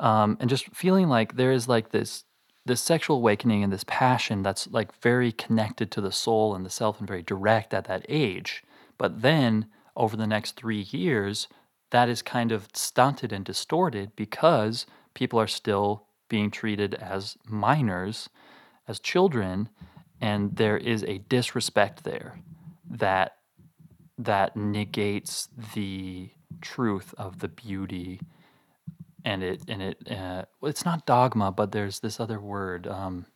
um, 0.00 0.38
and 0.40 0.48
just 0.48 0.66
feeling 0.74 1.08
like 1.08 1.36
there 1.36 1.52
is 1.52 1.68
like 1.68 1.90
this 1.90 2.24
this 2.66 2.80
sexual 2.80 3.16
awakening 3.16 3.64
and 3.64 3.72
this 3.72 3.84
passion 3.86 4.42
that's 4.42 4.68
like 4.68 4.94
very 5.00 5.32
connected 5.32 5.90
to 5.90 6.00
the 6.00 6.12
soul 6.12 6.54
and 6.54 6.64
the 6.64 6.70
self 6.70 6.98
and 6.98 7.08
very 7.08 7.22
direct 7.22 7.72
at 7.72 7.86
that 7.86 8.04
age. 8.08 8.62
But 8.98 9.22
then 9.22 9.66
over 9.96 10.16
the 10.16 10.26
next 10.26 10.56
three 10.56 10.86
years, 10.90 11.48
that 11.90 12.08
is 12.08 12.22
kind 12.22 12.52
of 12.52 12.68
stunted 12.74 13.32
and 13.32 13.44
distorted 13.44 14.14
because 14.14 14.86
people 15.14 15.40
are 15.40 15.46
still 15.46 16.04
being 16.28 16.50
treated 16.50 16.94
as 16.94 17.36
minors, 17.46 18.28
as 18.86 19.00
children, 19.00 19.68
and 20.20 20.56
there 20.56 20.76
is 20.76 21.02
a 21.04 21.18
disrespect 21.18 22.04
there 22.04 22.38
that 22.88 23.36
that 24.24 24.56
negates 24.56 25.48
the 25.74 26.30
truth 26.60 27.14
of 27.16 27.38
the 27.38 27.48
beauty 27.48 28.20
and 29.24 29.42
it 29.42 29.62
and 29.68 29.82
it 29.82 30.10
uh, 30.10 30.44
it's 30.62 30.84
not 30.84 31.06
dogma, 31.06 31.52
but 31.52 31.72
there's 31.72 32.00
this 32.00 32.20
other 32.20 32.40
word, 32.40 32.86
um, 32.86 33.26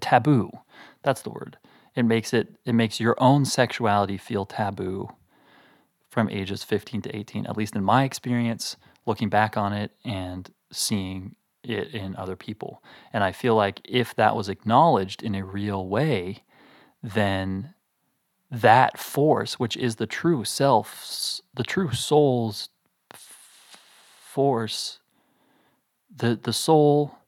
taboo. 0.00 0.50
That's 1.02 1.22
the 1.22 1.30
word. 1.30 1.58
It 1.94 2.04
makes 2.04 2.32
it 2.32 2.56
it 2.64 2.74
makes 2.74 3.00
your 3.00 3.16
own 3.18 3.44
sexuality 3.44 4.16
feel 4.16 4.46
taboo 4.46 5.08
from 6.10 6.28
ages 6.30 6.64
15 6.64 7.02
to 7.02 7.16
18. 7.16 7.46
At 7.46 7.56
least 7.56 7.76
in 7.76 7.84
my 7.84 8.04
experience, 8.04 8.76
looking 9.06 9.28
back 9.28 9.56
on 9.56 9.72
it 9.72 9.92
and 10.04 10.50
seeing 10.72 11.36
it 11.62 11.94
in 11.94 12.16
other 12.16 12.36
people, 12.36 12.82
and 13.12 13.22
I 13.22 13.32
feel 13.32 13.54
like 13.54 13.80
if 13.84 14.14
that 14.16 14.36
was 14.36 14.48
acknowledged 14.48 15.22
in 15.22 15.34
a 15.34 15.44
real 15.44 15.86
way, 15.86 16.44
then 17.02 17.74
that 18.50 18.98
force, 18.98 19.58
which 19.58 19.76
is 19.76 19.96
the 19.96 20.06
true 20.06 20.44
self, 20.44 21.40
the 21.54 21.62
true 21.62 21.92
soul's 21.92 22.70
force, 24.20 25.00
the, 26.14 26.38
the 26.40 26.52
soul 26.52 27.18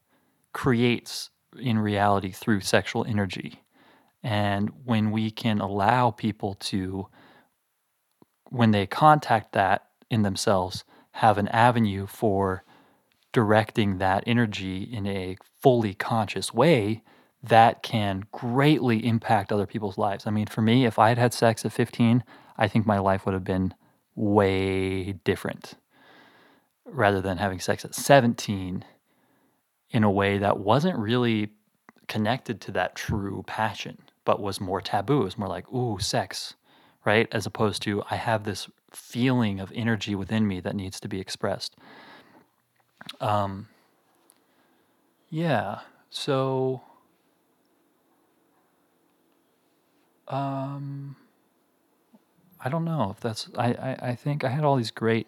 creates 0.53 1.31
in 1.59 1.79
reality 1.79 2.31
through 2.31 2.61
sexual 2.61 3.05
energy. 3.05 3.63
And 4.23 4.71
when 4.85 5.11
we 5.11 5.31
can 5.31 5.61
allow 5.61 6.11
people 6.11 6.55
to, 6.55 7.09
when 8.49 8.71
they 8.71 8.87
contact 8.87 9.53
that 9.53 9.87
in 10.11 10.23
themselves, 10.23 10.85
have 11.13 11.39
an 11.39 11.49
avenue 11.49 12.07
for 12.07 12.65
directing 13.33 13.99
that 13.99 14.25
energy 14.27 14.83
in 14.83 15.07
a 15.07 15.37
fully 15.61 15.95
conscious 15.95 16.53
way, 16.53 17.03
that 17.43 17.83
can 17.83 18.25
greatly 18.33 19.05
impact 19.07 19.53
other 19.53 19.67
people's 19.67 19.97
lives. 19.99 20.27
I 20.27 20.31
mean, 20.31 20.47
for 20.47 20.61
me, 20.61 20.85
if 20.85 20.99
I 20.99 21.09
had 21.09 21.19
had 21.19 21.33
sex 21.33 21.65
at 21.65 21.73
15, 21.73 22.23
I 22.59 22.69
think 22.69 22.87
my 22.87 22.99
life 22.99 23.25
would 23.25 23.33
have 23.33 23.45
been 23.45 23.75
way 24.15 25.13
different 25.13 25.75
rather 26.85 27.21
than 27.21 27.39
having 27.39 27.61
sex 27.61 27.85
at 27.85 27.95
17 27.95 28.85
in 29.91 30.05
a 30.05 30.11
way 30.11 30.39
that 30.39 30.59
wasn't 30.59 30.99
really 30.99 31.51
connected 32.09 32.61
to 32.61 32.73
that 32.73 32.95
true 32.95 33.43
passion, 33.47 33.99
but 34.25 34.41
was 34.41 34.61
more 34.61 34.81
taboo. 34.81 35.23
It 35.23 35.25
was 35.25 35.39
more 35.39 35.49
like, 35.49 35.71
ooh, 35.73 35.99
sex, 35.99 36.55
right? 37.05 37.29
As 37.33 37.47
opposed 37.47 37.83
to, 37.83 38.03
I 38.11 38.17
have 38.17 38.45
this 38.45 38.69
feeling 38.91 39.61
of 39.61 39.73
energy 39.75 40.15
within 40.15 40.47
me 40.47 40.61
that 40.61 40.75
needs 40.75 41.01
to 41.01 41.09
be 41.09 41.21
expressed. 41.21 41.77
Um, 43.21 43.69
yeah, 45.31 45.81
so 46.11 46.83
Um, 50.31 51.17
I 52.61 52.69
don't 52.69 52.85
know 52.85 53.11
if 53.11 53.21
that's. 53.21 53.49
I, 53.59 53.73
I, 53.73 53.99
I 54.11 54.15
think 54.15 54.45
I 54.45 54.49
had 54.49 54.65
all 54.65 54.77
these 54.77 54.93
great 54.93 55.27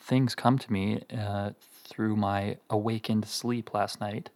things 0.00 0.34
come 0.34 0.58
to 0.58 0.72
me 0.72 1.02
uh, 1.16 1.50
through 1.84 2.16
my 2.16 2.58
awakened 2.68 3.26
sleep 3.26 3.72
last 3.72 4.00
night, 4.00 4.30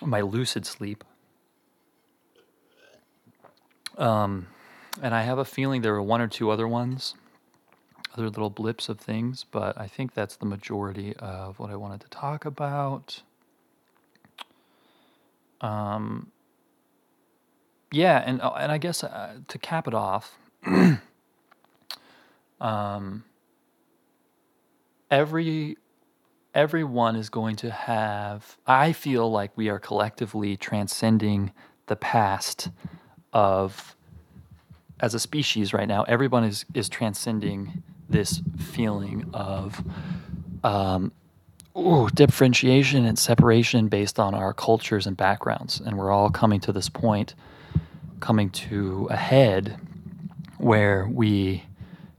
my 0.00 0.20
lucid 0.20 0.64
sleep. 0.64 1.04
Um, 3.98 4.46
and 5.02 5.14
I 5.14 5.22
have 5.22 5.38
a 5.38 5.44
feeling 5.44 5.82
there 5.82 5.92
were 5.92 6.02
one 6.02 6.20
or 6.20 6.28
two 6.28 6.50
other 6.50 6.68
ones, 6.68 7.14
other 8.14 8.28
little 8.28 8.50
blips 8.50 8.88
of 8.88 9.00
things, 9.00 9.44
but 9.50 9.78
I 9.78 9.86
think 9.86 10.14
that's 10.14 10.36
the 10.36 10.46
majority 10.46 11.14
of 11.16 11.58
what 11.58 11.70
I 11.70 11.76
wanted 11.76 12.00
to 12.02 12.08
talk 12.08 12.44
about. 12.44 13.22
Um, 15.60 16.32
yeah, 17.92 18.22
and 18.24 18.40
uh, 18.40 18.52
and 18.52 18.72
I 18.72 18.78
guess 18.78 19.04
uh, 19.04 19.36
to 19.48 19.58
cap 19.58 19.86
it 19.86 19.94
off, 19.94 20.38
um, 22.60 23.24
every 25.10 25.76
everyone 26.54 27.16
is 27.16 27.28
going 27.28 27.56
to 27.56 27.70
have. 27.70 28.56
I 28.66 28.92
feel 28.92 29.30
like 29.30 29.56
we 29.56 29.68
are 29.68 29.78
collectively 29.78 30.56
transcending 30.56 31.52
the 31.86 31.96
past 31.96 32.70
of 33.32 33.94
as 35.00 35.14
a 35.14 35.20
species 35.20 35.74
right 35.74 35.88
now. 35.88 36.04
Everyone 36.04 36.44
is 36.44 36.64
is 36.72 36.88
transcending 36.88 37.82
this 38.08 38.40
feeling 38.58 39.28
of 39.34 39.84
um, 40.64 41.12
ooh, 41.76 42.08
differentiation 42.14 43.04
and 43.04 43.18
separation 43.18 43.88
based 43.88 44.18
on 44.18 44.34
our 44.34 44.54
cultures 44.54 45.06
and 45.06 45.14
backgrounds, 45.14 45.78
and 45.78 45.98
we're 45.98 46.10
all 46.10 46.30
coming 46.30 46.60
to 46.60 46.72
this 46.72 46.88
point 46.88 47.34
coming 48.22 48.48
to 48.48 49.08
a 49.10 49.16
head 49.16 49.78
where 50.58 51.06
we 51.08 51.64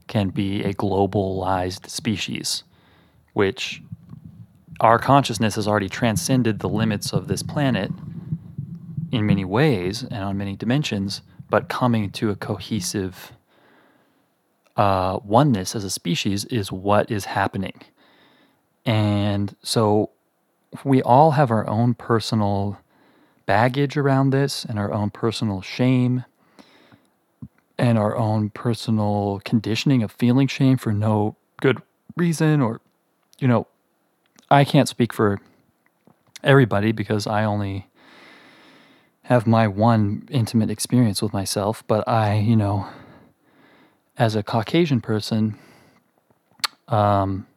can 0.08 0.30
be 0.30 0.62
a 0.64 0.74
globalized 0.74 1.90
species, 1.90 2.64
which 3.32 3.82
our 4.82 5.00
consciousness 5.00 5.56
has 5.56 5.68
already 5.68 5.88
transcended 5.90 6.60
the 6.60 6.68
limits 6.68 7.14
of 7.14 7.28
this 7.28 7.42
planet 7.42 7.90
in 9.12 9.26
many 9.26 9.46
ways 9.46 10.04
and 10.04 10.24
on 10.24 10.38
many 10.38 10.56
dimensions, 10.56 11.22
but 11.50 11.70
coming 11.70 12.12
to 12.12 12.30
a 12.30 12.36
cohesive 12.36 13.32
uh, 14.76 15.20
oneness 15.24 15.74
as 15.74 15.86
a 15.86 15.90
species 15.90 16.44
is 16.46 16.72
what 16.72 17.10
is 17.10 17.26
happening. 17.26 17.80
And 18.86 19.56
so 19.64 20.10
we 20.84 21.02
all 21.02 21.32
have 21.32 21.50
our 21.50 21.66
own 21.68 21.94
personal 21.94 22.78
baggage 23.46 23.98
around 23.98 24.30
this 24.30 24.66
and 24.66 24.80
our 24.80 24.92
own 24.92 25.10
personal 25.10 25.62
shame 25.62 26.26
and 27.78 27.98
our 27.98 28.16
own 28.16 28.50
personal 28.50 29.42
conditioning 29.44 30.04
of 30.04 30.12
feeling 30.12 30.48
shame 30.48 30.78
for 30.78 30.94
no 30.94 31.36
good 31.62 31.82
reason 32.16 32.62
or 32.62 32.82
you 33.40 33.48
know 33.48 33.68
I 34.50 34.64
can't 34.64 34.88
speak 34.88 35.14
for 35.14 35.40
everybody 36.44 36.92
because 36.92 37.26
I 37.26 37.44
only 37.44 37.88
have 39.24 39.48
my 39.48 39.68
one 39.68 40.28
intimate 40.30 40.70
experience 40.70 41.22
with 41.22 41.34
myself 41.34 41.84
but 41.88 42.08
I 42.08 42.36
you 42.36 42.56
know 42.56 42.88
as 44.18 44.36
a 44.36 44.44
Caucasian 44.44 45.02
person 45.02 45.58
um 46.88 47.48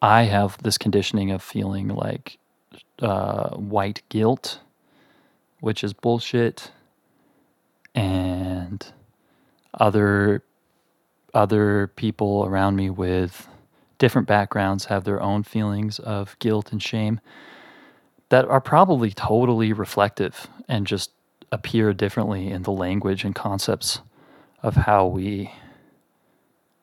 I 0.00 0.24
have 0.24 0.62
this 0.62 0.78
conditioning 0.78 1.30
of 1.32 1.42
feeling 1.42 1.88
like 1.88 2.38
uh, 3.02 3.50
white 3.56 4.02
guilt 4.08 4.60
which 5.60 5.82
is 5.82 5.92
bullshit, 5.92 6.70
and 7.94 8.92
other 9.74 10.42
other 11.34 11.88
people 11.96 12.44
around 12.46 12.76
me 12.76 12.90
with 12.90 13.48
different 13.98 14.26
backgrounds 14.26 14.86
have 14.86 15.04
their 15.04 15.20
own 15.20 15.42
feelings 15.42 15.98
of 15.98 16.38
guilt 16.38 16.72
and 16.72 16.82
shame 16.82 17.20
that 18.30 18.44
are 18.46 18.60
probably 18.60 19.10
totally 19.10 19.72
reflective 19.72 20.48
and 20.68 20.86
just 20.86 21.10
appear 21.50 21.92
differently 21.92 22.48
in 22.50 22.62
the 22.62 22.72
language 22.72 23.24
and 23.24 23.34
concepts 23.34 24.00
of 24.62 24.74
how 24.74 25.06
we 25.06 25.50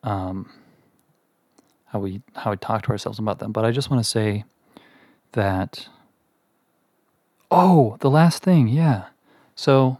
um, 0.02 0.50
how 1.86 1.98
we 1.98 2.20
how 2.34 2.50
we 2.50 2.56
talk 2.56 2.82
to 2.82 2.90
ourselves 2.90 3.18
about 3.18 3.38
them. 3.38 3.52
But 3.52 3.64
I 3.64 3.70
just 3.70 3.90
want 3.90 4.02
to 4.02 4.08
say 4.08 4.44
that 5.32 5.88
Oh, 7.50 7.96
the 8.00 8.10
last 8.10 8.42
thing, 8.42 8.68
yeah. 8.68 9.04
So, 9.54 9.98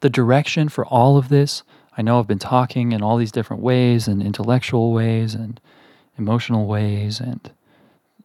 the 0.00 0.10
direction 0.10 0.68
for 0.68 0.84
all 0.86 1.16
of 1.16 1.28
this, 1.28 1.62
I 1.96 2.02
know 2.02 2.18
I've 2.18 2.26
been 2.26 2.38
talking 2.38 2.92
in 2.92 3.02
all 3.02 3.16
these 3.16 3.32
different 3.32 3.62
ways 3.62 4.08
and 4.08 4.22
intellectual 4.22 4.92
ways 4.92 5.34
and 5.34 5.60
emotional 6.18 6.66
ways 6.66 7.20
and 7.20 7.50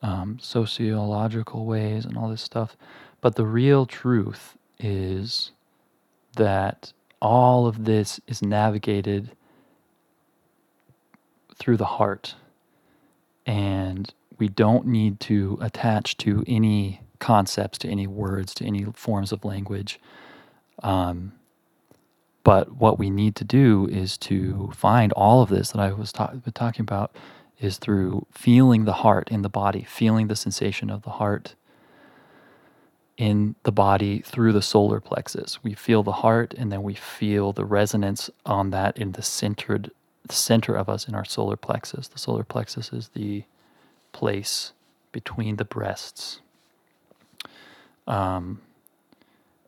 um, 0.02 0.38
sociological 0.42 1.66
ways 1.66 2.06
and 2.06 2.18
all 2.18 2.30
this 2.30 2.42
stuff. 2.42 2.76
But 3.22 3.36
the 3.36 3.46
real 3.46 3.86
truth 3.86 4.58
is 4.80 5.52
that 6.36 6.94
all 7.22 7.68
of 7.68 7.86
this 7.86 8.20
is 8.28 8.42
navigated 8.42 9.32
through 11.56 11.78
the 11.78 11.86
heart. 11.86 12.36
And 13.46 14.14
we 14.38 14.48
don't 14.50 14.86
need 14.86 15.20
to 15.22 15.58
attach 15.62 16.18
to 16.18 16.44
any 16.48 17.02
concepts, 17.20 17.78
to 17.80 17.90
any 17.90 18.08
words, 18.08 18.54
to 18.56 18.66
any 18.66 18.86
forms 18.94 19.32
of 19.32 19.46
language. 19.46 20.00
Um, 20.84 21.34
but 22.44 22.78
what 22.78 22.98
we 22.98 23.10
need 23.10 23.36
to 23.38 23.44
do 23.44 23.88
is 23.92 24.18
to 24.20 24.72
find 24.74 25.12
all 25.14 25.42
of 25.42 25.50
this 25.50 25.72
that 25.72 25.82
I 25.82 25.92
was 25.92 26.14
ta- 26.14 26.34
talking 26.54 26.84
about 26.84 27.16
is 27.60 27.78
through 27.78 28.26
feeling 28.32 28.86
the 28.86 28.94
heart 28.94 29.30
in 29.30 29.42
the 29.42 29.50
body, 29.50 29.84
feeling 29.84 30.28
the 30.28 30.36
sensation 30.36 30.90
of 30.90 31.02
the 31.02 31.10
heart 31.12 31.56
in 33.18 33.56
the 33.64 33.72
body 33.72 34.20
through 34.20 34.54
the 34.54 34.62
solar 34.62 35.00
plexus. 35.00 35.62
We 35.64 35.74
feel 35.74 36.04
the 36.04 36.12
heart 36.12 36.54
and 36.56 36.72
then 36.72 36.84
we 36.84 36.94
feel 36.94 37.52
the 37.52 37.66
resonance 37.66 38.30
on 38.46 38.70
that 38.70 38.98
in 38.98 39.14
the 39.14 39.24
centered 39.24 39.92
center 40.30 40.76
of 40.76 40.88
us 40.88 41.08
in 41.08 41.16
our 41.16 41.26
solar 41.26 41.58
plexus. 41.58 42.08
The 42.08 42.20
solar 42.20 42.44
plexus 42.44 42.94
is 42.94 43.10
the 43.10 43.44
place 44.12 44.74
between 45.12 45.56
the 45.56 45.66
breasts 45.66 46.42
um, 48.08 48.62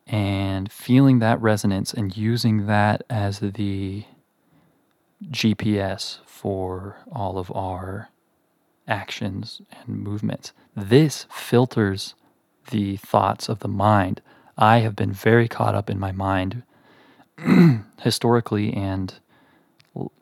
and 0.08 0.72
feeling 0.72 1.20
that 1.20 1.42
resonance 1.42 1.94
and 1.94 2.16
using 2.18 2.66
that 2.66 3.04
as 3.10 3.40
the 3.40 4.06
GPS 5.30 6.20
for 6.26 6.98
all 7.12 7.38
of 7.38 7.52
our 7.56 8.10
actions 8.88 9.62
and 9.72 10.04
movements. 10.04 10.54
This 10.76 11.28
filters 11.32 12.16
the 12.72 12.98
thoughts 12.98 13.50
of 13.50 13.60
the 13.60 13.68
mind. 13.68 14.22
I 14.58 14.80
have 14.80 14.96
been 14.96 15.12
very 15.12 15.48
caught 15.48 15.76
up 15.76 15.90
in 15.90 16.00
my 16.00 16.12
mind 16.12 16.64
historically 18.02 18.74
and 18.74 19.14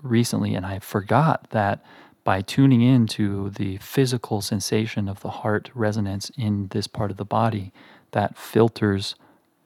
recently, 0.02 0.56
and 0.56 0.66
I 0.66 0.80
forgot 0.80 1.48
that 1.52 1.84
by 2.24 2.42
tuning 2.42 2.82
into 2.82 3.50
the 3.52 3.78
physical 3.78 4.42
sensation 4.42 5.08
of 5.08 5.22
the 5.22 5.30
heart 5.30 5.72
resonance 5.74 6.30
in 6.38 6.68
this 6.70 6.88
part 6.88 7.10
of 7.10 7.18
the 7.18 7.26
body, 7.26 7.72
that 8.12 8.38
filters 8.38 9.16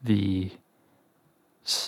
the 0.02 0.52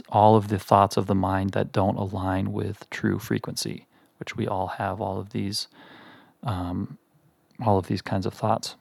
all 0.09 0.37
of 0.37 0.49
the 0.49 0.59
thoughts 0.59 0.97
of 0.97 1.07
the 1.07 1.15
mind 1.15 1.51
that 1.51 1.73
don't 1.73 1.97
align 1.97 2.53
with 2.53 2.89
true 2.91 3.19
frequency, 3.19 3.87
which 4.19 4.37
we 4.37 4.47
all 4.47 4.69
have 4.69 5.01
all 5.01 5.19
of 5.19 5.31
these, 5.31 5.67
um, 6.45 6.97
all 7.65 7.77
of 7.77 7.89
these 7.89 8.03
kinds 8.03 8.25
of 8.25 8.33
thoughts. 8.33 8.77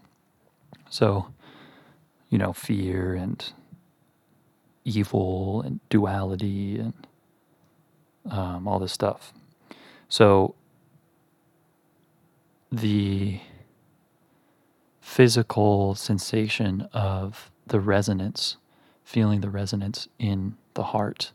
So, 0.90 1.34
you 2.30 2.38
know, 2.38 2.54
fear 2.54 3.16
and 3.16 3.44
evil 4.86 5.62
and 5.62 5.80
duality 5.90 6.78
and 6.78 6.94
um, 8.30 8.68
all 8.68 8.78
this 8.80 8.92
stuff. 8.92 9.34
So, 10.10 10.54
the 12.72 13.40
physical 15.02 15.96
sensation 15.96 16.88
of 16.94 17.52
the 17.68 17.80
resonance, 17.80 18.58
feeling 19.04 19.42
the 19.42 19.50
resonance 19.50 20.08
in 20.20 20.56
the 20.74 20.84
heart, 20.84 21.32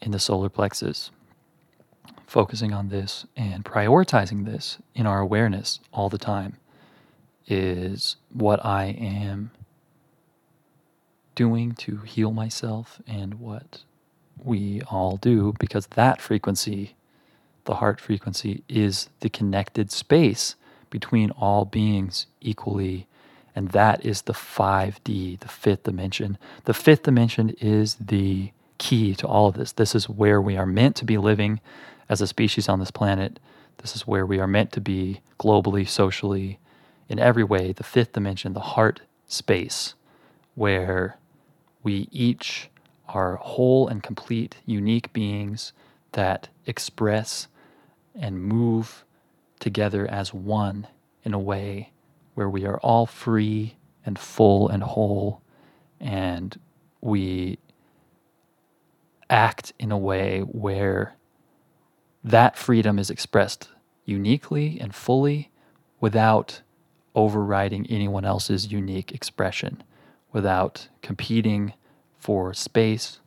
in 0.00 0.10
the 0.10 0.18
solar 0.18 0.48
plexus, 0.48 1.10
focusing 2.26 2.72
on 2.72 2.88
this 2.88 3.26
and 3.36 3.64
prioritizing 3.64 4.44
this 4.44 4.78
in 4.94 5.06
our 5.06 5.20
awareness 5.20 5.80
all 5.92 6.08
the 6.08 6.18
time 6.18 6.56
is 7.46 8.16
what 8.32 8.64
I 8.64 8.86
am 8.86 9.50
doing 11.34 11.72
to 11.72 11.98
heal 11.98 12.32
myself 12.32 13.00
and 13.06 13.34
what 13.34 13.84
we 14.44 14.82
all 14.90 15.16
do 15.16 15.54
because 15.58 15.86
that 15.88 16.20
frequency, 16.20 16.94
the 17.64 17.76
heart 17.76 18.00
frequency, 18.00 18.62
is 18.68 19.08
the 19.20 19.30
connected 19.30 19.90
space 19.90 20.54
between 20.90 21.30
all 21.32 21.64
beings 21.64 22.26
equally. 22.40 23.06
And 23.58 23.70
that 23.70 24.06
is 24.06 24.22
the 24.22 24.34
5D, 24.34 25.40
the 25.40 25.48
fifth 25.48 25.82
dimension. 25.82 26.38
The 26.66 26.72
fifth 26.72 27.02
dimension 27.02 27.50
is 27.60 27.96
the 27.96 28.52
key 28.78 29.16
to 29.16 29.26
all 29.26 29.48
of 29.48 29.56
this. 29.56 29.72
This 29.72 29.96
is 29.96 30.08
where 30.08 30.40
we 30.40 30.56
are 30.56 30.64
meant 30.64 30.94
to 30.94 31.04
be 31.04 31.18
living 31.18 31.58
as 32.08 32.20
a 32.20 32.28
species 32.28 32.68
on 32.68 32.78
this 32.78 32.92
planet. 32.92 33.40
This 33.78 33.96
is 33.96 34.06
where 34.06 34.24
we 34.24 34.38
are 34.38 34.46
meant 34.46 34.70
to 34.74 34.80
be 34.80 35.22
globally, 35.40 35.88
socially, 35.88 36.60
in 37.08 37.18
every 37.18 37.42
way. 37.42 37.72
The 37.72 37.82
fifth 37.82 38.12
dimension, 38.12 38.52
the 38.52 38.60
heart 38.60 39.00
space, 39.26 39.94
where 40.54 41.18
we 41.82 42.06
each 42.12 42.70
are 43.08 43.34
whole 43.38 43.88
and 43.88 44.04
complete, 44.04 44.58
unique 44.66 45.12
beings 45.12 45.72
that 46.12 46.46
express 46.64 47.48
and 48.14 48.40
move 48.40 49.04
together 49.58 50.06
as 50.08 50.32
one 50.32 50.86
in 51.24 51.34
a 51.34 51.40
way 51.40 51.90
where 52.38 52.48
we 52.48 52.64
are 52.64 52.78
all 52.84 53.04
free 53.04 53.74
and 54.06 54.16
full 54.16 54.68
and 54.68 54.84
whole, 54.84 55.42
and 55.98 56.56
we 57.00 57.58
act 59.28 59.72
in 59.80 59.90
a 59.90 59.98
way 59.98 60.38
where 60.42 61.16
that 62.22 62.56
freedom 62.56 62.96
is 62.96 63.10
expressed 63.10 63.70
uniquely 64.04 64.78
and 64.80 64.94
fully 64.94 65.50
without 65.98 66.62
overriding 67.12 67.84
anyone 67.88 68.24
else's 68.24 68.70
unique 68.70 69.10
expression, 69.10 69.82
without 70.30 70.86
competing 71.02 71.72
for 72.20 72.54
space 72.54 73.18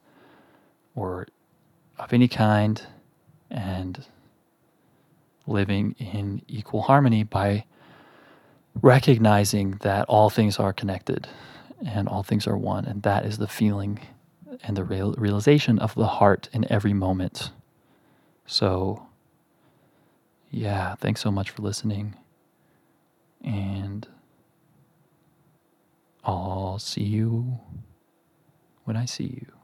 or 0.96 1.28
of 2.00 2.14
any 2.14 2.30
kind, 2.30 2.84
and 3.50 4.06
living 5.46 5.98
in 6.00 6.42
equal 6.48 6.84
harmony 6.84 7.24
by 7.24 7.66
recognizing 8.80 9.72
that 9.82 10.06
all 10.08 10.30
things 10.30 10.60
are 10.60 10.74
connected 10.74 11.28
and 11.86 12.08
all 12.08 12.24
things 12.24 12.48
are 12.48 12.58
one. 12.58 12.86
And 12.86 13.04
that 13.04 13.26
is 13.26 13.38
the 13.38 13.48
feeling 13.48 14.00
and 14.64 14.78
the 14.78 14.84
real 14.84 15.14
realization 15.18 15.80
of 15.80 15.96
the 15.96 16.08
heart 16.08 16.50
in 16.54 16.72
every 16.72 16.94
moment. 16.94 17.52
So, 18.46 19.08
yeah, 20.50 20.96
thanks 20.96 21.22
so 21.22 21.32
much 21.32 21.50
for 21.50 21.62
listening. 21.62 22.16
And 23.44 24.08
I'll 26.24 26.80
see 26.80 27.04
you 27.04 27.60
when 28.84 28.96
I 28.96 29.06
see 29.06 29.42
you. 29.42 29.61